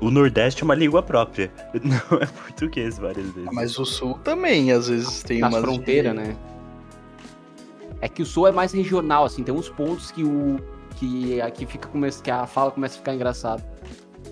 O 0.00 0.10
Nordeste 0.10 0.62
é 0.62 0.64
uma 0.64 0.74
língua 0.74 1.02
própria. 1.02 1.50
Não 1.82 2.18
é 2.18 2.26
português 2.26 2.98
várias 2.98 3.26
vezes. 3.30 3.50
Mas 3.52 3.78
o 3.78 3.84
Sul 3.86 4.18
também, 4.22 4.70
às 4.70 4.88
vezes, 4.88 5.22
tem 5.22 5.40
Nas 5.40 5.52
umas... 5.52 5.62
fronteiras, 5.62 6.14
né? 6.14 6.36
É 8.00 8.08
que 8.08 8.22
o 8.22 8.26
Sul 8.26 8.46
é 8.46 8.52
mais 8.52 8.72
regional, 8.72 9.24
assim, 9.24 9.42
tem 9.42 9.54
uns 9.54 9.68
pontos 9.68 10.10
que 10.10 10.22
o. 10.22 10.58
que 10.96 11.40
aqui 11.40 11.64
fica 11.64 11.88
começa, 11.88 12.22
que 12.22 12.30
a 12.30 12.46
fala 12.46 12.70
começa 12.70 12.96
a 12.96 12.98
ficar 12.98 13.14
engraçado. 13.14 13.62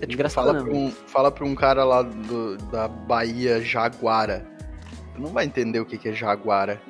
É 0.00 0.06
tipo, 0.06 0.12
Engraçado 0.14 0.46
fala 0.46 0.58
não. 0.58 0.64
pra, 0.66 0.74
um, 0.74 0.90
fala 0.90 1.30
pra 1.30 1.44
um 1.44 1.54
cara 1.54 1.84
lá 1.84 2.02
do- 2.02 2.56
da 2.70 2.88
Bahia 2.88 3.60
Jaguara. 3.60 4.46
Tu 5.14 5.20
não 5.20 5.30
vai 5.30 5.44
entender 5.44 5.78
o 5.80 5.84
que, 5.86 5.98
que 5.98 6.08
é 6.08 6.12
Jaguara. 6.12 6.80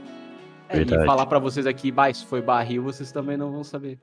É, 0.68 0.82
e 0.82 0.86
falar 1.06 1.26
pra 1.26 1.38
vocês 1.40 1.66
aqui, 1.66 1.90
bah, 1.90 2.08
isso 2.11 2.26
foi 2.28 2.40
barril, 2.40 2.82
vocês 2.84 3.11
também 3.11 3.36
não 3.36 3.50
vão 3.50 3.64
saber. 3.64 3.98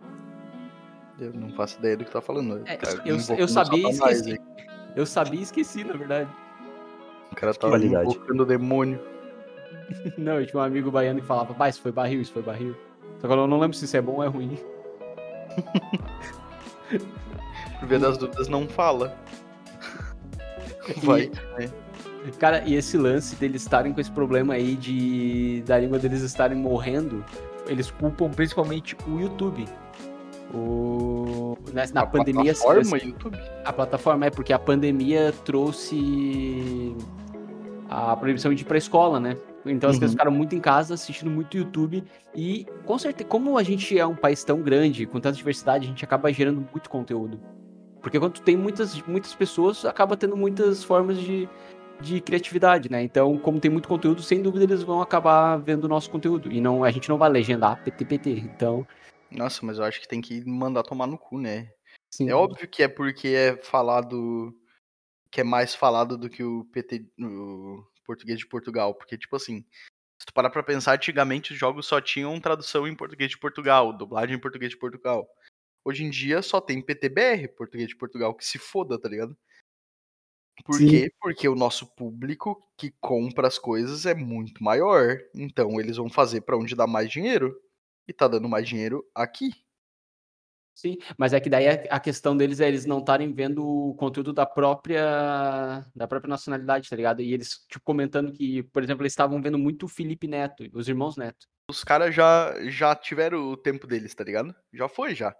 Eu 1.20 1.34
não 1.34 1.50
faço 1.54 1.80
ideia 1.80 1.96
do 1.96 2.04
que 2.06 2.12
tá 2.12 2.22
falando. 2.22 2.62
É, 2.66 2.76
Tá 2.76 2.92
eu- 3.06 3.16
invocando 3.16 3.40
eu 3.40 3.48
sabia 3.48 3.88
e 3.88 3.92
esqueci. 3.92 4.42
Eu 4.96 5.06
sabia 5.06 5.40
e 5.40 5.44
esqueci, 5.44 5.84
na 5.86 5.94
verdade. 5.94 6.30
O 7.32 7.36
cara 7.36 7.54
tava 7.54 7.78
invocando 7.80 8.44
o 8.44 8.46
demônio. 8.46 9.00
Não, 10.18 10.40
eu 10.40 10.46
tinha 10.46 10.60
um 10.60 10.64
amigo 10.64 10.92
baiano 10.92 11.22
que 11.22 11.26
falava, 11.26 11.54
bah, 11.54 11.70
isso 11.70 11.82
foi 11.82 11.92
barril, 11.94 12.20
isso 12.22 12.34
foi 12.34 12.42
barril. 12.42 12.76
Só 13.20 13.28
que 13.28 13.34
eu 13.34 13.48
não 13.48 13.58
lembro 13.60 13.76
se 13.78 13.86
isso 13.86 13.96
é 13.98 14.02
bom 14.02 14.16
ou 14.16 14.24
é 14.24 14.28
ruim. 14.28 14.60
Por 17.80 17.88
via 17.88 18.00
das 18.00 18.18
dúvidas, 18.18 18.48
não 18.48 18.68
fala. 18.68 19.16
Vai. 21.04 21.30
Cara, 22.40 22.64
e 22.66 22.76
esse 22.76 22.98
lance 22.98 23.36
deles 23.36 23.62
estarem 23.62 23.94
com 23.94 24.02
esse 24.02 24.12
problema 24.12 24.54
aí 24.56 24.76
de 24.76 25.64
da 25.66 25.78
língua 25.80 25.98
deles 26.00 26.22
estarem 26.22 26.58
morrendo, 26.58 27.24
eles 27.68 27.90
culpam 27.92 28.30
principalmente 28.30 28.96
o 29.08 29.20
YouTube. 29.20 29.66
O... 30.54 31.58
Na, 31.74 31.86
na 31.94 32.02
A 32.02 32.06
pandemia. 32.06 32.54
plataforma, 32.54 32.98
YouTube. 32.98 33.38
A 33.66 33.74
plataforma 33.74 34.26
é 34.26 34.30
porque 34.30 34.54
a 34.54 34.60
pandemia 34.60 35.34
trouxe 35.46 36.96
a 37.90 38.16
proibição 38.16 38.54
de 38.54 38.62
ir 38.64 38.66
pra 38.66 38.78
escola, 38.78 39.20
né? 39.20 39.38
Então 39.66 39.90
as 39.90 39.96
Uhum. 39.96 40.00
pessoas 40.00 40.12
ficaram 40.12 40.32
muito 40.32 40.56
em 40.56 40.60
casa 40.62 40.94
assistindo 40.94 41.30
muito 41.30 41.58
YouTube 41.58 42.04
e 42.34 42.66
com 42.86 42.98
certeza, 42.98 43.28
como 43.30 43.58
a 43.58 43.64
gente 43.64 43.98
é 44.00 44.06
um 44.06 44.16
país 44.16 44.42
tão 44.44 44.62
grande, 44.62 45.06
com 45.06 45.20
tanta 45.20 45.36
diversidade, 45.36 45.86
a 45.86 45.90
gente 45.90 46.04
acaba 46.06 46.32
gerando 46.32 46.66
muito 46.72 46.90
conteúdo. 46.90 47.40
Porque 48.08 48.22
quando 48.22 48.36
tu 48.36 48.42
tem 48.42 48.56
muitas, 48.56 49.02
muitas 49.02 49.36
pessoas, 49.36 49.84
acaba 49.84 50.16
tendo 50.16 50.38
muitas 50.38 50.82
formas 50.82 51.18
de, 51.18 51.46
de 52.00 52.22
criatividade, 52.22 52.90
né? 52.90 53.04
Então, 53.04 53.38
como 53.38 53.60
tem 53.60 53.70
muito 53.70 53.90
conteúdo, 53.90 54.24
sem 54.24 54.42
dúvida 54.42 54.64
eles 54.64 54.82
vão 54.82 55.02
acabar 55.02 55.58
vendo 55.58 55.84
o 55.84 55.88
nosso 55.90 56.10
conteúdo. 56.10 56.50
E 56.50 56.62
não, 56.62 56.86
a 56.86 56.90
gente 56.90 57.10
não 57.10 57.18
vai 57.18 57.28
legendar 57.30 57.84
PTPT. 57.84 58.30
Então, 58.30 58.88
Nossa, 59.30 59.66
mas 59.66 59.78
eu 59.78 59.84
acho 59.84 60.00
que 60.00 60.08
tem 60.08 60.22
que 60.22 60.42
mandar 60.46 60.84
tomar 60.84 61.06
no 61.06 61.18
cu, 61.18 61.38
né? 61.38 61.70
sim. 62.10 62.30
É 62.30 62.34
óbvio 62.34 62.66
que 62.66 62.82
é 62.82 62.88
porque 62.88 63.28
é 63.28 63.58
falado. 63.58 64.56
Que 65.30 65.42
é 65.42 65.44
mais 65.44 65.76
falado 65.76 66.18
do 66.18 66.30
que 66.30 66.42
o 66.42 66.64
PT. 66.72 67.06
O 67.20 67.84
português 68.06 68.40
de 68.40 68.48
Portugal. 68.48 68.96
Porque, 68.96 69.18
tipo 69.18 69.36
assim. 69.36 69.66
Se 70.18 70.26
tu 70.26 70.34
parar 70.34 70.50
pra 70.50 70.64
pensar, 70.64 70.94
antigamente 70.94 71.52
os 71.52 71.60
jogos 71.60 71.86
só 71.86 72.00
tinham 72.00 72.40
tradução 72.40 72.88
em 72.88 72.96
português 72.96 73.30
de 73.30 73.38
Portugal, 73.38 73.92
dublagem 73.92 74.38
em 74.38 74.40
português 74.40 74.72
de 74.72 74.78
Portugal. 74.78 75.28
Hoje 75.88 76.04
em 76.04 76.10
dia 76.10 76.42
só 76.42 76.60
tem 76.60 76.82
PTBR, 76.82 77.48
português 77.56 77.88
de 77.88 77.96
Portugal, 77.96 78.36
que 78.36 78.46
se 78.46 78.60
foda, 78.60 79.00
tá 79.00 79.08
ligado? 79.08 79.38
Por 80.66 80.76
Sim. 80.76 80.90
quê? 80.90 81.14
Porque 81.18 81.48
o 81.48 81.56
nosso 81.56 81.88
público 81.96 82.62
que 82.76 82.92
compra 83.00 83.48
as 83.48 83.58
coisas 83.58 84.06
é 84.06 84.14
muito 84.14 84.62
maior. 84.62 85.18
Então 85.34 85.80
eles 85.80 85.96
vão 85.96 86.10
fazer 86.10 86.42
pra 86.42 86.58
onde 86.58 86.76
dá 86.76 86.86
mais 86.86 87.10
dinheiro. 87.10 87.58
E 88.06 88.12
tá 88.12 88.28
dando 88.28 88.50
mais 88.50 88.68
dinheiro 88.68 89.02
aqui. 89.16 89.52
Sim, 90.76 90.98
mas 91.18 91.32
é 91.32 91.40
que 91.40 91.50
daí 91.50 91.70
a 91.70 91.96
a 91.96 92.00
questão 92.02 92.36
deles 92.36 92.60
é 92.60 92.68
eles 92.68 92.86
não 92.86 93.00
estarem 93.00 93.34
vendo 93.34 93.66
o 93.66 93.96
conteúdo 93.96 94.34
da 94.34 94.46
própria 94.46 95.86
da 95.96 96.06
própria 96.06 96.30
nacionalidade, 96.30 96.90
tá 96.90 96.98
ligado? 96.98 97.22
E 97.22 97.34
eles, 97.34 97.66
tipo, 97.70 97.86
comentando 97.86 98.34
que, 98.34 98.62
por 98.62 98.84
exemplo, 98.84 99.04
eles 99.04 99.14
estavam 99.14 99.42
vendo 99.42 99.58
muito 99.58 99.86
o 99.86 99.90
Felipe 99.90 100.28
Neto, 100.28 100.70
os 100.74 100.90
irmãos 100.90 101.16
Neto. 101.16 101.48
Os 101.72 101.82
caras 101.82 102.14
já, 102.14 102.54
já 102.70 102.94
tiveram 102.94 103.50
o 103.50 103.56
tempo 103.56 103.88
deles, 103.88 104.14
tá 104.14 104.26
ligado? 104.26 104.54
Já 104.74 104.90
foi, 104.90 105.16
já. 105.16 105.34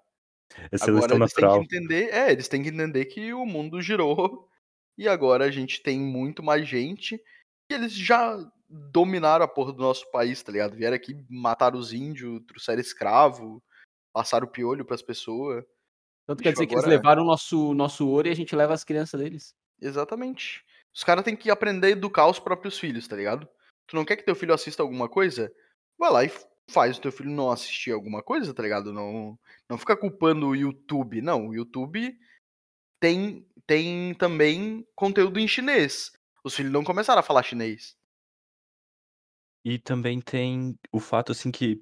É 0.56 0.76
Agora 0.76 0.78
seleção 0.80 1.18
eles 1.18 1.20
natural. 1.20 1.60
têm 1.60 1.68
que 1.68 1.76
entender, 1.76 2.14
é, 2.14 2.32
eles 2.32 2.48
têm 2.48 2.64
que 2.64 2.70
entender 2.70 3.06
que 3.06 3.34
o 3.34 3.46
mundo 3.46 3.82
girou 3.82 4.48
e 4.98 5.08
agora 5.08 5.46
a 5.46 5.52
gente 5.52 5.82
tem 5.84 6.00
muito 6.00 6.42
mais 6.42 6.68
gente 6.68 7.16
e 7.70 7.74
eles 7.74 7.94
já 7.94 8.38
dominaram 8.70 9.46
a 9.46 9.48
porra 9.48 9.72
do 9.74 9.82
nosso 9.82 10.10
país, 10.12 10.42
tá 10.42 10.52
ligado? 10.52 10.76
Vieram 10.76 10.96
aqui, 10.96 11.16
mataram 11.30 11.78
os 11.80 11.94
índios, 11.94 12.42
trouxeram 12.48 12.82
escravo, 12.82 13.64
passaram 14.14 14.48
piolho 14.48 14.84
pras 14.86 15.02
pessoas. 15.02 15.64
Tanto 16.26 16.44
quer 16.44 16.52
dizer 16.52 16.66
que 16.68 16.74
eles 16.74 16.84
agora- 16.84 16.98
levaram 16.98 17.24
o 17.24 17.26
nosso, 17.26 17.74
nosso 17.74 18.08
ouro 18.08 18.28
e 18.28 18.32
a 18.32 18.36
gente 18.36 18.56
leva 18.56 18.74
as 18.74 18.84
crianças 18.84 19.20
deles. 19.22 19.56
Exatamente. 19.82 20.66
Os 20.94 21.04
caras 21.04 21.24
têm 21.24 21.36
que 21.36 21.50
aprender 21.50 21.88
a 21.88 21.92
educar 21.92 22.28
os 22.28 22.40
próprios 22.40 22.78
filhos, 22.78 23.08
tá 23.08 23.16
ligado? 23.16 23.48
Tu 23.86 23.96
não 23.96 24.04
quer 24.04 24.18
que 24.18 24.24
teu 24.26 24.36
filho 24.36 24.54
assista 24.54 24.84
alguma 24.84 25.08
coisa? 25.08 25.54
Vai 25.98 26.12
lá 26.12 26.26
e 26.26 26.32
faz 26.70 26.98
o 26.98 27.02
teu 27.02 27.12
filho 27.12 27.30
não 27.30 27.52
assistir 27.52 27.92
alguma 27.92 28.22
coisa, 28.22 28.54
tá 28.54 28.62
ligado? 28.62 28.92
Não, 28.94 29.38
não 29.70 29.78
fica 29.78 29.96
culpando 29.96 30.48
o 30.48 30.56
YouTube. 30.56 31.22
Não, 31.22 31.48
o 31.48 31.56
YouTube 31.56 32.18
tem, 33.00 33.46
tem 33.66 34.14
também 34.16 34.86
conteúdo 34.96 35.40
em 35.40 35.48
chinês. 35.48 36.12
Os 36.44 36.56
filhos 36.56 36.72
não 36.72 36.84
começaram 36.84 37.20
a 37.20 37.24
falar 37.24 37.44
chinês. 37.44 37.96
E 39.66 39.78
também 39.78 40.22
tem 40.22 40.78
o 40.94 41.00
fato, 41.00 41.32
assim, 41.32 41.52
que 41.52 41.82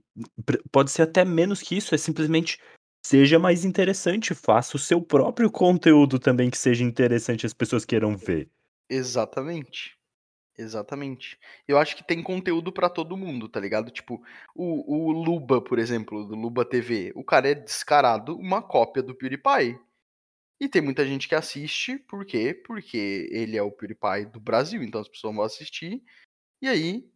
pode 0.72 0.90
ser 0.90 1.04
até 1.04 1.24
menos 1.24 1.62
que 1.62 1.78
isso, 1.78 1.94
é 1.94 1.98
simplesmente 1.98 2.60
seja 3.06 3.38
mais 3.38 3.64
interessante, 3.64 4.34
faça 4.34 4.76
o 4.76 4.80
seu 4.80 5.00
próprio 5.00 5.52
conteúdo 5.52 6.18
também 6.18 6.50
que 6.50 6.58
seja 6.58 6.84
interessante, 6.84 7.46
as 7.46 7.54
pessoas 7.54 7.86
queiram 7.86 8.18
ver. 8.18 8.50
Exatamente. 8.90 9.95
Exatamente. 10.58 11.38
Eu 11.68 11.78
acho 11.78 11.96
que 11.96 12.04
tem 12.04 12.24
conteúdo 12.24 12.72
pra 12.72 12.90
todo 12.90 13.18
mundo, 13.18 13.50
tá 13.50 13.60
ligado? 13.60 13.92
Tipo, 13.92 14.24
o, 14.56 15.10
o 15.10 15.12
Luba, 15.12 15.62
por 15.62 15.78
exemplo, 15.78 16.26
do 16.26 16.36
Luba 16.36 16.64
TV, 16.64 17.12
o 17.16 17.24
cara 17.24 17.50
é 17.50 17.56
descarado 17.56 18.38
uma 18.38 18.62
cópia 18.62 19.04
do 19.04 19.14
PewDiePie. 19.14 19.78
E 20.60 20.70
tem 20.70 20.82
muita 20.82 21.06
gente 21.06 21.28
que 21.28 21.36
assiste, 21.36 22.00
por 22.00 22.26
quê? 22.26 22.54
Porque 22.54 23.28
ele 23.32 23.58
é 23.58 23.62
o 23.62 23.72
PewDiePie 23.72 24.32
do 24.32 24.40
Brasil, 24.40 24.82
então 24.82 25.02
as 25.02 25.10
pessoas 25.10 25.36
vão 25.36 25.44
assistir. 25.44 26.02
E 26.62 26.68
aí, 26.70 27.10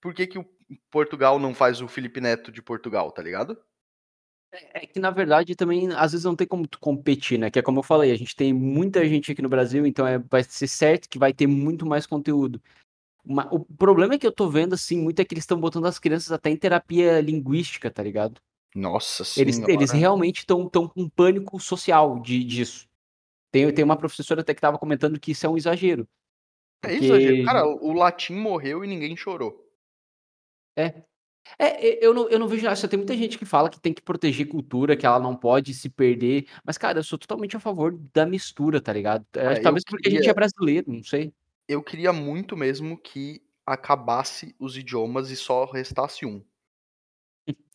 por 0.00 0.14
que 0.14 0.26
que 0.28 0.38
o 0.38 0.48
Portugal 0.90 1.38
não 1.38 1.52
faz 1.52 1.80
o 1.80 1.88
Felipe 1.88 2.20
Neto 2.20 2.52
de 2.52 2.62
Portugal, 2.62 3.10
tá 3.10 3.22
ligado? 3.22 3.58
É 4.72 4.86
que, 4.86 5.00
na 5.00 5.10
verdade, 5.10 5.56
também, 5.56 5.92
às 5.94 6.12
vezes 6.12 6.24
não 6.24 6.36
tem 6.36 6.46
como 6.46 6.68
competir, 6.80 7.38
né? 7.38 7.50
Que 7.50 7.58
é 7.58 7.62
como 7.62 7.80
eu 7.80 7.82
falei, 7.82 8.12
a 8.12 8.16
gente 8.16 8.36
tem 8.36 8.52
muita 8.52 9.04
gente 9.08 9.32
aqui 9.32 9.42
no 9.42 9.48
Brasil, 9.48 9.84
então 9.84 10.06
é, 10.06 10.18
vai 10.18 10.44
ser 10.44 10.68
certo 10.68 11.08
que 11.08 11.18
vai 11.18 11.32
ter 11.32 11.46
muito 11.48 11.84
mais 11.84 12.06
conteúdo. 12.06 12.62
O 13.26 13.60
problema 13.60 14.14
é 14.14 14.18
que 14.18 14.26
eu 14.26 14.32
tô 14.32 14.48
vendo, 14.50 14.74
assim, 14.74 15.00
muito 15.00 15.20
é 15.20 15.24
que 15.24 15.32
eles 15.34 15.44
estão 15.44 15.58
botando 15.58 15.86
as 15.86 15.98
crianças 15.98 16.30
até 16.30 16.50
em 16.50 16.56
terapia 16.56 17.20
linguística, 17.20 17.90
tá 17.90 18.02
ligado? 18.02 18.40
Nossa 18.74 19.22
Eles, 19.40 19.54
senhora. 19.56 19.72
eles 19.72 19.90
realmente 19.92 20.38
estão 20.38 20.68
tão 20.68 20.88
com 20.88 21.08
pânico 21.08 21.58
social 21.60 22.20
de, 22.20 22.42
disso. 22.44 22.88
Tem, 23.50 23.72
tem 23.72 23.84
uma 23.84 23.96
professora 23.96 24.40
até 24.40 24.52
que 24.52 24.60
tava 24.60 24.78
comentando 24.78 25.18
que 25.18 25.30
isso 25.30 25.46
é 25.46 25.48
um 25.48 25.56
exagero. 25.56 26.06
É 26.82 26.88
porque- 26.88 27.04
exagero. 27.04 27.44
Cara, 27.44 27.66
o 27.66 27.92
latim 27.92 28.34
morreu 28.34 28.84
e 28.84 28.88
ninguém 28.88 29.16
chorou. 29.16 29.64
É, 30.76 31.04
e- 31.60 31.98
eu 32.04 32.12
não, 32.12 32.28
eu 32.28 32.38
não 32.38 32.48
vejo 32.48 32.66
essa. 32.66 32.88
Tem 32.88 32.96
muita 32.98 33.16
gente 33.16 33.38
que 33.38 33.44
fala 33.44 33.70
que 33.70 33.80
tem 33.80 33.92
que 33.94 34.02
proteger 34.02 34.48
cultura, 34.48 34.96
que 34.96 35.06
ela 35.06 35.20
não 35.20 35.36
pode 35.36 35.72
se 35.72 35.88
perder. 35.88 36.46
Mas, 36.64 36.76
cara, 36.76 36.98
eu 36.98 37.04
sou 37.04 37.18
totalmente 37.18 37.56
a 37.56 37.60
favor 37.60 37.96
da 38.12 38.26
mistura, 38.26 38.80
tá 38.80 38.92
ligado? 38.92 39.24
É, 39.34 39.60
talvez 39.60 39.84
porque 39.84 40.08
a 40.08 40.10
gente 40.10 40.28
é 40.28 40.34
brasileiro, 40.34 40.90
não 40.92 41.04
sei. 41.04 41.32
Eu 41.68 41.82
queria 41.82 42.12
muito 42.12 42.56
mesmo 42.56 42.98
que 42.98 43.42
acabasse 43.66 44.54
os 44.58 44.76
idiomas 44.76 45.30
e 45.30 45.36
só 45.36 45.64
restasse 45.64 46.26
um. 46.26 46.44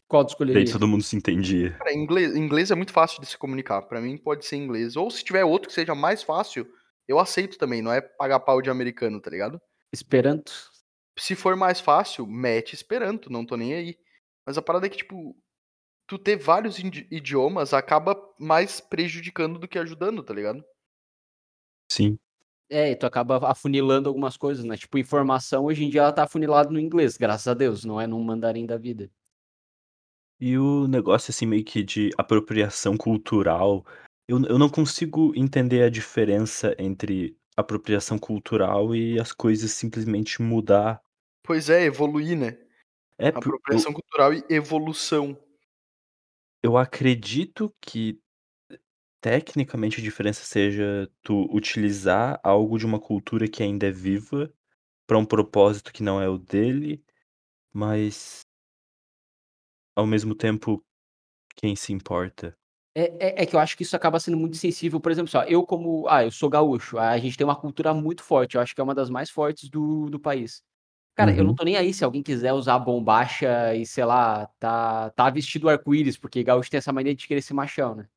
Qual 0.08 0.26
tu 0.26 0.36
Daí 0.52 0.64
escolheria? 0.64 0.72
todo 0.72 0.88
mundo 0.88 1.04
se 1.04 1.16
entendia. 1.16 1.78
Cara, 1.78 1.94
inglês, 1.94 2.36
inglês 2.36 2.72
é 2.72 2.76
muito 2.76 2.92
fácil 2.92 3.22
de 3.22 3.28
se 3.28 3.38
comunicar. 3.38 3.84
Pra 3.84 4.02
mim 4.02 4.18
pode 4.18 4.44
ser 4.44 4.56
inglês. 4.56 4.96
Ou 4.96 5.10
se 5.12 5.24
tiver 5.24 5.46
outro 5.46 5.68
que 5.68 5.74
seja 5.74 5.94
mais 5.94 6.24
fácil, 6.24 6.68
eu 7.08 7.20
aceito 7.20 7.60
também. 7.60 7.82
Não 7.82 7.94
é 7.94 8.02
pagar 8.02 8.40
pau 8.40 8.60
de 8.60 8.72
americano, 8.72 9.22
tá 9.22 9.30
ligado? 9.30 9.62
Esperanto? 9.94 10.52
Se 11.18 11.36
for 11.36 11.56
mais 11.56 11.80
fácil, 11.80 12.26
mete 12.26 12.74
Esperanto, 12.74 13.32
não 13.32 13.46
tô 13.46 13.56
nem 13.56 13.76
aí. 13.76 14.00
Mas 14.46 14.58
a 14.58 14.64
parada 14.64 14.88
é 14.88 14.90
que, 14.90 14.98
tipo, 14.98 15.38
tu 16.08 16.18
ter 16.18 16.38
vários 16.38 16.80
idiomas 16.80 17.72
acaba 17.72 18.20
mais 18.40 18.82
prejudicando 18.82 19.60
do 19.60 19.68
que 19.68 19.78
ajudando, 19.78 20.24
tá 20.24 20.34
ligado? 20.34 20.64
Sim. 21.92 22.18
É, 22.70 22.92
e 22.92 22.96
tu 22.96 23.06
acaba 23.06 23.50
afunilando 23.50 24.08
algumas 24.10 24.38
coisas, 24.38 24.64
né? 24.64 24.78
Tipo, 24.78 24.98
informação 24.98 25.66
hoje 25.66 25.84
em 25.84 25.90
dia 25.90 26.02
ela 26.02 26.14
tá 26.14 26.24
afunilada 26.24 26.70
no 26.70 26.80
inglês, 26.80 27.18
graças 27.18 27.48
a 27.48 27.54
Deus, 27.54 27.84
não 27.84 28.00
é 28.00 28.06
num 28.08 28.24
mandarim 28.24 28.66
da 28.66 28.78
vida. 28.78 29.10
E 30.40 30.58
o 30.58 30.88
negócio, 30.88 31.32
assim, 31.32 31.46
meio 31.46 31.66
que 31.66 31.84
de 31.84 32.10
apropriação 32.18 32.96
cultural, 32.96 33.86
eu, 34.28 34.42
eu 34.46 34.58
não 34.58 34.70
consigo 34.70 35.34
entender 35.36 35.84
a 35.84 35.90
diferença 35.90 36.76
entre 36.80 37.38
apropriação 37.58 38.18
cultural 38.18 38.96
e 38.96 39.20
as 39.20 39.34
coisas 39.34 39.72
simplesmente 39.72 40.42
mudar. 40.42 41.02
Pois 41.44 41.70
é, 41.70 41.84
evoluir, 41.84 42.38
né? 42.38 42.58
É, 43.18 43.32
por- 43.32 43.42
eu, 43.48 43.50
Apropriação 43.50 43.92
cultural 43.94 44.34
e 44.34 44.44
evolução. 44.50 45.38
eu 46.64 46.78
acredito 46.78 47.74
que 47.82 48.20
tecnicamente 49.22 50.00
a 50.00 50.04
diferença 50.04 50.44
seja 50.44 51.10
tu 51.24 51.48
utilizar 51.56 52.40
algo 52.44 52.78
de 52.78 52.86
uma 52.86 53.00
cultura 53.00 53.48
que 53.48 53.64
ainda 53.64 53.88
é 53.88 53.92
viva 53.92 54.52
para 55.08 55.18
um 55.20 55.26
propósito 55.26 55.94
que 55.94 56.04
não 56.04 56.22
é 56.22 56.30
o 56.30 56.38
dele, 56.40 57.04
mas 57.74 58.42
ao 59.96 60.08
mesmo 60.08 60.34
tempo, 60.34 60.84
quem 61.56 61.76
se 61.76 61.94
importa? 61.94 62.58
É, 62.96 63.42
é, 63.42 63.44
é 63.44 63.46
que 63.46 63.56
eu 63.56 63.60
acho 63.60 63.78
que 63.78 63.84
isso 63.84 63.96
acaba 63.96 64.20
sendo 64.20 64.38
muito 64.38 64.58
sensível. 64.58 65.00
Por 65.00 65.12
exemplo, 65.12 65.30
só, 65.30 65.44
eu 65.44 65.66
como. 65.66 66.08
Ah, 66.10 66.24
eu 66.26 66.32
sou 66.32 66.50
gaúcho. 66.50 66.98
A 66.98 67.18
gente 67.18 67.38
tem 67.38 67.46
uma 67.46 67.56
cultura 67.56 67.94
muito 67.94 68.24
forte. 68.24 68.56
Eu 68.56 68.62
acho 68.62 68.74
que 68.76 68.82
é 68.82 68.84
uma 68.84 68.96
das 68.96 69.10
mais 69.10 69.30
fortes 69.30 69.70
do, 69.70 70.10
do 70.10 70.20
país. 70.20 70.62
Cara, 71.16 71.36
eu 71.38 71.44
não 71.46 71.54
Uhum. 71.54 71.56
tô 71.56 71.66
nem 71.66 71.78
aí 71.78 71.94
se 71.94 72.06
alguém 72.06 72.24
quiser 72.24 72.54
usar 72.54 72.80
bombacha 72.80 73.76
e, 73.76 73.86
sei 73.86 74.06
lá, 74.06 74.48
tá, 74.60 75.12
tá 75.12 75.30
vestido 75.30 75.70
arco-íris, 75.70 76.18
porque 76.18 76.44
gaúcho 76.44 76.72
tem 76.72 76.80
essa 76.80 76.94
mania 76.94 77.16
de 77.16 77.28
querer 77.28 77.44
ser 77.44 77.54
machão, 77.54 77.96
né? 77.96 78.08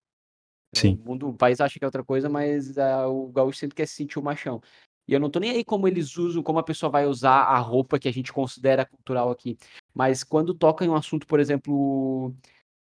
Sim. 0.75 0.99
O 1.05 1.09
mundo, 1.09 1.29
o 1.29 1.35
país 1.35 1.61
acha 1.61 1.79
que 1.79 1.85
é 1.85 1.89
outra 1.89 2.05
coisa, 2.05 2.29
mas 2.29 2.79
ah, 2.79 3.07
o 3.09 3.29
gaúcho 3.29 3.59
sempre 3.59 3.77
quer 3.77 3.87
se 3.87 3.95
sentir 3.95 4.19
o 4.19 4.23
machão. 4.23 4.61
E 5.07 5.13
eu 5.13 5.21
não 5.21 5.31
tô 5.31 5.39
nem 5.41 5.51
aí 5.51 5.65
como 5.65 5.87
eles 5.89 6.17
usam, 6.17 6.43
como 6.43 6.59
a 6.59 6.63
pessoa 6.63 6.91
vai 6.91 7.07
usar 7.07 7.43
a 7.43 7.59
roupa 7.59 7.99
que 7.99 8.09
a 8.09 8.13
gente 8.13 8.33
considera 8.33 8.87
cultural 8.87 9.31
aqui. 9.31 9.59
Mas 9.93 10.25
quando 10.25 10.55
toca 10.55 10.85
em 10.85 10.89
um 10.89 10.95
assunto, 10.95 11.27
por 11.27 11.41
exemplo, 11.41 12.35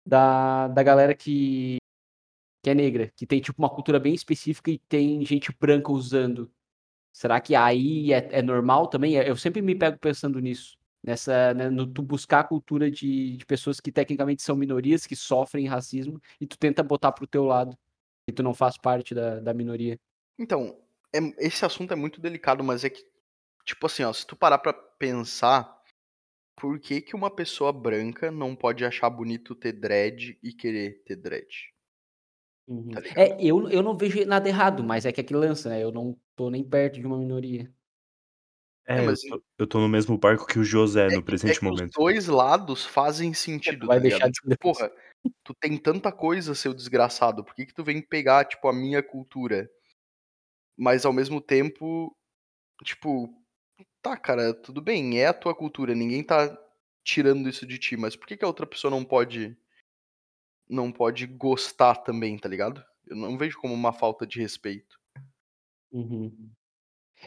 da, 0.05 0.67
da 0.67 0.83
galera 0.83 1.15
que, 1.15 1.77
que 2.63 2.69
é 2.69 2.75
negra, 2.75 3.11
que 3.15 3.25
tem 3.25 3.41
tipo 3.41 3.61
uma 3.61 3.69
cultura 3.69 3.99
bem 3.99 4.13
específica 4.13 4.71
e 4.71 4.77
tem 4.77 5.25
gente 5.25 5.51
branca 5.59 5.91
usando. 5.91 6.51
Será 7.13 7.41
que 7.41 7.55
aí 7.55 8.13
é, 8.13 8.39
é 8.39 8.41
normal 8.41 8.87
também? 8.87 9.15
Eu 9.15 9.35
sempre 9.35 9.61
me 9.61 9.75
pego 9.75 9.97
pensando 9.99 10.39
nisso. 10.39 10.77
Nessa, 11.03 11.53
né, 11.53 11.69
no 11.69 11.87
tu 11.87 12.01
buscar 12.03 12.41
a 12.41 12.43
cultura 12.43 12.89
de, 12.91 13.35
de 13.37 13.45
pessoas 13.45 13.79
que 13.79 13.91
tecnicamente 13.91 14.43
são 14.43 14.55
minorias, 14.55 15.07
que 15.07 15.15
sofrem 15.15 15.67
racismo, 15.67 16.21
e 16.39 16.45
tu 16.45 16.57
tenta 16.57 16.83
botar 16.83 17.11
pro 17.11 17.25
teu 17.25 17.43
lado. 17.43 17.75
E 18.27 18.31
tu 18.31 18.43
não 18.43 18.53
faz 18.53 18.77
parte 18.77 19.15
da, 19.15 19.39
da 19.39 19.53
minoria. 19.53 19.99
Então, 20.37 20.77
é- 21.13 21.45
esse 21.45 21.65
assunto 21.65 21.91
é 21.91 21.95
muito 21.95 22.21
delicado, 22.21 22.63
mas 22.63 22.83
é 22.83 22.89
que, 22.89 23.03
tipo 23.65 23.85
assim, 23.85 24.03
ó, 24.03 24.13
se 24.13 24.25
tu 24.25 24.35
parar 24.35 24.59
pra 24.59 24.73
pensar, 24.73 25.81
por 26.55 26.79
que, 26.79 27.01
que 27.01 27.15
uma 27.15 27.33
pessoa 27.33 27.73
branca 27.73 28.29
não 28.31 28.55
pode 28.55 28.85
achar 28.85 29.09
bonito 29.09 29.55
ter 29.55 29.73
dread 29.73 30.37
e 30.43 30.53
querer 30.53 31.03
ter 31.05 31.15
dread? 31.15 31.47
Uhum. 32.67 32.89
Tá? 32.91 33.01
É, 33.15 33.43
eu, 33.43 33.69
eu 33.69 33.81
não 33.81 33.97
vejo 33.97 34.23
nada 34.25 34.47
errado, 34.47 34.83
mas 34.83 35.05
é 35.05 35.11
que 35.11 35.19
aqui 35.21 35.33
lança, 35.33 35.69
né? 35.69 35.83
Eu 35.83 35.91
não 35.91 36.17
tô 36.35 36.49
nem 36.49 36.63
perto 36.63 36.99
de 36.99 37.05
uma 37.05 37.17
minoria. 37.17 37.73
É, 38.85 38.95
É, 38.95 38.99
eu 38.99 39.05
mas 39.05 39.21
tô, 39.21 39.43
eu 39.59 39.67
tô 39.67 39.79
no 39.79 39.87
mesmo 39.87 40.17
barco 40.17 40.45
que 40.45 40.59
o 40.59 40.63
José 40.63 41.07
no 41.09 41.19
É 41.19 41.21
presente 41.21 41.59
que 41.59 41.65
os 41.65 41.71
momento. 41.71 41.91
dois 41.93 42.27
lados 42.27 42.85
fazem 42.85 43.33
sentido, 43.33 43.87
vai 43.87 43.97
tá 43.97 44.01
deixar 44.01 44.17
ligado? 44.17 44.31
de 44.31 44.39
Tipo, 44.41 44.57
porra, 44.57 44.91
tu 45.43 45.53
tem 45.53 45.77
tanta 45.77 46.11
coisa, 46.11 46.55
seu 46.55 46.73
desgraçado, 46.73 47.43
por 47.43 47.53
que 47.53 47.65
que 47.65 47.73
tu 47.73 47.83
vem 47.83 48.01
pegar, 48.01 48.45
tipo, 48.45 48.67
a 48.67 48.73
minha 48.73 49.03
cultura? 49.03 49.69
Mas 50.77 51.05
ao 51.05 51.13
mesmo 51.13 51.39
tempo, 51.39 52.15
tipo, 52.83 53.29
tá, 54.01 54.17
cara, 54.17 54.53
tudo 54.53 54.81
bem, 54.81 55.19
é 55.19 55.27
a 55.27 55.33
tua 55.33 55.53
cultura, 55.55 55.93
ninguém 55.93 56.23
tá 56.23 56.57
tirando 57.03 57.47
isso 57.47 57.65
de 57.65 57.77
ti, 57.77 57.97
mas 57.97 58.15
por 58.15 58.27
que 58.27 58.37
que 58.37 58.45
a 58.45 58.47
outra 58.47 58.65
pessoa 58.65 58.91
não 58.91 59.03
pode 59.03 59.57
não 60.69 60.91
pode 60.91 61.27
gostar 61.27 61.95
também, 61.97 62.37
tá 62.37 62.47
ligado? 62.47 62.83
Eu 63.05 63.15
não 63.17 63.37
vejo 63.37 63.59
como 63.59 63.73
uma 63.73 63.91
falta 63.91 64.25
de 64.25 64.39
respeito. 64.39 64.97
Uhum. 65.91 66.49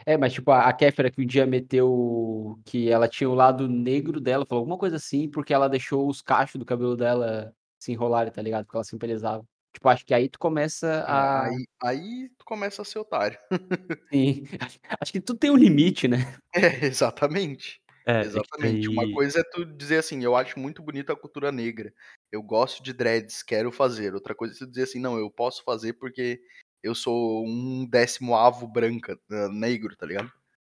É, 0.07 0.16
mas 0.16 0.32
tipo, 0.32 0.51
a, 0.51 0.68
a 0.68 0.72
Kéfera 0.72 1.11
que 1.11 1.20
um 1.22 1.26
dia 1.26 1.47
meteu 1.47 2.59
que 2.64 2.90
ela 2.90 3.09
tinha 3.09 3.28
o 3.30 3.34
lado 3.34 3.68
negro 3.68 4.20
dela, 4.20 4.47
falou 4.47 4.61
alguma 4.62 4.78
coisa 4.78 4.97
assim, 4.97 5.30
porque 5.30 5.53
ela 5.55 5.68
deixou 5.68 6.09
os 6.09 6.20
cachos 6.22 6.59
do 6.59 6.64
cabelo 6.66 6.97
dela 6.97 7.55
se 7.78 7.92
enrolarem, 7.92 8.32
tá 8.32 8.42
ligado? 8.42 8.64
Porque 8.66 8.76
ela 8.76 8.84
se 8.84 8.95
embelezava. 8.97 9.45
Tipo, 9.72 9.88
acho 9.88 10.05
que 10.07 10.14
aí 10.14 10.28
tu 10.28 10.38
começa 10.38 10.86
É, 11.07 11.11
a. 11.11 11.45
aí 11.45 11.66
aí 11.82 12.30
tu 12.38 12.45
começa 12.45 12.82
a 12.82 12.84
ser 12.84 12.99
otário. 12.99 13.38
Sim. 14.12 14.45
Acho, 14.61 14.78
acho 15.01 15.12
que 15.12 15.20
tudo 15.20 15.38
tem 15.38 15.51
um 15.51 15.57
limite, 15.57 16.07
né? 16.09 16.18
É, 16.55 16.86
exatamente. 16.86 17.80
É, 18.07 18.20
é 18.20 18.24
que 18.24 18.26
Exatamente. 18.26 18.88
Uma 18.88 19.07
daí. 19.07 19.12
coisa 19.12 19.40
é 19.40 19.45
tu 19.45 19.64
dizer 19.64 19.99
assim, 19.99 20.22
eu 20.22 20.36
acho 20.36 20.59
muito 20.59 20.82
bonita 20.82 21.12
a 21.12 21.16
cultura 21.16 21.51
negra. 21.51 21.92
Eu 22.30 22.42
gosto 22.42 22.82
de 22.82 22.92
dreads, 22.92 23.42
quero 23.42 23.72
fazer. 23.72 24.14
Outra 24.14 24.34
coisa 24.34 24.55
é 24.55 24.59
tu 24.59 24.66
dizer 24.68 24.84
assim, 24.84 25.01
não, 25.01 25.18
eu 25.18 25.30
posso 25.30 25.62
fazer 25.64 25.95
porque 25.95 26.40
eu 26.85 26.95
sou 26.95 27.47
um 27.47 27.87
décimo 27.87 28.37
avo 28.37 28.68
branca, 28.68 29.18
eh, 29.30 29.49
negro, 29.49 29.97
tá 29.97 30.07
ligado? 30.07 30.30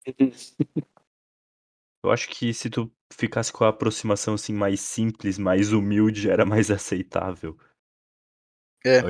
Eu 2.03 2.13
acho 2.13 2.29
que 2.29 2.55
se 2.55 2.71
tu 2.71 2.91
ficasse 3.13 3.53
com 3.53 3.65
a 3.65 3.69
aproximação 3.69 4.35
assim 4.35 4.53
mais 4.53 4.81
simples, 4.81 5.37
mais 5.37 5.73
humilde, 5.73 6.31
era 6.31 6.47
mais 6.47 6.71
aceitável. 6.71 7.59
É. 8.87 9.01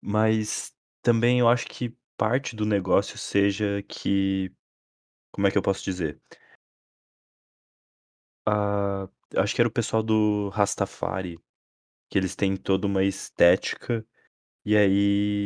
Mas 0.00 0.72
também 1.02 1.38
eu 1.38 1.48
acho 1.48 1.66
que 1.66 1.96
parte 2.16 2.54
do 2.54 2.66
negócio 2.66 3.16
seja 3.16 3.82
que. 3.88 4.52
Como 5.32 5.46
é 5.46 5.50
que 5.50 5.56
eu 5.56 5.62
posso 5.62 5.82
dizer? 5.82 6.20
Ah, 8.46 9.08
acho 9.36 9.54
que 9.54 9.62
era 9.62 9.68
o 9.68 9.72
pessoal 9.72 10.02
do 10.02 10.50
Rastafari, 10.50 11.38
que 12.10 12.18
eles 12.18 12.36
têm 12.36 12.54
toda 12.54 12.86
uma 12.86 13.02
estética, 13.02 14.06
e 14.64 14.76
aí 14.76 15.44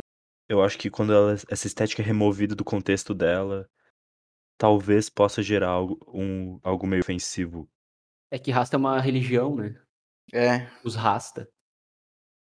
eu 0.49 0.63
acho 0.63 0.77
que 0.77 0.89
quando 0.89 1.13
ela- 1.13 1.35
essa 1.49 1.67
estética 1.67 2.01
é 2.01 2.05
removida 2.05 2.55
do 2.55 2.63
contexto 2.63 3.13
dela, 3.13 3.69
talvez 4.57 5.09
possa 5.09 5.41
gerar 5.43 5.69
algo, 5.69 5.99
um, 6.13 6.59
algo 6.63 6.87
meio 6.87 7.01
ofensivo. 7.01 7.69
É 8.31 8.37
que 8.39 8.51
rasta 8.51 8.75
é 8.75 8.79
uma 8.79 8.99
religião, 8.99 9.55
né? 9.55 9.79
É. 10.33 10.67
Os 10.83 10.95
rasta. 10.95 11.47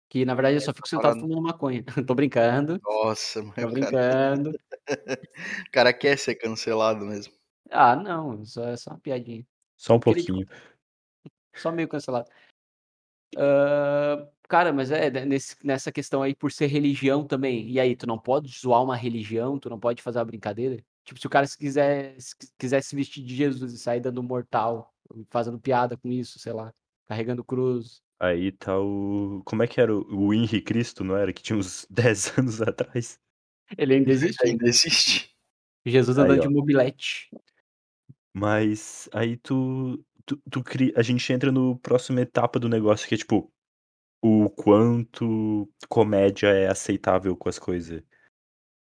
Que 0.09 0.25
na 0.25 0.33
verdade 0.33 0.55
eu 0.57 0.59
só 0.61 0.65
Essa 0.71 0.73
fico 0.73 0.87
sentado 0.89 1.03
parada. 1.13 1.21
fumando 1.21 1.41
maconha. 1.41 1.83
Tô 2.07 2.13
brincando, 2.13 2.79
Nossa, 2.83 3.41
mas 3.43 3.55
tô 3.55 3.61
o 3.61 3.71
cara, 3.71 3.71
brincando. 3.71 4.49
o 5.67 5.71
cara 5.71 5.93
quer 5.93 6.17
ser 6.17 6.35
cancelado 6.35 7.05
mesmo. 7.05 7.33
Ah, 7.69 7.95
não, 7.95 8.43
só, 8.45 8.67
é 8.67 8.75
só 8.75 8.91
uma 8.91 8.99
piadinha. 8.99 9.45
Só 9.77 9.95
um 9.95 9.99
Queria 9.99 10.23
pouquinho. 10.25 10.47
Só 11.55 11.71
meio 11.71 11.87
cancelado. 11.87 12.29
Hã, 13.37 14.27
cara, 14.51 14.73
mas 14.73 14.91
é, 14.91 15.09
né, 15.09 15.23
nesse 15.25 15.55
nessa 15.63 15.91
questão 15.93 16.21
aí, 16.21 16.35
por 16.35 16.51
ser 16.51 16.67
religião 16.67 17.25
também, 17.25 17.69
e 17.69 17.79
aí, 17.79 17.95
tu 17.95 18.05
não 18.05 18.19
pode 18.19 18.51
zoar 18.59 18.83
uma 18.83 18.97
religião, 18.97 19.57
tu 19.57 19.69
não 19.69 19.79
pode 19.79 20.01
fazer 20.01 20.19
uma 20.19 20.25
brincadeira? 20.25 20.83
Tipo, 21.05 21.17
se 21.21 21.25
o 21.25 21.29
cara 21.29 21.47
se 21.47 21.57
quiser 21.57 22.19
se 22.19 22.35
qui 22.37 22.47
quiser 22.59 22.81
se 22.83 22.93
vestir 22.93 23.23
de 23.23 23.33
Jesus 23.33 23.71
e 23.71 23.77
sair 23.77 24.01
dando 24.01 24.21
mortal, 24.21 24.93
fazendo 25.29 25.57
piada 25.57 25.95
com 25.95 26.09
isso, 26.11 26.37
sei 26.37 26.51
lá, 26.51 26.73
carregando 27.07 27.45
cruz. 27.45 28.01
Aí 28.19 28.51
tá 28.51 28.77
o. 28.77 29.41
Como 29.45 29.63
é 29.63 29.67
que 29.67 29.79
era? 29.79 29.95
O 29.95 30.33
Henri 30.33 30.61
Cristo, 30.61 31.03
não 31.03 31.15
era? 31.15 31.31
Que 31.31 31.41
tinha 31.41 31.57
uns 31.57 31.87
10 31.89 32.37
anos 32.37 32.61
atrás. 32.61 33.17
Ele 33.77 33.95
ainda 33.95 34.11
existe 34.11 34.45
Ainda 34.45 34.65
ainda. 34.65 34.67
existe. 34.67 35.31
Jesus 35.85 36.19
Aí, 36.19 36.25
andando 36.25 36.41
de 36.41 36.47
ó. 36.47 36.51
mobilete. 36.51 37.29
Mas 38.33 39.09
aí 39.13 39.37
tu, 39.37 40.03
tu, 40.25 40.37
tu 40.49 40.61
cria. 40.61 40.93
A 40.97 41.01
gente 41.01 41.31
entra 41.31 41.51
no 41.51 41.79
próxima 41.79 42.19
etapa 42.21 42.59
do 42.59 42.67
negócio, 42.67 43.07
que 43.07 43.15
é 43.15 43.17
tipo, 43.17 43.51
o 44.21 44.49
quanto 44.49 45.69
comédia 45.89 46.47
é 46.49 46.67
aceitável 46.69 47.35
com 47.37 47.49
as 47.49 47.59
coisas. 47.59 48.03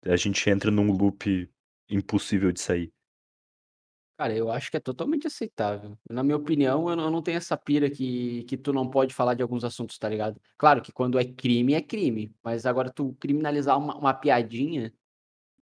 A 0.06 0.16
gente 0.18 0.50
entra 0.50 0.72
num 0.72 0.92
loop 0.92 1.50
impossível 1.90 2.52
de 2.52 2.62
sair. 2.62 2.94
Cara, 4.18 4.36
eu 4.36 4.52
acho 4.52 4.70
que 4.70 4.76
é 4.76 4.80
totalmente 4.82 5.28
aceitável. 5.28 5.98
Na 6.10 6.22
minha 6.24 6.36
opinião, 6.36 6.90
eu 6.90 6.96
não 7.10 7.22
tenho 7.22 7.38
essa 7.38 7.56
pira 7.58 7.90
que 7.90 8.44
que 8.44 8.58
tu 8.58 8.74
não 8.74 8.90
pode 8.90 9.14
falar 9.14 9.34
de 9.34 9.42
alguns 9.42 9.64
assuntos, 9.64 9.98
tá 9.98 10.10
ligado? 10.10 10.42
Claro 10.58 10.82
que 10.82 10.92
quando 10.92 11.18
é 11.18 11.24
crime, 11.26 11.74
é 11.74 11.82
crime, 11.82 12.36
mas 12.44 12.66
agora 12.66 12.92
tu 12.92 13.16
criminalizar 13.20 13.78
uma 13.78 13.96
uma 13.98 14.14
piadinha 14.14 14.94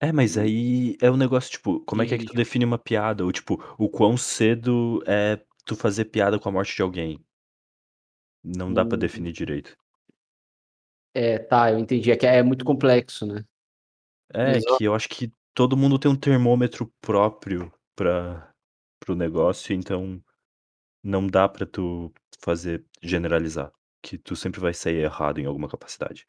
É, 0.01 0.13
mas 0.13 0.37
Hum. 0.37 0.43
aí 0.43 0.97
é 1.01 1.11
um 1.11 1.17
negócio, 1.17 1.51
tipo, 1.53 1.81
como 1.85 2.03
é 2.03 2.07
que 2.07 2.15
é 2.15 2.19
que 2.19 2.25
tu 2.25 2.35
define 2.35 2.65
uma 2.65 2.79
piada? 2.79 3.25
Ou, 3.25 3.33
tipo, 3.33 3.55
o 3.79 3.89
quão 3.89 4.17
cedo 4.17 5.03
é 5.07 5.41
tu 5.65 5.75
fazer 5.77 6.07
piada 6.07 6.39
com 6.39 6.49
a 6.49 6.53
morte 6.53 6.75
de 6.77 6.83
alguém? 6.83 7.25
Não 8.45 8.73
dá 8.75 8.85
pra 8.85 8.97
Uhum. 8.97 9.01
definir 9.01 9.33
direito. 9.33 9.75
É, 11.17 11.39
tá, 11.39 11.71
eu 11.71 11.79
entendi. 11.79 12.11
É 12.11 12.17
que 12.17 12.27
é 12.27 12.43
muito 12.43 12.65
complexo, 12.65 13.25
né. 13.27 13.45
É, 14.33 14.61
que 14.61 14.85
eu 14.85 14.95
acho 14.95 15.09
que 15.09 15.33
todo 15.55 15.77
mundo 15.77 15.99
tem 15.99 16.11
um 16.11 16.17
termômetro 16.17 16.93
próprio 17.01 17.73
para 17.95 18.53
o 19.09 19.15
negócio, 19.15 19.75
então 19.75 20.23
não 21.05 21.27
dá 21.27 21.49
pra 21.49 21.67
tu 21.67 22.13
fazer 22.41 22.85
generalizar, 23.03 23.73
que 24.03 24.19
tu 24.19 24.37
sempre 24.37 24.61
vai 24.61 24.75
sair 24.75 24.99
errado 25.05 25.41
em 25.41 25.47
alguma 25.47 25.69
capacidade. 25.69 26.27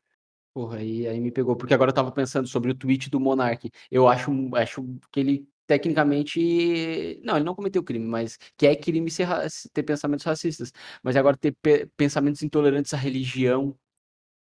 Porra, 0.53 0.77
aí 0.77 1.05
aí 1.05 1.19
me 1.19 1.31
pegou, 1.31 1.57
porque 1.57 1.73
agora 1.73 1.89
eu 1.89 1.91
estava 1.91 2.11
pensando 2.13 2.47
sobre 2.47 2.71
o 2.71 2.75
tweet 2.75 3.09
do 3.09 3.19
Monark. 3.19 3.69
Eu 3.91 4.07
acho 4.07 4.31
acho 4.55 4.83
que 5.11 5.19
ele 5.19 5.49
tecnicamente 5.67 7.19
não, 7.23 7.35
ele 7.37 7.45
não 7.45 7.55
cometeu 7.55 7.83
crime, 7.83 8.05
mas 8.05 8.37
que 8.57 8.67
é 8.67 8.75
crime 8.75 9.09
ser 9.11 9.27
ter 9.73 9.83
pensamentos 9.83 10.25
racistas. 10.25 10.71
Mas 11.03 11.15
agora 11.15 11.37
ter 11.37 11.55
pe 11.61 11.87
pensamentos 11.97 12.41
intolerantes 12.43 12.93
à 12.93 12.97
religião 12.97 13.77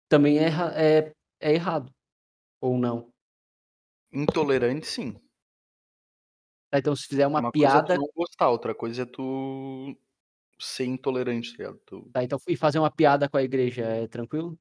também 0.09 0.39
é 0.39 0.49
é 0.77 1.13
é 1.41 1.55
errado, 1.55 1.93
ou 2.61 2.79
não? 2.79 3.13
Intolerante, 4.11 4.85
sim. 4.85 5.17
Tá, 6.71 6.79
então 6.79 6.95
se 6.97 7.07
fizer 7.07 7.27
uma 7.27 7.43
Uma 7.43 7.53
coisa 7.53 7.79
é 7.79 7.83
tu 7.83 7.91
piada 7.91 7.99
não 7.99 8.09
gostar, 8.15 8.49
outra 8.51 8.75
coisa 8.75 9.03
é 9.03 9.07
tu 9.07 9.97
ser 10.61 10.87
intolerante, 10.87 11.53
tá 11.57 11.65
ligado? 11.65 11.81
Tu 11.87 12.13
tá, 12.13 12.25
então 12.25 12.39
e 12.49 12.57
fazer 12.57 12.79
uma 12.79 12.91
piada 12.91 13.29
com 13.29 13.37
a 13.37 13.43
igreja 13.43 13.83
é 13.85 14.09
tranquilo? 14.09 14.59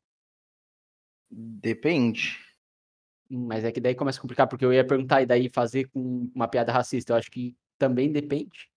depende. 1.29 2.39
Mas 3.29 3.63
é 3.63 3.71
que 3.71 3.81
daí 3.81 3.95
começa 3.95 4.19
a 4.19 4.21
complicar, 4.21 4.47
porque 4.47 4.63
eu 4.65 4.73
ia 4.73 4.85
perguntar, 4.85 5.21
e 5.21 5.25
daí 5.25 5.49
fazer 5.49 5.89
com 5.89 6.29
uma 6.35 6.47
piada 6.47 6.71
racista, 6.71 7.13
eu 7.13 7.17
acho 7.17 7.31
que 7.31 7.55
também 7.77 8.11
depende. 8.11 8.69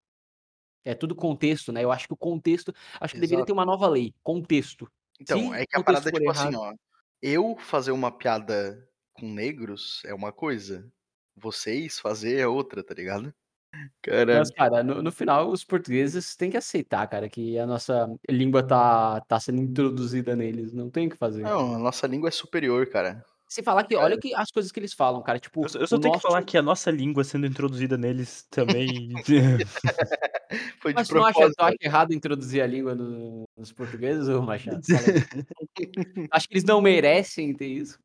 É 0.84 0.94
tudo 0.94 1.14
contexto, 1.14 1.72
né, 1.72 1.84
eu 1.84 1.92
acho 1.92 2.06
que 2.06 2.14
o 2.14 2.16
contexto 2.16 2.72
acho 3.00 3.14
que 3.14 3.20
deveria 3.20 3.40
Exato. 3.40 3.46
ter 3.46 3.52
uma 3.52 3.66
nova 3.66 3.86
lei, 3.88 4.14
contexto. 4.22 4.90
Então, 5.20 5.52
Se 5.52 5.54
é 5.60 5.66
que 5.66 5.76
a 5.76 5.82
parada 5.82 6.08
é 6.08 6.12
tipo 6.12 6.30
assim, 6.30 6.48
errado 6.48 6.60
ó, 6.60 6.74
eu 7.20 7.56
fazer 7.58 7.90
uma 7.92 8.10
piada 8.10 8.88
com 9.12 9.26
negros 9.28 10.02
é 10.06 10.14
uma 10.14 10.32
coisa, 10.32 10.90
vocês 11.36 11.98
fazer 11.98 12.38
é 12.38 12.46
outra, 12.46 12.82
tá 12.82 12.94
ligado? 12.94 13.34
Caralho. 14.02 14.38
Mas, 14.38 14.50
cara, 14.50 14.82
no 14.82 15.02
no 15.02 15.12
final 15.12 15.50
os 15.50 15.64
portugueses 15.64 16.34
têm 16.36 16.50
que 16.50 16.56
aceitar, 16.56 17.06
cara, 17.08 17.28
que 17.28 17.58
a 17.58 17.66
nossa 17.66 18.08
língua 18.28 18.66
tá 18.66 19.20
tá 19.22 19.38
sendo 19.40 19.60
introduzida 19.60 20.34
neles, 20.34 20.72
não 20.72 20.90
tem 20.90 21.06
o 21.06 21.10
que 21.10 21.16
fazer. 21.16 21.42
Não, 21.42 21.74
a 21.74 21.78
nossa 21.78 22.06
língua 22.06 22.28
é 22.28 22.32
superior, 22.32 22.88
cara. 22.88 23.24
Sem 23.48 23.64
falar 23.64 23.84
que 23.84 23.96
olha 23.96 24.18
que 24.18 24.34
as 24.34 24.50
coisas 24.50 24.70
que 24.70 24.78
eles 24.78 24.92
falam, 24.92 25.22
cara, 25.22 25.38
tipo, 25.38 25.64
Eu 25.64 25.68
só 25.70 25.78
eu 25.78 25.86
só 25.86 25.98
tenho 25.98 26.12
que 26.14 26.20
falar 26.20 26.42
que 26.42 26.58
a 26.58 26.62
nossa 26.62 26.90
língua 26.90 27.24
sendo 27.24 27.46
introduzida 27.46 27.96
neles 27.96 28.46
também 28.50 29.08
Foi 30.80 30.92
de 30.92 30.96
Mas 30.98 31.10
não 31.10 31.24
acha 31.24 31.34
tu 31.34 31.40
propósito. 31.40 31.62
acha 31.62 31.76
errado 31.80 32.12
introduzir 32.12 32.62
a 32.62 32.66
língua 32.66 32.94
no 32.94 33.44
nos 33.56 33.72
portugueses, 33.72 34.28
ô 34.28 34.42
Machado? 34.42 34.80
Acho 36.32 36.46
que 36.48 36.54
eles 36.54 36.64
não 36.64 36.80
merecem 36.80 37.54
ter 37.54 37.66
isso. 37.66 37.98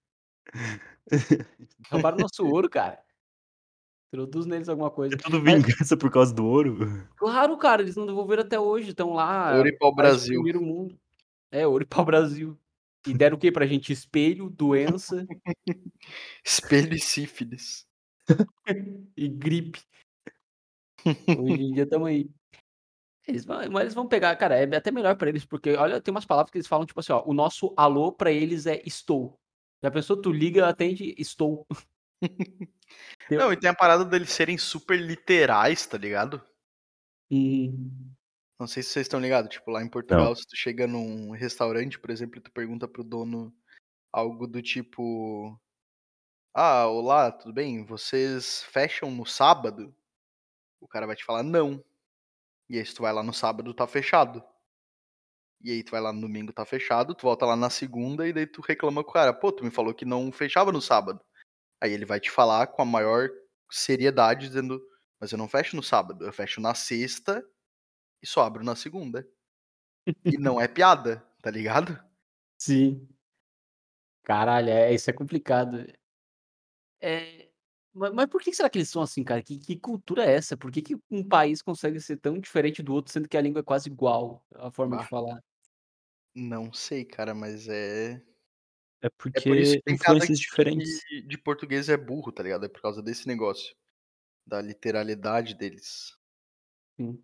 Roubaram 1.91 2.17
nosso 2.17 2.45
ouro, 2.45 2.69
cara. 2.69 2.99
Introduz 4.11 4.45
neles 4.45 4.69
alguma 4.69 4.91
coisa. 4.91 5.15
É 5.15 5.17
tudo 5.17 5.41
Mas 5.43 5.63
vingança 5.63 5.97
por 5.97 6.11
causa 6.11 6.33
do 6.33 6.45
ouro? 6.45 6.77
claro, 7.17 7.57
cara, 7.57 7.81
eles 7.81 7.95
não 7.95 8.05
devolveram 8.05 8.43
até 8.43 8.59
hoje, 8.59 8.89
estão 8.91 9.13
lá, 9.13 9.51
Ouro 9.55 9.67
e 9.67 9.71
país 9.71 9.77
pau-brasil. 9.79 10.35
primeiro 10.35 10.61
mundo. 10.61 10.97
É, 11.51 11.67
ouro 11.67 11.83
e 11.83 11.87
pau-brasil. 11.87 12.57
E 13.05 13.13
deram 13.13 13.35
o 13.35 13.39
quê 13.39 13.51
pra 13.51 13.65
gente? 13.65 13.91
Espelho, 13.91 14.49
doença 14.49 15.25
Espelho 16.43 16.93
e 16.93 16.99
sífilis. 16.99 17.85
e 19.17 19.27
gripe. 19.27 19.81
Hoje 21.05 21.63
em 21.63 21.73
dia 21.73 21.83
estamos 21.83 22.07
aí. 22.07 22.29
Eles 23.27 23.45
vão 23.45 23.57
mas 23.71 23.81
eles 23.81 23.93
vão 23.93 24.07
pegar 24.07 24.35
cara, 24.35 24.55
é 24.55 24.75
até 24.75 24.91
melhor 24.91 25.15
pra 25.15 25.29
eles, 25.29 25.45
porque 25.45 25.71
olha, 25.75 26.01
tem 26.01 26.13
umas 26.13 26.25
palavras 26.25 26.51
que 26.51 26.57
eles 26.57 26.67
falam, 26.67 26.85
tipo 26.85 26.99
assim, 26.99 27.13
ó, 27.13 27.23
o 27.25 27.33
nosso 27.33 27.73
alô 27.77 28.11
pra 28.11 28.31
eles 28.31 28.65
é 28.65 28.81
estou. 28.85 29.39
Já 29.81 29.91
pensou, 29.91 30.21
tu 30.21 30.31
liga, 30.31 30.67
atende, 30.67 31.13
estou. 31.17 31.65
Não, 33.29 33.51
e 33.51 33.57
tem 33.57 33.69
a 33.69 33.75
parada 33.75 34.05
deles 34.05 34.29
serem 34.29 34.57
super 34.57 34.99
literais, 34.99 35.85
tá 35.85 35.97
ligado? 35.97 36.41
Uhum. 37.29 38.12
Não 38.59 38.67
sei 38.67 38.83
se 38.83 38.89
vocês 38.89 39.05
estão 39.05 39.19
ligados. 39.19 39.49
Tipo, 39.49 39.71
lá 39.71 39.81
em 39.83 39.89
Portugal, 39.89 40.35
se 40.35 40.47
tu 40.47 40.55
chega 40.55 40.87
num 40.87 41.31
restaurante, 41.31 41.99
por 41.99 42.09
exemplo, 42.09 42.37
e 42.37 42.41
tu 42.41 42.51
pergunta 42.51 42.87
pro 42.87 43.03
dono 43.03 43.53
algo 44.11 44.47
do 44.47 44.61
tipo: 44.61 45.59
Ah, 46.53 46.87
olá, 46.87 47.31
tudo 47.31 47.53
bem? 47.53 47.85
Vocês 47.85 48.63
fecham 48.63 49.11
no 49.11 49.25
sábado? 49.25 49.95
O 50.79 50.87
cara 50.87 51.07
vai 51.07 51.15
te 51.15 51.25
falar 51.25 51.43
não. 51.43 51.83
E 52.69 52.77
aí, 52.77 52.85
se 52.85 52.93
tu 52.95 53.01
vai 53.01 53.13
lá 53.13 53.23
no 53.23 53.33
sábado, 53.33 53.73
tá 53.73 53.87
fechado. 53.87 54.43
E 55.61 55.71
aí, 55.71 55.83
tu 55.83 55.91
vai 55.91 56.01
lá 56.01 56.13
no 56.13 56.21
domingo, 56.21 56.53
tá 56.53 56.65
fechado. 56.65 57.15
Tu 57.15 57.23
volta 57.23 57.45
lá 57.45 57.55
na 57.55 57.69
segunda 57.69 58.27
e 58.27 58.33
daí 58.33 58.45
tu 58.47 58.61
reclama 58.61 59.03
com 59.03 59.09
o 59.11 59.13
cara: 59.13 59.33
Pô, 59.33 59.51
tu 59.51 59.63
me 59.63 59.71
falou 59.71 59.93
que 59.93 60.05
não 60.05 60.31
fechava 60.31 60.71
no 60.71 60.81
sábado. 60.81 61.19
Aí 61.81 61.91
ele 61.91 62.05
vai 62.05 62.19
te 62.19 62.31
falar 62.31 62.67
com 62.67 62.81
a 62.81 62.85
maior 62.85 63.29
seriedade, 63.71 64.47
dizendo: 64.47 64.81
Mas 65.19 65.31
eu 65.31 65.37
não 65.37 65.47
fecho 65.49 65.75
no 65.75 65.83
sábado, 65.83 66.25
eu 66.25 66.33
fecho 66.33 66.61
na 66.61 66.75
sexta 66.75 67.43
e 68.23 68.27
só 68.27 68.41
abro 68.43 68.63
na 68.63 68.75
segunda. 68.75 69.27
E 70.29 70.37
não 70.39 70.59
é 70.59 70.67
piada, 70.67 71.23
tá 71.41 71.51
ligado? 71.51 72.01
Sim. 72.57 73.07
Caralho, 74.23 74.69
é, 74.69 74.93
isso 74.93 75.09
é 75.09 75.13
complicado. 75.13 75.85
É, 77.01 77.49
ma 77.93 78.11
mas 78.11 78.27
por 78.27 78.41
que 78.41 78.53
será 78.53 78.69
que 78.69 78.77
eles 78.77 78.89
são 78.89 79.01
assim, 79.01 79.23
cara? 79.23 79.43
Que 79.43 79.59
que 79.59 79.77
cultura 79.77 80.25
é 80.25 80.33
essa? 80.35 80.55
Por 80.55 80.71
que 80.71 80.81
que 80.81 80.95
um 81.11 81.27
país 81.27 81.61
consegue 81.61 81.99
ser 81.99 82.17
tão 82.17 82.39
diferente 82.39 82.81
do 82.81 82.93
outro, 82.93 83.11
sendo 83.11 83.27
que 83.27 83.35
a 83.37 83.41
língua 83.41 83.59
é 83.59 83.63
quase 83.63 83.89
igual, 83.89 84.45
a 84.55 84.71
forma 84.71 84.97
de 84.97 85.07
falar? 85.07 85.43
Não 86.35 86.73
sei, 86.73 87.05
cara, 87.05 87.35
mas 87.35 87.67
é. 87.67 88.13
É 89.01 89.09
É 89.33 89.41
por 89.41 89.57
isso 89.57 89.75
porque 89.75 89.81
que 89.81 89.91
influências 89.91 90.39
diferentes. 90.39 91.03
que 91.03 91.21
de 91.21 91.37
português 91.37 91.89
é 91.89 91.97
burro, 91.97 92.31
tá 92.31 92.41
ligado? 92.43 92.65
É 92.65 92.69
por 92.69 92.81
causa 92.81 93.01
desse 93.03 93.27
negócio. 93.27 93.75
Da 94.45 94.61
literalidade 94.61 95.55
deles. 95.55 96.17
Sim. 96.97 97.23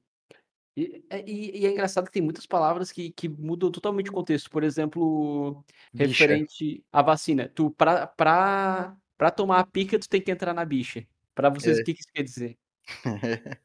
E 0.79 1.03
é 1.09 1.23
e 1.29 1.59
e 1.61 1.65
é 1.65 1.71
engraçado 1.71 2.05
que 2.05 2.11
tem 2.11 2.21
muitas 2.21 2.45
palavras 2.45 2.91
que 2.91 3.11
que 3.11 3.27
mudam 3.29 3.71
totalmente 3.71 4.09
o 4.09 4.13
contexto. 4.13 4.49
Por 4.49 4.63
exemplo, 4.63 5.63
Bicha. 5.93 6.07
referente 6.09 6.83
à 6.91 7.01
vacina. 7.01 7.49
Tu 7.53 7.71
pra 7.71 8.07
pra 8.07 8.95
pra 9.17 9.31
tomar 9.31 9.59
a 9.59 9.65
pica, 9.67 9.99
tu 9.99 10.07
tem 10.09 10.21
que 10.21 10.31
entrar 10.31 10.53
na 10.53 10.63
bicha. 10.65 11.05
Pra 11.35 11.49
vocês, 11.49 11.77
É. 11.79 11.81
o 11.81 11.85
que 11.85 11.93
que 11.93 11.99
isso 12.01 12.11
quer 12.13 12.23
dizer? 12.23 12.57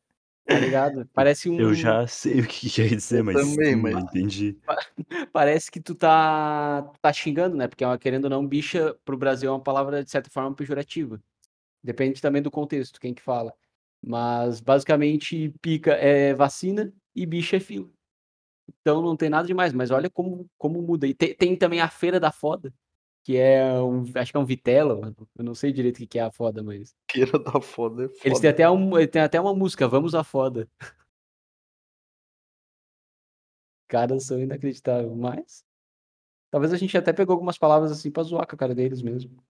Tá 0.47 0.59
ligado? 0.61 1.09
Parece 1.15 1.49
um 1.49 1.59
Eu 1.59 1.73
já 1.75 2.07
sei 2.07 2.41
o 2.41 2.47
que 2.47 2.69
quer 2.71 2.89
dizer, 2.89 3.23
mas 3.25 3.35
também, 3.37 3.77
mas- 3.77 3.97
entendi. 4.05 4.59
Parece 5.33 5.71
que 5.71 5.81
tu 5.81 5.95
tá 5.95 6.83
tá 7.01 7.13
xingando, 7.13 7.57
né, 7.57 7.67
porque 7.69 7.85
é 7.85 7.99
querendo 7.99 8.25
ou 8.25 8.31
não, 8.31 8.47
bicha 8.47 8.95
para 9.05 9.15
o 9.15 9.19
Brasil 9.19 9.49
é 9.51 9.53
uma 9.53 9.63
palavra 9.63 10.05
de 10.05 10.11
certa 10.11 10.31
forma 10.31 10.55
pejorativa. 10.55 11.23
Depende 11.83 12.21
também 12.23 12.43
do 12.43 12.51
contexto, 12.51 13.01
quem 13.01 13.15
que 13.15 13.23
fala. 13.23 13.55
Mas 14.07 14.61
basicamente 14.61 15.55
pica 15.63 15.93
é 15.95 16.35
vacina 16.35 16.93
e 17.15 17.25
bicha 17.27 17.57
é 17.57 17.61
fila. 17.61 17.89
Então 18.81 19.03
não 19.03 19.17
tem 19.17 19.29
nada 19.29 19.47
demais, 19.47 19.73
mas 19.73 19.91
olha 19.91 20.09
como 20.11 20.49
como 20.57 20.81
muda. 20.83 21.07
E 21.07 21.15
tem 21.15 21.35
tem 21.35 21.57
também 21.57 21.81
a 21.81 21.89
feira 21.89 22.19
da 22.19 22.33
foda, 22.33 22.73
que 23.23 23.37
é 23.37 23.73
um 23.81 24.05
acho 24.15 24.31
que 24.33 24.37
é 24.37 24.41
um 24.41 24.45
vitela, 24.45 25.15
eu 25.37 25.45
não 25.45 25.55
sei 25.55 25.73
direito 25.73 26.03
o 26.03 26.07
que 26.07 26.19
é 26.19 26.23
a 26.23 26.31
foda, 26.31 26.63
mas 26.63 26.95
Feira 27.11 27.39
da 27.39 27.61
foda 27.61 28.05
é 28.05 28.09
foda. 28.09 28.21
eles 28.25 28.41
têm 28.41 28.51
até 28.51 28.71
um 28.71 28.91
tem 29.07 29.23
até 29.23 29.41
uma 29.41 29.55
música, 29.55 29.87
"Vamos 29.89 30.15
à 30.15 30.25
foda". 30.25 30.69
Caras 33.89 34.25
são 34.25 34.41
inacreditável, 34.41 35.15
mas 35.15 35.65
talvez 36.51 36.73
a 36.73 36.77
gente 36.77 36.97
até 36.97 37.13
pegou 37.13 37.35
algumas 37.35 37.59
palavras, 37.59 37.93
assim, 37.93 38.11
pra 38.11 38.23
zoar 38.23 38.47
com 38.47 38.55
a 38.55 38.59
cara 38.59 38.75
deles 38.75 39.03
mesmo. 39.03 39.45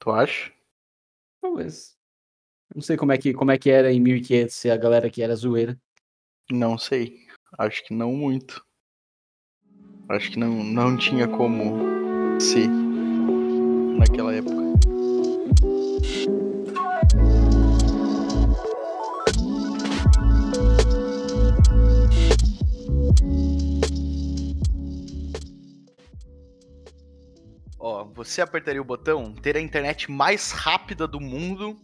Tu 0.00 0.10
acha? 0.10 0.52
Talvez. 1.40 1.96
Não 2.74 2.82
sei 2.82 2.96
como 2.96 3.12
é 3.12 3.18
que 3.18 3.32
como 3.32 3.50
é 3.52 3.58
que 3.58 3.70
era 3.70 3.92
em 3.92 4.00
1500 4.00 4.54
se 4.56 4.70
a 4.70 4.76
galera 4.76 5.10
que 5.10 5.22
era 5.22 5.36
zoeira. 5.36 5.78
Não 6.52 6.76
sei. 6.76 7.16
Acho 7.58 7.82
que 7.82 7.94
não 7.94 8.12
muito. 8.12 8.62
Acho 10.06 10.30
que 10.30 10.38
não, 10.38 10.62
não 10.62 10.98
tinha 10.98 11.26
como 11.26 12.38
ser 12.38 12.68
naquela 13.98 14.34
época. 14.34 14.54
Ó, 27.78 28.04
você 28.12 28.42
apertaria 28.42 28.82
o 28.82 28.84
botão 28.84 29.34
ter 29.34 29.56
a 29.56 29.60
internet 29.60 30.10
mais 30.10 30.50
rápida 30.50 31.08
do 31.08 31.18
mundo, 31.18 31.80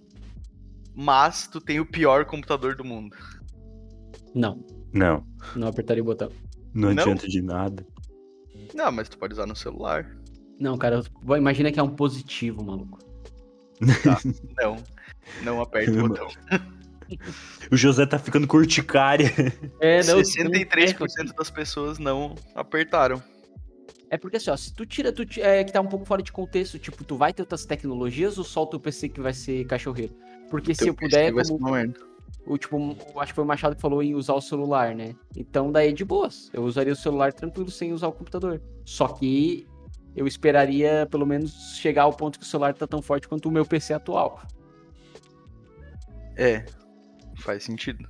mas 0.94 1.46
tu 1.46 1.58
tem 1.58 1.80
o 1.80 1.86
pior 1.86 2.26
computador 2.26 2.76
do 2.76 2.84
mundo. 2.84 3.16
Não, 4.38 4.64
Não, 4.92 5.26
não 5.56 5.66
apertaria 5.68 6.00
o 6.02 6.06
botão. 6.06 6.30
não, 6.72 6.94
Não? 6.94 7.02
adianta 7.02 7.26
de 7.26 7.42
nada. 7.42 7.84
Não, 8.72 8.92
mas 8.92 9.08
tu 9.08 9.18
pode 9.18 9.32
usar 9.34 9.46
no 9.46 9.56
celular. 9.56 10.16
Não, 10.60 10.78
cara, 10.78 11.02
eu- 11.26 11.36
imagina 11.36 11.72
que 11.72 11.80
é 11.80 11.82
um 11.82 11.88
positivo, 11.94 12.64
maluco. 12.64 12.98
Não, 14.60 14.76
não 15.42 15.60
aperta 15.60 15.90
o 15.90 15.94
botão. 16.08 16.28
O 17.72 17.76
José 17.76 18.06
tá 18.06 18.18
ficando 18.18 18.46
com 18.46 18.58
urticária. 18.58 19.26
É, 19.80 20.02
não, 20.04 20.18
63% 20.20 21.34
das 21.36 21.50
pessoas 21.50 21.98
não 21.98 22.34
apertaram. 22.54 23.20
É 24.10 24.16
porque 24.16 24.36
assim, 24.36 24.50
ó, 24.50 24.56
se 24.56 24.72
tu 24.74 24.86
tira, 24.86 25.12
tu 25.12 25.24
ti- 25.26 25.40
é 25.42 25.62
que 25.64 25.72
tá 25.72 25.80
um 25.80 25.86
pouco 25.86 26.04
fora 26.06 26.22
de 26.22 26.30
contexto, 26.32 26.78
tipo, 26.78 27.02
tu 27.04 27.16
vai 27.16 27.32
ter 27.32 27.42
outras 27.42 27.64
tecnologias 27.66 28.38
ou 28.38 28.44
só 28.44 28.62
o 28.62 28.66
teu 28.66 28.78
PC 28.80 29.08
que 29.08 29.20
vai 29.20 29.32
ser 29.32 29.64
cachorreiro? 29.66 30.14
Porque 30.50 30.74
se 30.74 30.88
eu 30.88 30.94
puder, 30.94 31.32
como. 31.32 31.58
O 32.46 32.56
tipo, 32.56 32.76
eu 33.14 33.20
acho 33.20 33.32
que 33.32 33.36
foi 33.36 33.44
o 33.44 33.46
Machado 33.46 33.76
que 33.76 33.82
falou 33.82 34.02
em 34.02 34.14
usar 34.14 34.34
o 34.34 34.40
celular, 34.40 34.94
né? 34.94 35.14
Então 35.36 35.70
daí 35.70 35.90
é 35.90 35.92
de 35.92 36.04
boas. 36.04 36.50
Eu 36.52 36.64
usaria 36.64 36.92
o 36.92 36.96
celular 36.96 37.32
tranquilo 37.32 37.70
sem 37.70 37.92
usar 37.92 38.08
o 38.08 38.12
computador. 38.12 38.60
Só 38.84 39.08
que 39.08 39.66
eu 40.16 40.26
esperaria 40.26 41.06
pelo 41.10 41.26
menos 41.26 41.76
chegar 41.76 42.02
ao 42.02 42.12
ponto 42.12 42.38
que 42.38 42.44
o 42.44 42.48
celular 42.48 42.74
tá 42.74 42.86
tão 42.86 43.02
forte 43.02 43.28
quanto 43.28 43.48
o 43.48 43.52
meu 43.52 43.66
PC 43.66 43.92
atual. 43.92 44.42
É, 46.36 46.64
faz 47.36 47.64
sentido. 47.64 48.08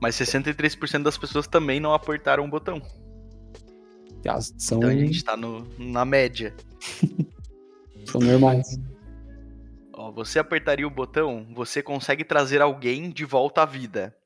Mas 0.00 0.14
63% 0.16 1.02
das 1.02 1.18
pessoas 1.18 1.46
também 1.46 1.80
não 1.80 1.92
apertaram 1.92 2.44
o 2.44 2.48
botão. 2.48 2.80
São, 4.58 4.78
Então 4.78 4.90
a 4.90 4.94
gente 4.94 5.24
tá 5.24 5.36
no, 5.36 5.66
na 5.78 6.04
média. 6.04 6.54
são 8.04 8.20
normais. 8.20 8.78
Ó, 9.98 10.12
você 10.12 10.38
apertaria 10.38 10.86
o 10.86 10.90
botão, 10.90 11.52
você 11.52 11.82
consegue 11.82 12.24
trazer 12.24 12.62
alguém 12.62 13.10
de 13.10 13.24
volta 13.24 13.62
à 13.62 13.66
vida. 13.66 14.16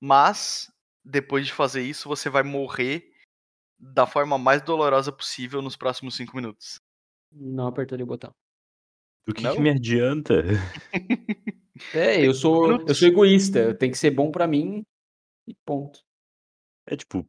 Mas, 0.00 0.72
depois 1.04 1.46
de 1.46 1.52
fazer 1.52 1.82
isso, 1.82 2.08
você 2.08 2.30
vai 2.30 2.44
morrer 2.44 3.12
da 3.76 4.06
forma 4.06 4.38
mais 4.38 4.62
dolorosa 4.62 5.10
possível 5.10 5.60
nos 5.60 5.76
próximos 5.76 6.14
5 6.14 6.36
minutos. 6.36 6.80
Não 7.32 7.66
apertaria 7.66 8.04
o 8.04 8.06
botão. 8.06 8.32
O 9.26 9.34
que, 9.34 9.42
que 9.50 9.60
me 9.60 9.70
adianta? 9.70 10.44
É, 11.94 12.24
eu 12.24 12.34
sou, 12.34 12.80
eu 12.82 12.94
sou 12.94 13.08
egoísta. 13.08 13.74
Tem 13.74 13.90
que 13.90 13.96
ser 13.96 14.10
bom 14.10 14.30
pra 14.30 14.46
mim 14.46 14.84
e 15.48 15.54
ponto. 15.64 16.04
É 16.86 16.94
tipo, 16.94 17.26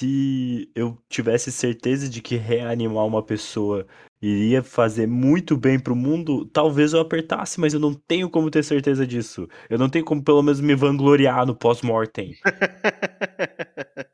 se 0.00 0.70
eu 0.74 0.96
tivesse 1.10 1.52
certeza 1.52 2.08
de 2.08 2.22
que 2.22 2.34
reanimar 2.36 3.04
uma 3.04 3.22
pessoa 3.22 3.86
iria 4.20 4.62
fazer 4.62 5.06
muito 5.06 5.58
bem 5.58 5.78
pro 5.78 5.94
mundo, 5.94 6.46
talvez 6.46 6.94
eu 6.94 7.00
apertasse, 7.00 7.60
mas 7.60 7.74
eu 7.74 7.80
não 7.80 7.92
tenho 7.92 8.30
como 8.30 8.50
ter 8.50 8.62
certeza 8.62 9.06
disso. 9.06 9.46
Eu 9.68 9.78
não 9.78 9.90
tenho 9.90 10.04
como 10.04 10.24
pelo 10.24 10.42
menos 10.42 10.58
me 10.58 10.74
vangloriar 10.74 11.44
no 11.46 11.54
pós-mortem. 11.54 12.34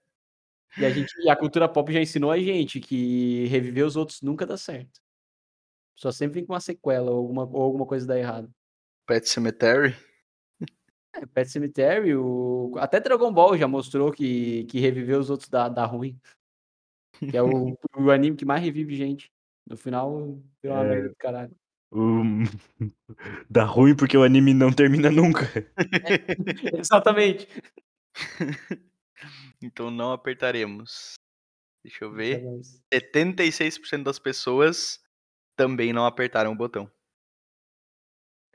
E 0.78 0.84
a 0.84 0.91
gente, 0.91 1.11
a 1.26 1.34
cultura 1.34 1.66
pop 1.66 1.91
já 1.91 2.03
ensinou 2.03 2.30
a 2.30 2.39
gente 2.39 2.80
que 2.80 3.47
reviver 3.47 3.87
os 3.87 3.97
outros 3.97 4.20
nunca 4.20 4.45
dá 4.45 4.59
certo. 4.59 5.01
Só 5.95 6.12
sempre 6.12 6.34
vem 6.34 6.45
com 6.45 6.53
uma 6.53 6.61
sequela 6.61 7.11
ou 7.11 7.16
alguma, 7.16 7.45
ou 7.45 7.62
alguma 7.62 7.87
coisa 7.87 8.07
dá 8.07 8.18
errado. 8.18 8.51
Pet 9.07 9.26
Cemetery? 9.26 9.97
É, 11.17 11.27
Pet 11.27 11.51
Cemetery, 11.51 12.14
o... 12.14 12.75
até 12.79 13.01
Dragon 13.01 13.33
Ball 13.33 13.57
já 13.57 13.67
mostrou 13.67 14.12
que, 14.12 14.64
que 14.64 14.79
reviver 14.81 15.19
os 15.19 15.31
outros 15.31 15.49
dá, 15.49 15.69
dá 15.69 15.85
ruim. 15.87 16.19
Que 17.19 17.37
é 17.37 17.43
o, 17.43 17.77
o 17.97 18.11
anime 18.11 18.37
que 18.37 18.45
mais 18.45 18.62
revive 18.62 18.95
gente. 18.95 19.31
No 19.69 19.77
final, 19.77 20.39
deu 20.62 20.73
uma 20.73 20.85
É. 20.85 20.89
merda 20.89 21.09
do 21.09 21.17
caralho. 21.17 21.57
O- 21.91 22.23
Dá 23.49 23.64
ruim 23.64 23.97
porque 23.97 24.17
o 24.17 24.23
anime 24.23 24.53
não 24.53 24.73
termina 24.73 25.11
nunca. 25.11 25.45
Exatamente. 26.77 27.49
então 29.62 29.91
não 29.91 30.12
apertaremos. 30.12 31.14
Deixa 31.85 32.05
eu 32.05 32.12
ver. 32.12 32.43
Mas- 32.45 32.83
76% 32.93 34.03
das 34.03 34.19
pessoas 34.19 35.01
também 35.57 35.93
não 35.93 36.05
apertaram 36.05 36.53
o 36.53 36.57
botão. 36.57 36.91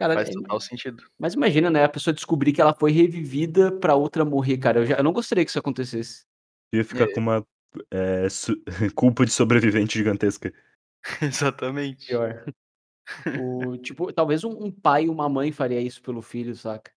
Cara, 0.02 0.16
Faz 0.16 0.30
é- 0.30 0.34
total 0.34 0.60
sentido. 0.60 1.04
mas 1.20 1.36
imagina, 1.36 1.70
né? 1.70 1.84
A 1.84 1.90
pessoa 1.90 2.12
descobrir 2.12 2.54
que 2.54 2.60
ela 2.60 2.74
foi 2.74 2.92
revivida 2.92 3.72
pra 3.72 3.94
outra 3.94 4.26
morrer, 4.26 4.58
cara. 4.58 4.80
Eu, 4.80 4.86
já, 4.88 4.96
eu 4.98 5.04
não 5.04 5.14
gostaria 5.14 5.46
que 5.46 5.52
isso 5.52 5.60
acontecesse. 5.60 6.26
Ia 6.74 6.84
ficar 6.84 7.04
É. 7.04 7.14
com 7.14 7.20
uma 7.20 7.46
é, 7.92 8.28
su- 8.28 8.60
culpa 8.96 9.24
de 9.24 9.32
sobrevivente 9.32 9.96
gigantesca. 10.00 10.52
Exatamente. 11.22 12.08
Pior. 12.08 12.44
O, 13.40 13.78
tipo, 13.78 14.12
talvez 14.12 14.44
um, 14.44 14.66
um 14.66 14.72
pai 14.72 15.04
e 15.06 15.10
uma 15.10 15.30
mãe 15.30 15.52
faria 15.52 15.80
isso 15.80 16.02
pelo 16.02 16.24
filho, 16.24 16.56
saca? 16.56 16.92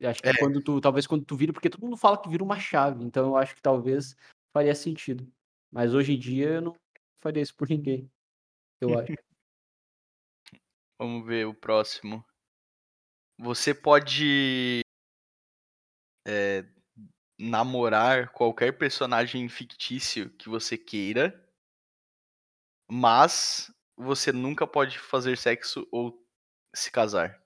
Eu 0.00 0.08
acho 0.08 0.22
que 0.22 0.28
É. 0.30 0.38
quando 0.38 0.62
tu, 0.62 0.80
talvez 0.80 1.06
quando 1.06 1.26
tu 1.26 1.36
vira, 1.36 1.52
porque 1.52 1.68
todo 1.68 1.82
mundo 1.82 1.98
fala 1.98 2.16
que 2.16 2.30
vira 2.30 2.42
uma 2.42 2.58
chave, 2.58 3.04
então 3.04 3.26
eu 3.26 3.36
acho 3.36 3.54
que 3.54 3.60
talvez 3.60 4.16
faria 4.50 4.74
sentido. 4.74 5.30
Mas 5.70 5.92
hoje 5.92 6.14
em 6.14 6.18
dia 6.18 6.48
eu 6.54 6.62
não 6.62 6.74
faria 7.22 7.42
isso 7.42 7.54
por 7.54 7.68
ninguém. 7.68 8.10
Eu 8.80 8.88
acho. 8.98 9.12
Vamos 11.04 11.26
ver 11.26 11.46
o 11.46 11.52
próximo. 11.52 12.24
Você 13.38 13.74
pode 13.74 14.80
é, 16.26 16.64
namorar 17.38 18.32
qualquer 18.32 18.78
personagem 18.78 19.46
fictício 19.50 20.30
que 20.30 20.48
você 20.48 20.78
queira, 20.78 21.46
mas 22.90 23.70
você 23.94 24.32
nunca 24.32 24.66
pode 24.66 24.98
fazer 24.98 25.36
sexo 25.36 25.86
ou 25.92 26.26
se 26.74 26.90
casar. 26.90 27.38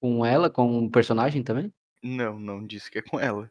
Com 0.00 0.24
ela, 0.24 0.48
com 0.48 0.78
um 0.78 0.88
personagem 0.88 1.42
também? 1.42 1.74
Não, 2.00 2.38
não 2.38 2.64
disse 2.64 2.88
que 2.88 2.98
é 3.00 3.02
com 3.02 3.18
ela. 3.18 3.50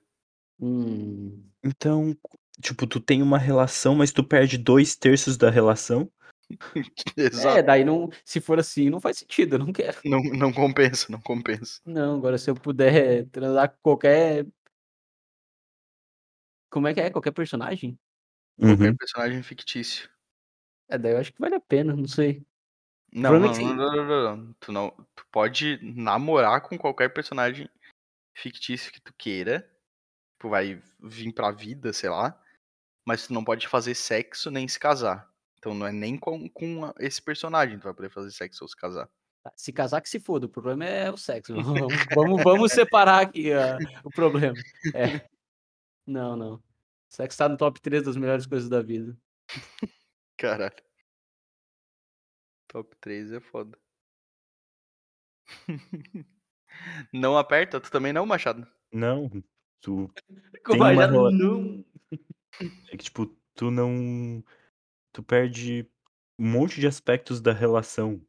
Hum. 0.61 1.43
Então, 1.61 2.17
tipo, 2.61 2.87
tu 2.87 3.01
tem 3.01 3.21
uma 3.21 3.37
relação, 3.37 3.95
mas 3.95 4.13
tu 4.13 4.23
perde 4.23 4.57
dois 4.57 4.95
terços 4.95 5.35
da 5.35 5.49
relação. 5.49 6.09
Exato. 7.17 7.57
É, 7.57 7.63
daí 7.63 7.83
não. 7.83 8.09
Se 8.25 8.39
for 8.41 8.59
assim, 8.59 8.89
não 8.89 8.99
faz 8.99 9.17
sentido, 9.17 9.55
eu 9.55 9.59
não 9.59 9.73
quero. 9.73 9.97
Não, 10.05 10.21
não 10.21 10.51
compensa, 10.51 11.11
não 11.11 11.21
compensa. 11.21 11.81
Não, 11.85 12.15
agora 12.17 12.37
se 12.37 12.49
eu 12.49 12.55
puder 12.55 13.27
transar 13.29 13.69
com 13.69 13.77
qualquer. 13.81 14.45
Como 16.69 16.87
é 16.87 16.93
que 16.93 17.01
é? 17.01 17.09
Qualquer 17.09 17.31
personagem? 17.31 17.97
Qualquer 18.59 18.89
Uhum. 18.89 18.97
personagem 18.97 19.43
fictício. 19.43 20.09
É, 20.89 20.97
daí 20.97 21.13
eu 21.13 21.17
acho 21.17 21.33
que 21.33 21.39
vale 21.39 21.55
a 21.55 21.59
pena, 21.59 21.95
não 21.95 22.07
sei. 22.07 22.45
Não, 23.11 23.29
problema 23.31 23.47
não, 23.47 23.53
é 23.53 23.57
que 23.57 23.63
não, 23.65 23.75
não, 23.75 24.05
não, 24.05 24.37
não. 24.37 24.53
Tu 24.59 24.71
não. 24.71 24.89
Tu 25.15 25.25
pode 25.31 25.79
namorar 25.81 26.61
com 26.61 26.77
qualquer 26.77 27.09
personagem 27.09 27.69
fictício 28.35 28.91
que 28.91 29.01
tu 29.01 29.13
queira. 29.17 29.69
Tu 30.39 30.49
vai 30.49 30.81
vir 30.99 31.33
pra 31.33 31.51
vida, 31.51 31.93
sei 31.93 32.09
lá. 32.09 32.39
Mas 33.05 33.27
tu 33.27 33.33
não 33.33 33.43
pode 33.43 33.67
fazer 33.67 33.95
sexo 33.95 34.49
nem 34.51 34.67
se 34.67 34.79
casar. 34.79 35.32
Então 35.63 35.73
não 35.73 35.87
é 35.87 35.93
nem 35.93 36.17
com, 36.17 36.49
com 36.49 36.93
esse 36.99 37.21
personagem 37.21 37.77
que 37.77 37.81
tu 37.81 37.85
vai 37.85 37.93
poder 37.93 38.09
fazer 38.09 38.31
sexo 38.31 38.65
ou 38.65 38.67
se 38.67 38.75
casar. 38.75 39.09
Tá, 39.41 39.53
Se 39.55 39.71
casar 39.71 40.01
que 40.01 40.09
se 40.09 40.19
foda, 40.19 40.45
o 40.45 40.49
problema 40.49 40.83
é 40.83 41.09
o 41.09 41.15
sexo. 41.15 41.53
Vamos, 41.63 41.93
vamos, 42.13 42.43
vamos 42.43 42.71
separar 42.73 43.21
aqui 43.21 43.53
ah, 43.53 43.77
o 44.03 44.09
problema. 44.09 44.57
É. 44.93 45.25
Não, 46.05 46.35
não. 46.35 46.61
Sexo 47.07 47.37
tá 47.37 47.47
no 47.47 47.55
top 47.55 47.79
3 47.79 48.03
das 48.03 48.17
melhores 48.17 48.45
coisas 48.45 48.67
da 48.67 48.81
vida. 48.81 49.17
Caralho. 50.35 50.75
Top 52.67 52.93
3 52.99 53.31
é 53.31 53.39
foda. 53.39 53.79
não 57.13 57.37
aperta? 57.37 57.79
Tu 57.79 57.89
também 57.89 58.11
não, 58.11 58.25
Machado? 58.25 58.67
Não, 58.91 59.31
tu 59.79 60.13
Com 60.65 60.73
uma 60.73 60.93
já 60.93 61.05
rela- 61.05 61.31
não. 61.31 61.85
é 62.91 62.97
que 62.97 63.05
tipo, 63.05 63.27
tu 63.55 63.71
não 63.71 64.43
tu 65.13 65.23
perde 65.23 65.87
um 66.37 66.49
monte 66.49 66.79
de 66.81 66.87
aspectos 66.87 67.39
da 67.39 67.53
relação. 67.53 68.19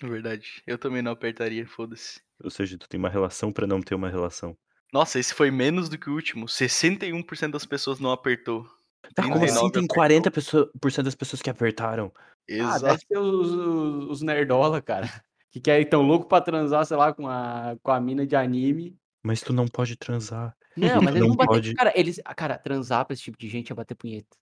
Verdade. 0.00 0.62
Eu 0.66 0.78
também 0.78 1.02
não 1.02 1.12
apertaria, 1.12 1.66
foda-se. 1.66 2.20
Ou 2.42 2.50
seja, 2.50 2.78
tu 2.78 2.88
tem 2.88 2.98
uma 2.98 3.08
relação 3.10 3.52
pra 3.52 3.66
não 3.66 3.80
ter 3.80 3.94
uma 3.94 4.08
relação. 4.08 4.56
Nossa, 4.92 5.18
esse 5.18 5.34
foi 5.34 5.50
menos 5.50 5.88
do 5.88 5.98
que 5.98 6.10
o 6.10 6.14
último. 6.14 6.46
61% 6.46 7.50
das 7.52 7.64
pessoas 7.66 8.00
não 8.00 8.10
apertou. 8.10 8.64
Tá, 9.14 9.22
como 9.22 9.34
39 9.34 9.44
assim 9.46 9.70
tem 9.70 9.84
apertou. 9.84 9.96
40% 9.96 10.30
pessoa- 10.32 10.70
por 10.80 10.90
cento 10.92 11.04
das 11.06 11.14
pessoas 11.14 11.42
que 11.42 11.50
apertaram? 11.50 12.12
Ah, 12.16 12.26
Exato. 12.48 12.84
deve 12.84 12.98
ser 13.06 13.18
os, 13.18 13.50
os, 13.52 14.04
os 14.10 14.22
nerdola, 14.22 14.80
cara. 14.82 15.06
Que 15.52 15.60
querem 15.60 15.86
tão 15.86 16.00
louco 16.00 16.26
pra 16.26 16.40
transar, 16.40 16.82
sei 16.86 16.96
lá, 16.96 17.12
com 17.12 17.28
a, 17.28 17.76
com 17.82 17.90
a 17.90 18.00
mina 18.00 18.26
de 18.26 18.34
anime. 18.34 18.98
Mas 19.22 19.42
tu 19.42 19.52
não 19.52 19.68
pode 19.68 19.96
transar. 19.96 20.56
Não, 20.74 21.02
mas 21.02 21.12
tu 21.14 21.18
eles 21.18 21.20
não 21.20 21.28
não 21.28 21.36
batem. 21.36 21.54
pode- 21.54 21.74
Cara, 21.74 21.92
eles. 21.94 22.18
ah, 22.24 22.34
Cara, 22.34 22.56
transar 22.56 23.04
pra 23.04 23.12
esse 23.12 23.22
tipo 23.22 23.36
de 23.38 23.50
gente 23.50 23.70
é 23.70 23.74
bater 23.74 23.94
punheta. 23.94 24.34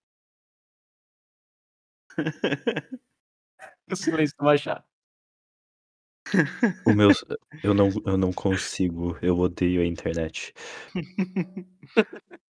O 3.91 3.97
silêncio 3.97 4.37
do 4.39 4.45
Machado. 4.45 4.85
O 6.87 6.93
meu, 6.95 7.11
eu 7.65 7.75
não, 7.75 7.89
eu 8.07 8.17
não 8.17 8.33
consigo. 8.33 9.19
Eu 9.21 9.37
odeio 9.39 9.83
a 9.83 9.87
internet. 9.87 10.53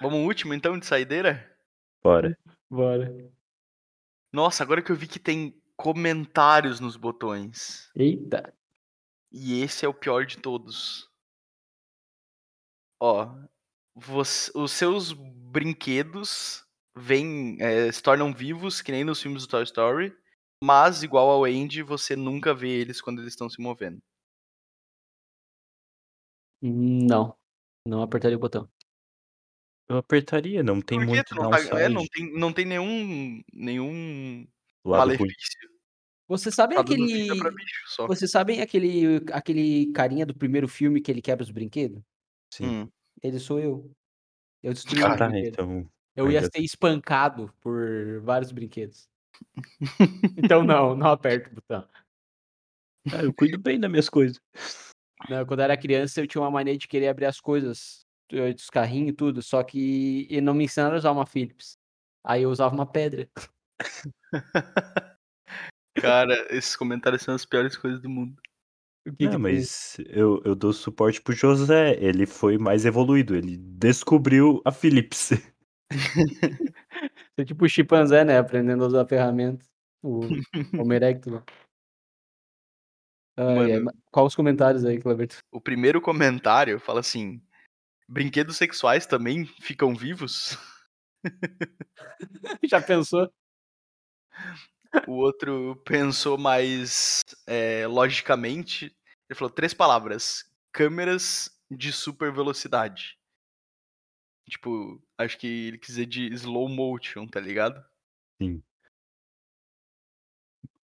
Vamos 0.00 0.20
último 0.20 0.54
então 0.54 0.78
de 0.78 0.86
saideira? 0.86 1.58
Bora. 2.02 2.38
Bora. 2.70 3.12
Nossa, 4.32 4.62
agora 4.62 4.80
que 4.82 4.92
eu 4.92 4.96
vi 4.96 5.08
que 5.08 5.18
tem 5.18 5.60
comentários 5.76 6.78
nos 6.78 6.96
botões. 6.96 7.90
Eita. 7.96 8.54
E 9.32 9.60
esse 9.60 9.84
é 9.84 9.88
o 9.88 9.94
pior 9.94 10.24
de 10.24 10.38
todos. 10.38 11.10
Ó, 13.00 13.34
você- 13.94 14.52
os 14.54 14.70
seus 14.72 15.12
brinquedos 15.12 16.64
vêm, 16.98 17.56
é, 17.60 17.90
se 17.92 18.02
tornam 18.02 18.32
vivos, 18.32 18.82
que 18.82 18.92
nem 18.92 19.04
nos 19.04 19.20
filmes 19.22 19.42
do 19.42 19.48
Toy 19.48 19.62
Story, 19.62 20.16
mas 20.62 21.02
igual 21.02 21.28
ao 21.30 21.44
Andy, 21.44 21.82
você 21.82 22.16
nunca 22.16 22.52
vê 22.54 22.68
eles 22.68 23.00
quando 23.00 23.20
eles 23.20 23.32
estão 23.32 23.48
se 23.48 23.60
movendo. 23.60 24.02
Não. 26.60 27.36
Não 27.86 28.02
apertaria 28.02 28.36
o 28.36 28.40
botão. 28.40 28.68
Eu 29.88 29.96
apertaria, 29.96 30.62
não 30.62 30.82
tem 30.82 30.98
muito 31.02 31.34
não, 31.34 31.50
tá- 31.50 31.80
é, 31.80 31.88
não 31.88 32.06
tem, 32.06 32.32
não 32.38 32.52
tem 32.52 32.66
nenhum, 32.66 33.42
nenhum 33.52 34.46
Lado 34.84 34.98
malefício. 34.98 35.70
Vocês 36.26 36.54
sabem 36.54 36.76
Tá 36.76 36.82
dando 36.82 37.04
aquele. 37.04 37.54
bicho 37.54 37.84
só. 37.86 38.06
Vocês 38.06 38.30
sabem 38.30 38.60
aquele, 38.60 39.16
aquele 39.32 39.90
carinha 39.92 40.26
do 40.26 40.34
primeiro 40.36 40.68
filme 40.68 41.00
que 41.00 41.10
ele 41.10 41.22
quebra 41.22 41.42
os 41.42 41.50
brinquedos? 41.50 42.02
Sim. 42.52 42.66
Hum. 42.66 42.88
Ele 43.22 43.38
sou 43.38 43.58
eu. 43.58 43.90
Eu 44.62 44.74
destruí 44.74 44.98
os 45.02 45.16
Tá, 45.16 45.26
brinquedos. 45.28 45.48
então. 45.58 45.90
Eu 46.18 46.32
ia 46.32 46.42
ser 46.42 46.60
espancado 46.60 47.52
por 47.60 48.20
vários 48.22 48.50
brinquedos. 48.50 49.08
Então 50.36 50.64
não, 50.64 50.96
não 50.96 51.12
aperto 51.12 51.50
o 51.50 51.54
botão. 51.54 51.88
Ah, 53.12 53.22
eu 53.22 53.32
cuido 53.32 53.56
bem 53.56 53.78
das 53.78 53.88
minhas 53.88 54.08
coisas. 54.08 54.40
Não, 55.28 55.46
quando 55.46 55.60
eu 55.60 55.64
era 55.64 55.76
criança, 55.76 56.20
eu 56.20 56.26
tinha 56.26 56.42
uma 56.42 56.50
mania 56.50 56.76
de 56.76 56.88
querer 56.88 57.08
abrir 57.08 57.26
as 57.26 57.40
coisas 57.40 58.04
eh, 58.32 58.52
dos 58.52 58.68
carrinhos 58.68 59.10
e 59.10 59.12
tudo, 59.12 59.40
só 59.42 59.62
que 59.62 60.26
e 60.28 60.40
não 60.40 60.54
me 60.54 60.64
ensinaram 60.64 60.96
a 60.96 60.98
usar 60.98 61.12
uma 61.12 61.24
Philips. 61.24 61.78
Aí 62.24 62.42
eu 62.42 62.50
usava 62.50 62.74
uma 62.74 62.86
pedra. 62.86 63.28
Cara, 65.96 66.46
esses 66.50 66.74
comentários 66.74 67.22
são 67.22 67.34
as 67.34 67.44
piores 67.44 67.76
coisas 67.76 68.00
do 68.00 68.08
mundo. 68.08 68.40
Que 69.16 69.24
Não, 69.24 69.32
que 69.32 69.38
mas 69.38 69.96
eu, 70.00 70.42
eu 70.44 70.54
dou 70.54 70.72
suporte 70.72 71.20
pro 71.20 71.34
José. 71.34 71.96
Ele 72.02 72.26
foi 72.26 72.58
mais 72.58 72.84
evoluído. 72.84 73.36
Ele 73.36 73.56
descobriu 73.56 74.60
a 74.64 74.72
Philips. 74.72 75.30
Você 77.34 77.42
é 77.42 77.44
tipo 77.44 77.64
o 77.64 77.68
chimpanzé, 77.68 78.24
né? 78.24 78.38
Aprendendo 78.38 78.84
a 78.84 78.86
usar 78.86 79.02
a 79.02 79.08
ferramenta. 79.08 79.64
O 80.02 80.20
erectus. 80.92 81.32
Mano. 83.36 83.84
mas 83.84 83.94
Qual 84.10 84.26
os 84.26 84.34
comentários 84.34 84.84
aí, 84.84 85.00
Cleberto? 85.00 85.38
O 85.52 85.60
primeiro 85.60 86.00
comentário 86.00 86.78
fala 86.80 87.00
assim: 87.00 87.40
brinquedos 88.08 88.56
sexuais 88.56 89.06
também 89.06 89.46
ficam 89.60 89.94
vivos? 89.94 90.58
Já 92.64 92.80
pensou? 92.80 93.30
O 95.06 95.12
outro 95.12 95.76
pensou 95.84 96.38
mais 96.38 97.20
é, 97.46 97.86
logicamente. 97.86 98.86
Ele 99.28 99.38
falou 99.38 99.50
três 99.50 99.74
palavras: 99.74 100.44
câmeras 100.72 101.50
de 101.70 101.92
super 101.92 102.32
velocidade. 102.32 103.17
Tipo, 104.48 105.00
acho 105.18 105.38
que 105.38 105.46
ele 105.68 105.78
quis 105.78 105.88
dizer 105.88 106.06
de 106.06 106.32
slow 106.34 106.68
motion, 106.68 107.26
tá 107.26 107.38
ligado? 107.38 107.84
Sim. 108.40 108.62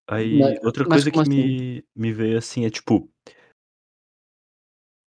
Aí, 0.06 0.38
Mas- 0.38 0.62
outra 0.62 0.84
mas 0.84 1.02
coisa 1.02 1.10
que 1.10 1.16
como 1.16 1.22
assim? 1.22 1.30
me, 1.30 1.84
me 1.96 2.12
veio 2.12 2.36
assim 2.36 2.64
é 2.64 2.70
tipo. 2.70 3.10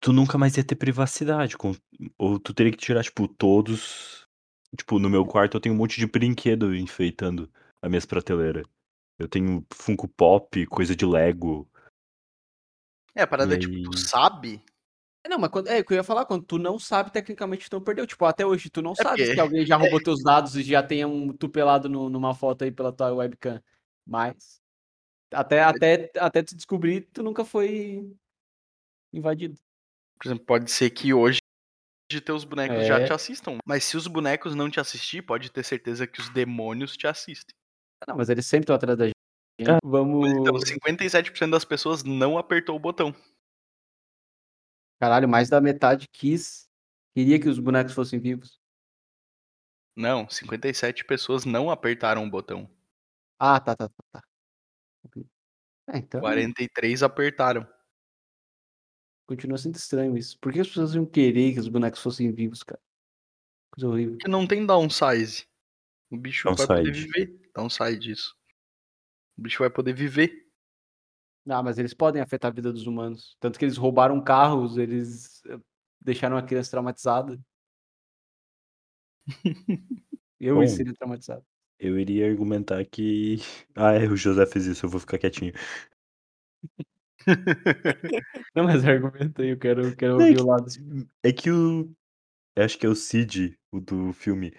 Tu 0.02 0.12
nunca 0.14 0.38
mais 0.38 0.58
ia 0.58 0.64
ter 0.64 0.76
privacidade. 0.76 1.58
Com, 1.58 1.74
ou 2.18 2.40
tu 2.40 2.54
teria 2.54 2.72
que 2.72 2.78
tirar, 2.78 3.04
tipo, 3.04 3.28
todos. 3.28 4.28
Tipo, 4.76 5.00
no 5.00 5.10
meu 5.10 5.26
quarto 5.26 5.56
eu 5.58 5.62
tenho 5.62 5.76
um 5.76 5.78
monte 5.78 5.98
de 5.98 6.08
brinquedo 6.08 6.76
enfeitando 6.76 7.52
as 7.82 7.90
minhas 7.90 8.06
prateleiras. 8.06 8.66
Eu 9.20 9.28
tenho 9.28 9.66
Funko 9.74 10.08
Pop, 10.08 10.66
coisa 10.68 10.96
de 10.96 11.06
Lego. 11.06 11.68
É, 13.16 13.24
a 13.24 13.28
parada 13.28 13.54
E 13.54 13.58
é 13.58 13.60
tipo, 13.60 13.82
tu 13.90 13.98
sabe? 13.98 14.62
Não, 15.28 15.38
mas 15.40 15.50
quando, 15.50 15.68
é 15.68 15.80
o 15.80 15.86
que 15.86 15.94
eu 15.94 15.98
ia 15.98 16.04
falar, 16.04 16.26
quando 16.26 16.44
tu 16.46 16.58
não 16.58 16.78
sabe, 16.80 17.12
tecnicamente 17.12 17.70
tu 17.70 17.74
não 17.76 17.84
perdeu. 17.84 18.06
Tipo, 18.08 18.26
até 18.26 18.46
hoje, 18.46 18.70
tu 18.70 18.82
não 18.82 18.94
sabe 18.96 19.10
porque- 19.22 19.34
se 19.34 19.40
alguém 19.40 19.66
já 19.66 19.76
roubou 20.00 20.02
teus 20.02 20.22
dados 20.24 20.56
e 20.56 20.64
já 20.64 20.82
tem 20.84 21.04
um 21.06 21.32
tu 21.34 21.50
pelado 21.50 21.88
no- 21.90 22.10
numa 22.10 22.34
foto 22.34 22.64
aí 22.64 22.72
pela 22.72 22.92
tua 22.94 23.12
webcam. 23.14 23.62
Mas 24.06 24.60
até, 25.32 25.62
até, 25.62 26.12
até 26.18 26.44
tu 26.44 26.56
descobrir, 26.56 27.02
tu 27.14 27.22
nunca 27.24 27.44
foi 27.44 28.10
invadido. 29.14 29.56
Por 30.20 30.28
exemplo, 30.28 30.46
pode 30.46 30.72
ser 30.72 30.90
que 30.90 31.14
hoje 31.14 31.40
teus 32.24 32.44
bonecos 32.46 32.88
já 32.88 33.00
É. 33.00 33.06
te 33.06 33.12
assistam. 33.14 33.58
Mas 33.66 33.84
se 33.84 33.98
os 33.98 34.08
bonecos 34.08 34.56
não 34.56 34.70
te 34.70 34.80
assistir, 34.80 35.22
pode 35.22 35.52
ter 35.52 35.64
certeza 35.64 36.08
que 36.08 36.22
os 36.22 36.30
demônios 36.30 36.96
te 36.96 37.06
assistem. 37.06 37.54
Não, 38.08 38.16
mas 38.16 38.30
eles 38.30 38.46
sempre 38.46 38.64
estão 38.64 38.76
atrás 38.76 38.98
da 38.98 39.06
gente. 39.06 39.14
Ah, 39.68 39.78
Vamos. 39.84 40.22
Mas 40.22 40.38
então, 40.38 40.56
57% 40.58 41.50
das 41.52 41.66
pessoas 41.66 42.04
não 42.04 42.38
apertou 42.38 42.76
o 42.76 42.80
botão. 42.80 43.14
Caralho, 45.00 45.28
mais 45.30 45.50
da 45.50 45.62
metade 45.62 46.08
quis. 46.08 46.68
Queria 47.16 47.40
que 47.40 47.50
os 47.50 47.60
bonecos 47.60 47.94
fossem 47.94 48.20
vivos. 48.20 48.60
Não, 49.96 50.30
57 50.30 51.06
pessoas 51.06 51.46
não 51.46 51.72
apertaram 51.72 52.24
o 52.24 52.30
botão. 52.30 52.70
Ah, 53.40 53.60
tá, 53.60 53.76
tá, 53.76 53.90
tá, 53.90 54.04
tá. 54.12 54.24
É, 55.90 55.98
então, 56.00 56.20
43 56.22 57.02
apertaram. 57.02 57.68
continua 59.26 59.58
sendo 59.58 59.76
estranho 59.76 60.18
isso. 60.18 60.38
Por 60.40 60.52
que 60.52 60.60
as 60.60 60.68
pessoas 60.68 60.94
iam 60.94 61.06
querer 61.06 61.54
que 61.54 61.60
os 61.60 61.68
bonecos 61.68 62.02
fossem 62.02 62.32
vivos, 62.32 62.62
cara? 62.64 62.82
Coisa 63.72 63.88
horrível. 63.88 64.14
Porque 64.14 64.30
não 64.30 64.48
tem 64.48 64.66
downsize. 64.66 65.48
O 66.10 66.18
bicho 66.18 66.48
vai 66.50 66.68
poder 66.68 66.84
Downside. 66.84 67.08
viver. 67.08 67.52
Downside 67.56 68.00
disso. 68.00 68.36
O 69.38 69.42
bicho 69.42 69.60
vai 69.60 69.70
poder 69.70 69.94
viver. 69.94 70.47
Ah, 71.50 71.64
mas 71.64 71.78
eles 71.78 71.94
podem 71.94 72.22
afetar 72.22 72.52
a 72.52 72.54
vida 72.54 72.72
dos 72.74 72.86
humanos. 72.88 73.36
Tanto 73.40 73.58
que 73.58 73.66
eles 73.66 73.78
roubaram 73.78 74.22
carros, 74.22 74.78
eles 74.78 75.42
eh, 75.46 75.60
deixaram 76.02 76.38
a 76.38 76.44
criança 76.44 76.72
traumatizada. 76.72 77.40
Eu 80.40 80.56
Bom. 80.56 80.68
seria 80.68 80.94
traumatizado. 80.94 81.44
Eu 81.80 82.00
iria 82.00 82.30
argumentar 82.30 82.84
que. 82.86 83.38
Ah, 83.76 83.94
é, 83.94 84.08
o 84.08 84.16
José 84.18 84.46
fez 84.48 84.66
isso, 84.66 84.86
eu 84.86 84.90
vou 84.90 85.00
ficar 85.00 85.18
quietinho. 85.20 85.54
Não, 88.56 88.64
mas 88.64 88.84
argumenta 88.86 89.42
aí, 89.42 89.50
eu 89.50 89.58
quero, 89.58 89.82
eu 89.88 89.96
quero 89.96 90.14
é 90.14 90.16
ouvir 90.16 90.36
que- 90.36 90.42
o 90.42 90.46
lado. 90.46 90.66
É 91.24 91.32
que 91.32 91.52
o. 91.52 91.92
Acho 92.58 92.78
que 92.80 92.86
é 92.86 92.90
o 92.90 92.96
Cid, 92.96 93.56
o 93.72 93.80
do 93.80 94.12
filme. 94.14 94.52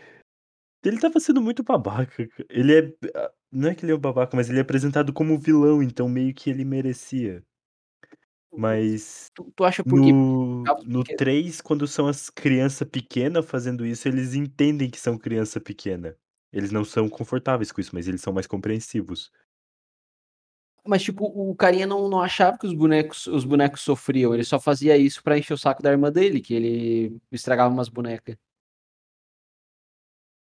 Ele 0.88 0.98
tava 1.00 1.20
sendo 1.20 1.40
muito 1.40 1.62
babaca. 1.62 2.26
ca- 2.26 2.44
Ele 2.50 2.74
é. 2.78 2.92
ah, 3.14 3.30
Não 3.52 3.68
é 3.70 3.74
que 3.74 3.84
ele 3.84 3.92
é 3.92 3.94
um 3.94 3.98
babaca, 3.98 4.36
mas 4.36 4.48
ele 4.50 4.58
é 4.58 4.62
apresentado 4.62 5.12
como 5.12 5.38
vilão, 5.38 5.82
então 5.82 6.08
meio 6.08 6.34
que 6.34 6.50
ele 6.50 6.64
merecia. 6.64 7.42
Mas. 8.52 9.30
Tu, 9.34 9.52
tu 9.54 9.64
acha 9.64 9.84
por 9.84 10.00
quê? 10.02 10.12
No, 10.12 10.64
Porque- 10.64 10.84
no 10.86 11.04
3, 11.04 11.60
quando 11.60 11.86
são 11.86 12.06
as 12.08 12.30
crianças 12.30 12.88
pequenas 12.88 13.44
fazendo 13.44 13.84
isso, 13.86 14.08
eles 14.08 14.34
entendem 14.34 14.90
que 14.90 14.98
são 14.98 15.18
criança 15.18 15.60
pequena. 15.60 16.16
Eles 16.52 16.72
não 16.72 16.82
são 16.84 17.08
confortáveis 17.08 17.70
com 17.70 17.80
isso, 17.80 17.94
mas 17.94 18.08
eles 18.08 18.22
são 18.22 18.32
mais 18.32 18.46
compreensivos. 18.46 19.30
Mas, 20.86 21.02
tipo, 21.02 21.24
o 21.26 21.54
carinha 21.54 21.86
não, 21.86 22.08
não 22.08 22.20
achava 22.22 22.56
que 22.56 22.66
os 22.66 22.72
bonecos, 22.72 23.26
os 23.26 23.44
bonecos 23.44 23.82
sofriam. 23.82 24.32
Ele 24.32 24.44
só 24.44 24.58
fazia 24.58 24.96
isso 24.96 25.22
pra 25.22 25.36
encher 25.36 25.52
o 25.52 25.58
saco 25.58 25.82
da 25.82 25.90
irmã 25.90 26.10
dele, 26.10 26.40
que 26.40 26.54
ele 26.54 27.20
estragava 27.30 27.72
umas 27.72 27.90
bonecas. 27.90 28.36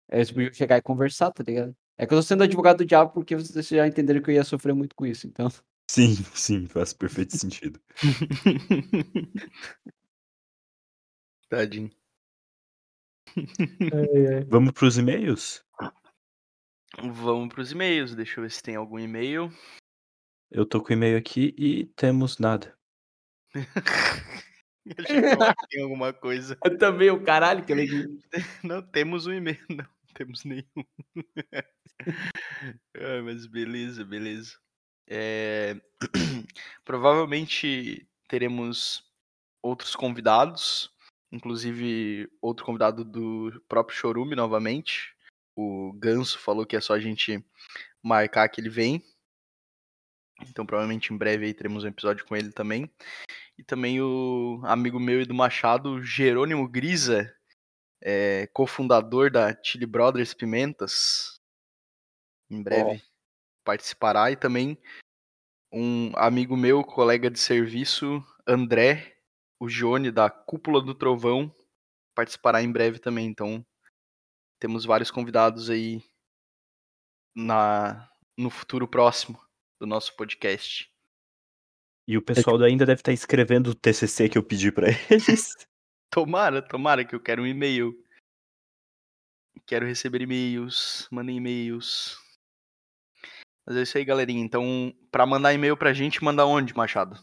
Eles 0.10 0.32
podiam 0.32 0.54
chegar 0.54 0.78
e 0.78 0.82
conversar, 0.82 1.32
tá 1.32 1.44
ligado? 1.44 1.76
É 1.98 2.06
que 2.06 2.14
eu 2.14 2.18
tô 2.20 2.22
sendo 2.22 2.44
advogado 2.44 2.78
do 2.78 2.86
diabo 2.86 3.12
porque 3.12 3.36
vocês 3.36 3.68
já 3.68 3.88
entenderam 3.88 4.22
que 4.22 4.30
eu 4.30 4.36
ia 4.36 4.44
sofrer 4.44 4.74
muito 4.74 4.96
com 4.96 5.06
isso, 5.06 5.28
então. 5.28 5.50
Sim, 5.90 6.16
sim, 6.34 6.68
faz 6.68 6.94
perfeito 6.94 7.36
sentido. 7.38 7.80
Tadinho. 11.50 11.90
Vamos 14.50 14.74
pros 14.74 14.98
e-mails? 14.98 15.64
Vamos 17.02 17.54
pros 17.54 17.72
e-mails. 17.72 18.16
Deixa 18.16 18.40
eu 18.40 18.44
ver 18.44 18.52
se 18.52 18.62
tem 18.62 18.76
algum 18.76 19.00
e-mail. 19.00 19.52
Eu 20.52 20.66
tô 20.66 20.82
com 20.82 20.90
o 20.90 20.94
e-mail 20.94 21.18
aqui 21.18 21.54
e 21.58 21.86
temos 21.96 22.38
nada. 22.38 22.78
Eu 24.88 25.04
achei 25.04 25.22
que 25.22 25.36
lá 25.36 25.54
tem 25.70 25.84
alguma 25.84 26.14
coisa. 26.14 26.58
Eu 26.64 26.78
também, 26.78 27.10
o 27.10 27.22
caralho, 27.22 27.66
que 27.66 27.74
alegria. 27.74 28.08
Não 28.64 28.82
temos 28.82 29.28
um 29.28 29.34
e-mail, 29.34 29.60
não. 29.70 29.97
Temos 30.18 30.44
nenhum. 30.44 30.84
Ah, 32.96 33.22
mas 33.24 33.48
beleza, 33.48 34.06
beleza. 34.06 34.58
É, 35.08 35.76
Provavelmente 36.86 38.08
teremos 38.28 39.04
outros 39.64 39.96
convidados, 39.96 40.92
inclusive 41.32 42.30
outro 42.42 42.66
convidado 42.66 43.04
do 43.04 43.64
próprio 43.68 43.98
Chorume 43.98 44.36
novamente. 44.36 45.16
O 45.56 45.92
Ganso 45.94 46.38
falou 46.38 46.66
que 46.66 46.76
é 46.76 46.82
só 46.82 46.94
a 46.94 47.00
gente 47.00 47.44
marcar 48.02 48.48
que 48.50 48.62
ele 48.62 48.70
vem. 48.70 49.04
Então 50.50 50.66
provavelmente 50.66 51.12
em 51.14 51.18
breve 51.18 51.48
aí 51.48 51.54
teremos 51.54 51.84
um 51.84 51.88
episódio 51.88 52.26
com 52.26 52.36
ele 52.36 52.52
também. 52.52 52.92
E 53.58 53.64
também 53.64 54.00
o 54.02 54.62
amigo 54.64 55.00
meu 55.00 55.22
e 55.22 55.26
do 55.26 55.34
Machado, 55.34 56.04
Jerônimo 56.04 56.68
Grisa, 56.68 57.36
é, 58.02 58.48
cofundador 58.54 59.32
da 59.32 59.56
Chili 59.64 59.86
Brothers 59.86 60.34
Pimentas. 60.34 61.40
Em 62.50 62.64
breve 62.64 63.02
participará. 63.68 64.32
E 64.32 64.38
também 64.38 64.78
um 65.74 66.14
amigo 66.16 66.56
meu, 66.56 66.82
colega 66.86 67.30
de 67.30 67.38
serviço, 67.38 68.24
André, 68.48 69.18
o 69.60 69.68
Gione 69.68 70.10
da 70.10 70.30
Cúpula 70.30 70.82
do 70.82 70.96
Trovão, 70.96 71.54
participará 72.16 72.64
em 72.64 72.72
breve 72.72 73.00
também. 73.00 73.28
Então 73.28 73.66
temos 74.58 74.86
vários 74.86 75.12
convidados 75.12 75.70
aí 75.70 76.02
na, 77.36 78.10
no 78.38 78.50
futuro 78.50 78.88
próximo 78.88 79.38
do 79.82 79.86
nosso 79.86 80.16
podcast. 80.16 80.90
E 82.08 82.18
o 82.18 82.22
pessoal 82.22 82.58
ainda 82.64 82.86
deve 82.86 83.02
estar 83.02 83.12
escrevendo 83.12 83.72
o 83.72 83.76
TCC 83.76 84.30
que 84.30 84.38
eu 84.38 84.44
pedi 84.44 84.72
pra 84.72 84.88
eles. 85.12 85.54
Tomara, 86.10 86.62
tomara 86.62 87.06
que 87.06 87.16
eu 87.16 87.20
quero 87.20 87.44
um 87.44 87.48
e-mail. 87.48 87.94
Quero 89.66 89.86
receber 89.86 90.22
e-mails, 90.22 91.08
mandem 91.12 91.38
e-mails. 91.38 92.18
Mas 93.66 93.76
é 93.76 93.82
isso 93.82 93.98
aí, 93.98 94.06
galerinha. 94.06 94.44
Então, 94.44 94.94
pra 95.12 95.26
mandar 95.26 95.54
e-mail 95.54 95.76
pra 95.76 95.94
gente, 95.94 96.24
manda 96.24 96.46
onde, 96.46 96.76
Machado? 96.76 97.20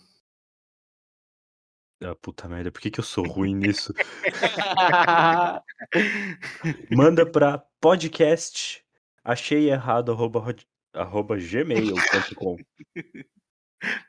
Ah, 2.03 2.15
puta 2.15 2.49
merda, 2.49 2.71
por 2.71 2.83
que, 2.83 2.91
que 2.91 3.01
eu 3.01 3.05
sou 3.05 3.27
ruim 3.27 3.55
nisso? 3.55 3.95
Manda 6.95 7.25
pra 7.25 7.59
podcast 7.81 8.85
achei 9.25 9.71
errado 9.71 10.13
arroba, 10.13 10.55
arroba 10.93 11.39
gmail.com. 11.39 12.59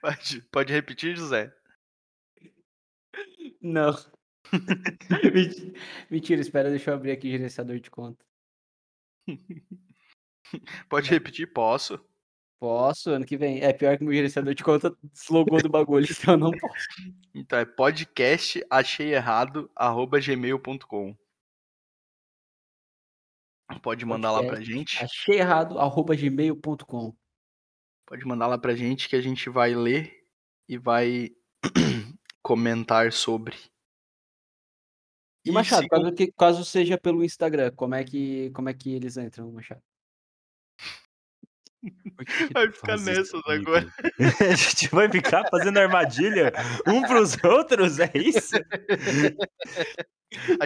Pode, 0.01 0.41
pode 0.51 0.73
repetir, 0.73 1.15
José? 1.15 1.55
Não. 3.61 3.95
Menti- 5.34 5.74
Mentira, 6.10 6.41
espera, 6.41 6.70
deixa 6.70 6.91
eu 6.91 6.96
abrir 6.96 7.12
aqui 7.12 7.30
gerenciador 7.30 7.80
de 7.80 7.89
conta. 7.89 8.24
Pode 10.89 11.10
repetir? 11.10 11.52
Posso. 11.52 12.00
Posso, 12.60 13.12
ano 13.12 13.26
que 13.26 13.38
vem. 13.38 13.60
É 13.62 13.74
pior 13.74 13.98
que 13.98 14.04
meu 14.04 14.14
gerenciador 14.14 14.54
de 14.54 14.64
conta 14.64 14.96
deslogou 15.04 15.62
do 15.62 15.70
bagulho, 15.70 16.06
então 16.10 16.34
eu 16.36 16.38
não 16.39 16.52
posso. 16.52 16.88
Então 17.34 17.60
é 17.60 17.66
podcast 17.66 18.64
achei 18.70 19.14
errado 19.14 19.70
arroba 19.76 20.20
gmail.com. 20.20 21.16
Pode 23.82 24.06
mandar 24.06 24.32
lá 24.32 24.39
pra 24.39 24.50
Podcast 24.58 24.72
gente. 24.72 25.04
Achei 25.04 25.39
errado, 25.39 25.80
arroba 25.80 26.16
gmail.com. 26.16 27.16
Pode 28.06 28.26
mandar 28.26 28.48
lá 28.48 28.58
pra 28.58 28.76
gente 28.76 29.10
que 29.10 29.16
a 29.16 29.22
gente 29.22 29.50
vai 29.50 29.74
ler 29.74 30.24
e 30.70 30.78
vai 30.78 31.32
comentar 32.43 33.12
sobre. 33.12 33.58
E 35.46 35.52
Machado, 35.52 35.88
caso, 35.88 36.12
que- 36.12 36.32
caso 36.32 36.66
seja 36.66 36.98
pelo 36.98 37.24
Instagram, 37.24 37.72
como 37.76 37.93
é 37.93 38.04
que, 38.04 38.50
como 38.52 38.68
é 38.68 38.74
que 38.74 38.93
eles 38.93 39.16
entram, 39.16 39.52
Machado? 39.52 39.82
Por 42.16 42.26
que 42.26 42.48
que 42.48 42.54
Vai 42.54 42.68
tu 42.68 42.74
ficar 42.74 42.98
nessas 42.98 43.41
agora. 43.48 43.88
A 44.52 44.56
gente 44.56 44.88
vai 44.89 45.08
ficar 45.08 45.48
fazendo 45.50 45.78
armadilha 45.78 46.52
um 46.88 47.04
pros 47.04 47.38
outros, 47.43 48.00
é 48.00 48.12
isso? 48.16 48.56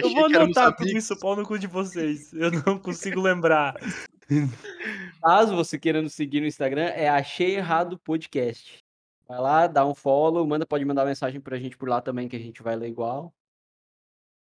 Eu 0.02 0.10
vou 0.14 0.24
anotar 0.26 0.74
tudo 0.74 0.88
isso, 0.96 1.18
pau 1.20 1.36
no 1.36 1.44
cu 1.44 1.58
de 1.58 1.66
vocês. 1.66 2.32
Eu 2.32 2.50
não 2.50 2.78
consigo 2.78 3.20
lembrar. 3.20 3.74
Caso 5.22 5.54
você 5.54 5.78
queira 5.78 6.00
nos 6.00 6.14
seguir 6.14 6.40
no 6.40 6.46
Instagram, 6.46 6.86
é 6.86 7.08
Achei 7.08 7.56
Errado 7.56 7.98
Podcast. 7.98 8.78
Vai 9.28 9.38
lá, 9.38 9.66
dá 9.66 9.86
um 9.86 9.94
follow, 9.94 10.44
manda, 10.46 10.66
pode 10.66 10.84
mandar 10.84 11.04
mensagem 11.04 11.40
pra 11.40 11.58
gente 11.58 11.76
por 11.76 11.88
lá 11.88 12.00
também, 12.00 12.28
que 12.28 12.34
a 12.34 12.40
gente 12.40 12.62
vai 12.62 12.74
ler 12.74 12.88
igual. 12.88 13.32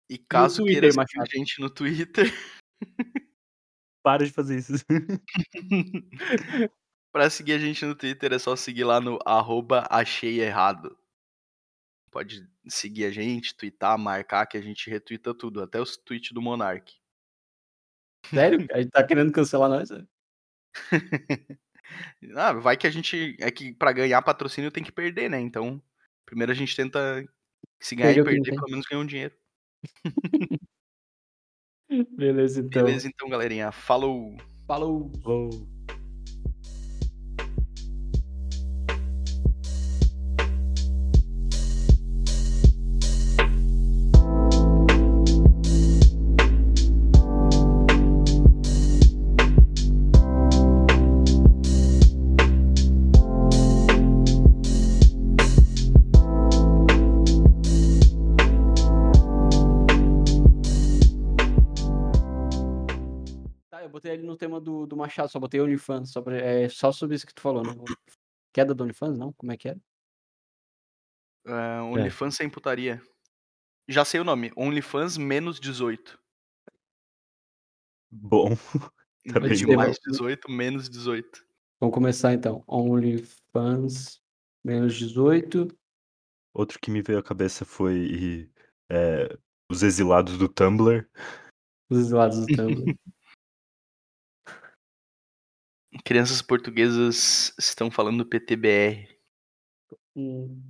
E 0.09 0.19
caso 0.19 0.63
Twitter, 0.63 0.93
queira 0.93 1.07
seguir 1.07 1.21
a 1.21 1.39
gente 1.39 1.61
no 1.61 1.71
Twitter, 1.71 2.33
Para 4.05 4.27
de 4.27 4.33
fazer 4.33 4.59
isso. 4.59 4.73
pra 7.11 7.31
seguir 7.31 7.55
a 7.55 7.59
gente 7.59 7.87
no 7.87 7.95
Twitter 7.95 8.35
é 8.35 8.39
só 8.39 8.55
seguir 8.55 8.85
lá 8.85 9.01
no 9.01 9.19
arroba 9.25 9.87
achei 9.91 10.43
errado. 10.43 10.95
Pode 12.11 12.47
seguir 12.69 13.07
a 13.07 13.11
gente, 13.11 13.57
twittar, 13.57 13.99
marcar, 13.99 14.47
que 14.47 14.59
a 14.59 14.61
gente 14.61 14.91
retweeta 14.91 15.35
tudo, 15.35 15.63
até 15.63 15.81
os 15.81 15.97
tweets 15.97 16.33
do 16.33 16.43
Monark. 16.43 16.93
Sério? 18.27 18.67
A 18.73 18.81
gente 18.81 18.91
tá 18.91 19.05
querendo 19.05 19.33
cancelar 19.33 19.69
nós? 19.69 19.91
né? 19.91 20.07
Ah, 22.35 22.53
vai 22.53 22.77
que 22.77 22.87
a 22.87 22.91
gente. 22.91 23.37
É 23.39 23.51
que 23.51 23.73
pra 23.73 23.93
ganhar 23.93 24.23
patrocínio 24.23 24.71
tem 24.71 24.83
que 24.83 24.91
perder, 24.91 25.29
né? 25.29 25.39
Então, 25.39 25.83
primeiro 26.25 26.51
a 26.53 26.55
gente 26.55 26.75
tenta. 26.75 27.23
Se 27.79 27.95
ganhar 27.95 28.13
e 28.13 28.25
perder, 28.25 28.55
pelo 28.55 28.71
menos 28.71 28.87
ganhar 28.87 29.03
um 29.03 29.07
dinheiro. 29.07 29.35
Beleza, 32.17 32.61
então. 32.61 32.85
Beleza, 32.85 33.09
então, 33.09 33.29
galerinha. 33.29 33.71
Falou! 33.71 34.37
Falou. 34.67 35.11
Vou. 35.23 35.51
Do, 65.15 65.19
do 65.19 65.23
Machado, 65.23 65.31
só 65.31 65.39
botei 65.39 65.61
OnlyFans, 65.61 66.11
só, 66.11 66.21
pra- 66.21 66.37
é, 66.37 66.69
só 66.69 66.91
sobre 66.91 67.15
isso 67.17 67.27
que 67.27 67.35
tu 67.35 67.41
falou, 67.41 67.63
né? 67.63 67.73
Queda 68.53 68.75
do 68.75 68.85
OnlyFans, 68.85 69.19
não? 69.19 69.33
Como 69.35 69.53
é 69.53 69.57
que 69.57 69.69
é? 69.69 69.77
É, 71.47 71.81
OnlyFans 71.83 72.37
sem 72.37 72.49
putaria. 72.49 73.01
Já 73.89 74.05
sei 74.05 74.21
o 74.21 74.25
nome. 74.25 74.53
OnlyFans 74.57 75.17
menos 75.17 75.61
18. 75.61 76.19
Bom. 78.11 78.51
Tá 79.33 79.41
bem 79.41 79.55
De 79.55 79.75
mais 79.75 79.99
18, 80.07 80.51
menos 80.51 80.87
18. 80.87 81.47
Vamos 81.81 81.95
começar 81.95 82.35
então. 82.35 82.63
OnlyFans 82.67 84.21
menos 84.63 84.95
18. 84.95 85.67
Outro 86.53 86.79
que 86.79 86.91
me 86.91 87.01
veio 87.01 87.21
à 87.21 87.23
cabeça 87.23 87.65
foi 87.65 88.51
é, 88.91 89.35
os 89.71 89.83
exilados 89.83 90.37
do 90.37 90.47
Tumblr. 90.47 91.09
Os 91.89 92.11
lados 92.11 92.45
do 92.45 92.55
Tumblr. 92.55 92.95
Crianças 96.05 96.43
portuguesas 96.43 97.55
estão 97.59 97.91
falando 97.91 98.27
PTBR. 98.27 99.09
Hum, 100.17 100.61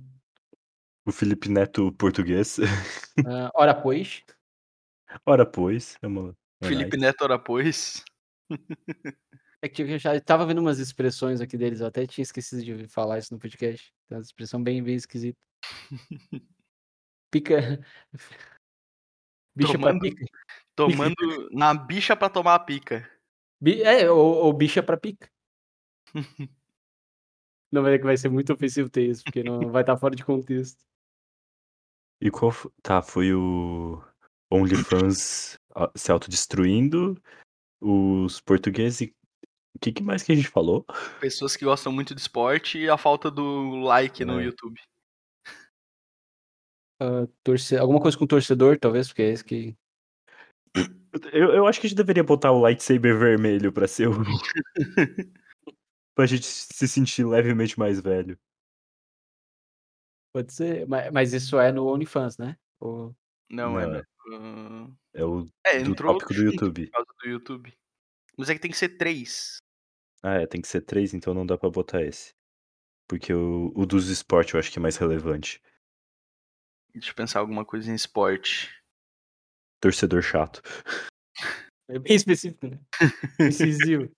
O 1.05 1.11
Felipe 1.11 1.49
Neto 1.49 1.91
português. 1.93 2.57
ah, 3.27 3.51
ora, 3.55 3.73
pois. 3.73 4.23
Ora, 5.25 5.45
pois. 5.45 5.97
É 6.01 6.07
uma, 6.07 6.35
Felipe. 6.63 6.97
Neto, 6.97 7.23
ora 7.23 7.39
pois. 7.39 8.03
É 9.61 9.69
que 9.69 9.81
eu 9.81 9.97
já 9.97 10.19
tava 10.21 10.45
vendo 10.45 10.59
umas 10.61 10.77
expressões 10.77 11.41
aqui 11.41 11.57
deles, 11.57 11.79
eu 11.79 11.87
até 11.87 12.05
tinha 12.05 12.21
esquecido 12.21 12.63
de 12.63 12.87
falar 12.87 13.17
isso 13.17 13.33
no 13.33 13.39
podcast. 13.39 13.91
Tem 14.07 14.15
uma 14.15 14.21
expressão 14.21 14.61
bem, 14.61 14.83
bem 14.83 14.93
esquisita. 14.93 15.39
Pica. 17.31 17.83
Bicha 19.55 19.71
pra 19.79 19.87
Tomando- 19.93 20.01
pica. 20.01 20.25
Tomando 20.75 21.49
na 21.51 21.73
bicha 21.73 22.15
pra 22.15 22.29
tomar 22.29 22.55
a 22.55 22.59
pica. 22.59 23.09
É, 23.65 24.09
ou, 24.09 24.35
ou 24.45 24.53
bicha 24.53 24.83
pra 24.83 24.97
pica. 24.97 25.29
Não 27.71 27.81
vai, 27.81 27.97
vai 27.97 28.15
ser 28.15 28.29
muito 28.29 28.53
ofensivo 28.53 28.89
ter 28.89 29.09
isso, 29.09 29.23
porque 29.23 29.43
não 29.43 29.69
vai 29.69 29.81
estar 29.83 29.97
fora 29.97 30.15
de 30.15 30.23
contexto. 30.23 30.81
E 32.21 32.31
qual 32.31 32.51
Tá, 32.81 33.01
foi 33.01 33.33
o 33.33 34.01
OnlyFans 34.49 35.59
se 35.95 36.11
autodestruindo, 36.11 37.21
os 37.81 38.39
portugueses. 38.39 39.01
e- 39.01 39.15
O 39.75 39.79
que, 39.79 39.91
que 39.91 40.01
mais 40.03 40.23
que 40.23 40.31
a 40.31 40.35
gente 40.35 40.47
falou? 40.47 40.85
Pessoas 41.19 41.57
que 41.57 41.65
gostam 41.65 41.91
muito 41.91 42.15
de 42.15 42.21
esporte 42.21 42.77
e 42.77 42.89
a 42.89 42.97
falta 42.97 43.29
do 43.29 43.81
like 43.81 44.23
no 44.23 44.39
É. 44.39 44.45
YouTube. 44.45 44.79
Ah, 47.01 47.27
torce... 47.43 47.75
Alguma 47.75 47.99
coisa 47.99 48.17
com 48.17 48.25
torcedor, 48.25 48.79
talvez, 48.79 49.09
porque 49.09 49.23
é 49.23 49.31
esse 49.31 49.43
que. 49.43 49.75
Eu, 51.31 51.51
eu 51.53 51.67
acho 51.67 51.79
que 51.79 51.87
a 51.87 51.89
gente 51.89 51.97
deveria 51.97 52.23
botar 52.23 52.51
o 52.51 52.59
lightsaber 52.61 53.17
vermelho 53.17 53.71
pra 53.71 53.87
ser 53.87 54.07
o. 54.07 54.13
pra 56.15 56.25
gente 56.25 56.45
se 56.45 56.87
sentir 56.87 57.25
levemente 57.25 57.77
mais 57.79 57.99
velho. 58.01 58.37
Pode 60.33 60.53
ser. 60.53 60.85
Mas, 60.87 61.11
mas 61.11 61.33
isso 61.33 61.59
é 61.59 61.71
no 61.71 61.87
OnlyFans, 61.87 62.37
né? 62.37 62.57
Ou- 62.79 63.15
Não, 63.49 63.79
é. 63.79 63.85
Não, 63.85 63.91
no- 63.91 63.97
é. 63.97 64.03
ah, 64.33 64.91
É 65.13 65.23
o 65.25 65.45
É, 65.65 65.83
do 65.83 65.95
tópico 65.95 66.33
do 66.33 66.41
YouTube. 66.43 66.85
por 66.87 66.91
causa 66.91 67.11
do 67.23 67.29
YouTube. 67.29 67.73
Mas 68.37 68.49
é 68.49 68.53
que 68.55 68.59
tem 68.59 68.71
que 68.71 68.77
ser 68.77 68.89
três. 68.97 69.57
Ah, 70.21 70.35
é, 70.41 70.47
tem 70.47 70.61
que 70.61 70.67
ser 70.67 70.81
três, 70.81 71.13
então 71.13 71.33
não 71.33 71.45
dá 71.45 71.57
pra 71.57 71.69
botar 71.69 72.01
esse. 72.01 72.33
Porque 73.07 73.33
o, 73.33 73.71
o 73.75 73.85
dos 73.85 74.09
esportes 74.09 74.53
eu 74.53 74.59
acho 74.59 74.71
que 74.71 74.79
é 74.79 74.81
mais 74.81 74.97
relevante. 74.97 75.61
Deixa 76.93 77.11
eu 77.11 77.15
pensar 77.15 77.39
alguma 77.39 77.63
coisa 77.63 77.89
em 77.91 77.95
esporte. 77.95 78.73
Torcedor 79.85 80.23
chato. 80.23 80.63
É 81.87 81.99
bem 81.99 82.15
específico, 82.15 82.65
né? 82.65 82.79
Incisivo. 83.39 84.09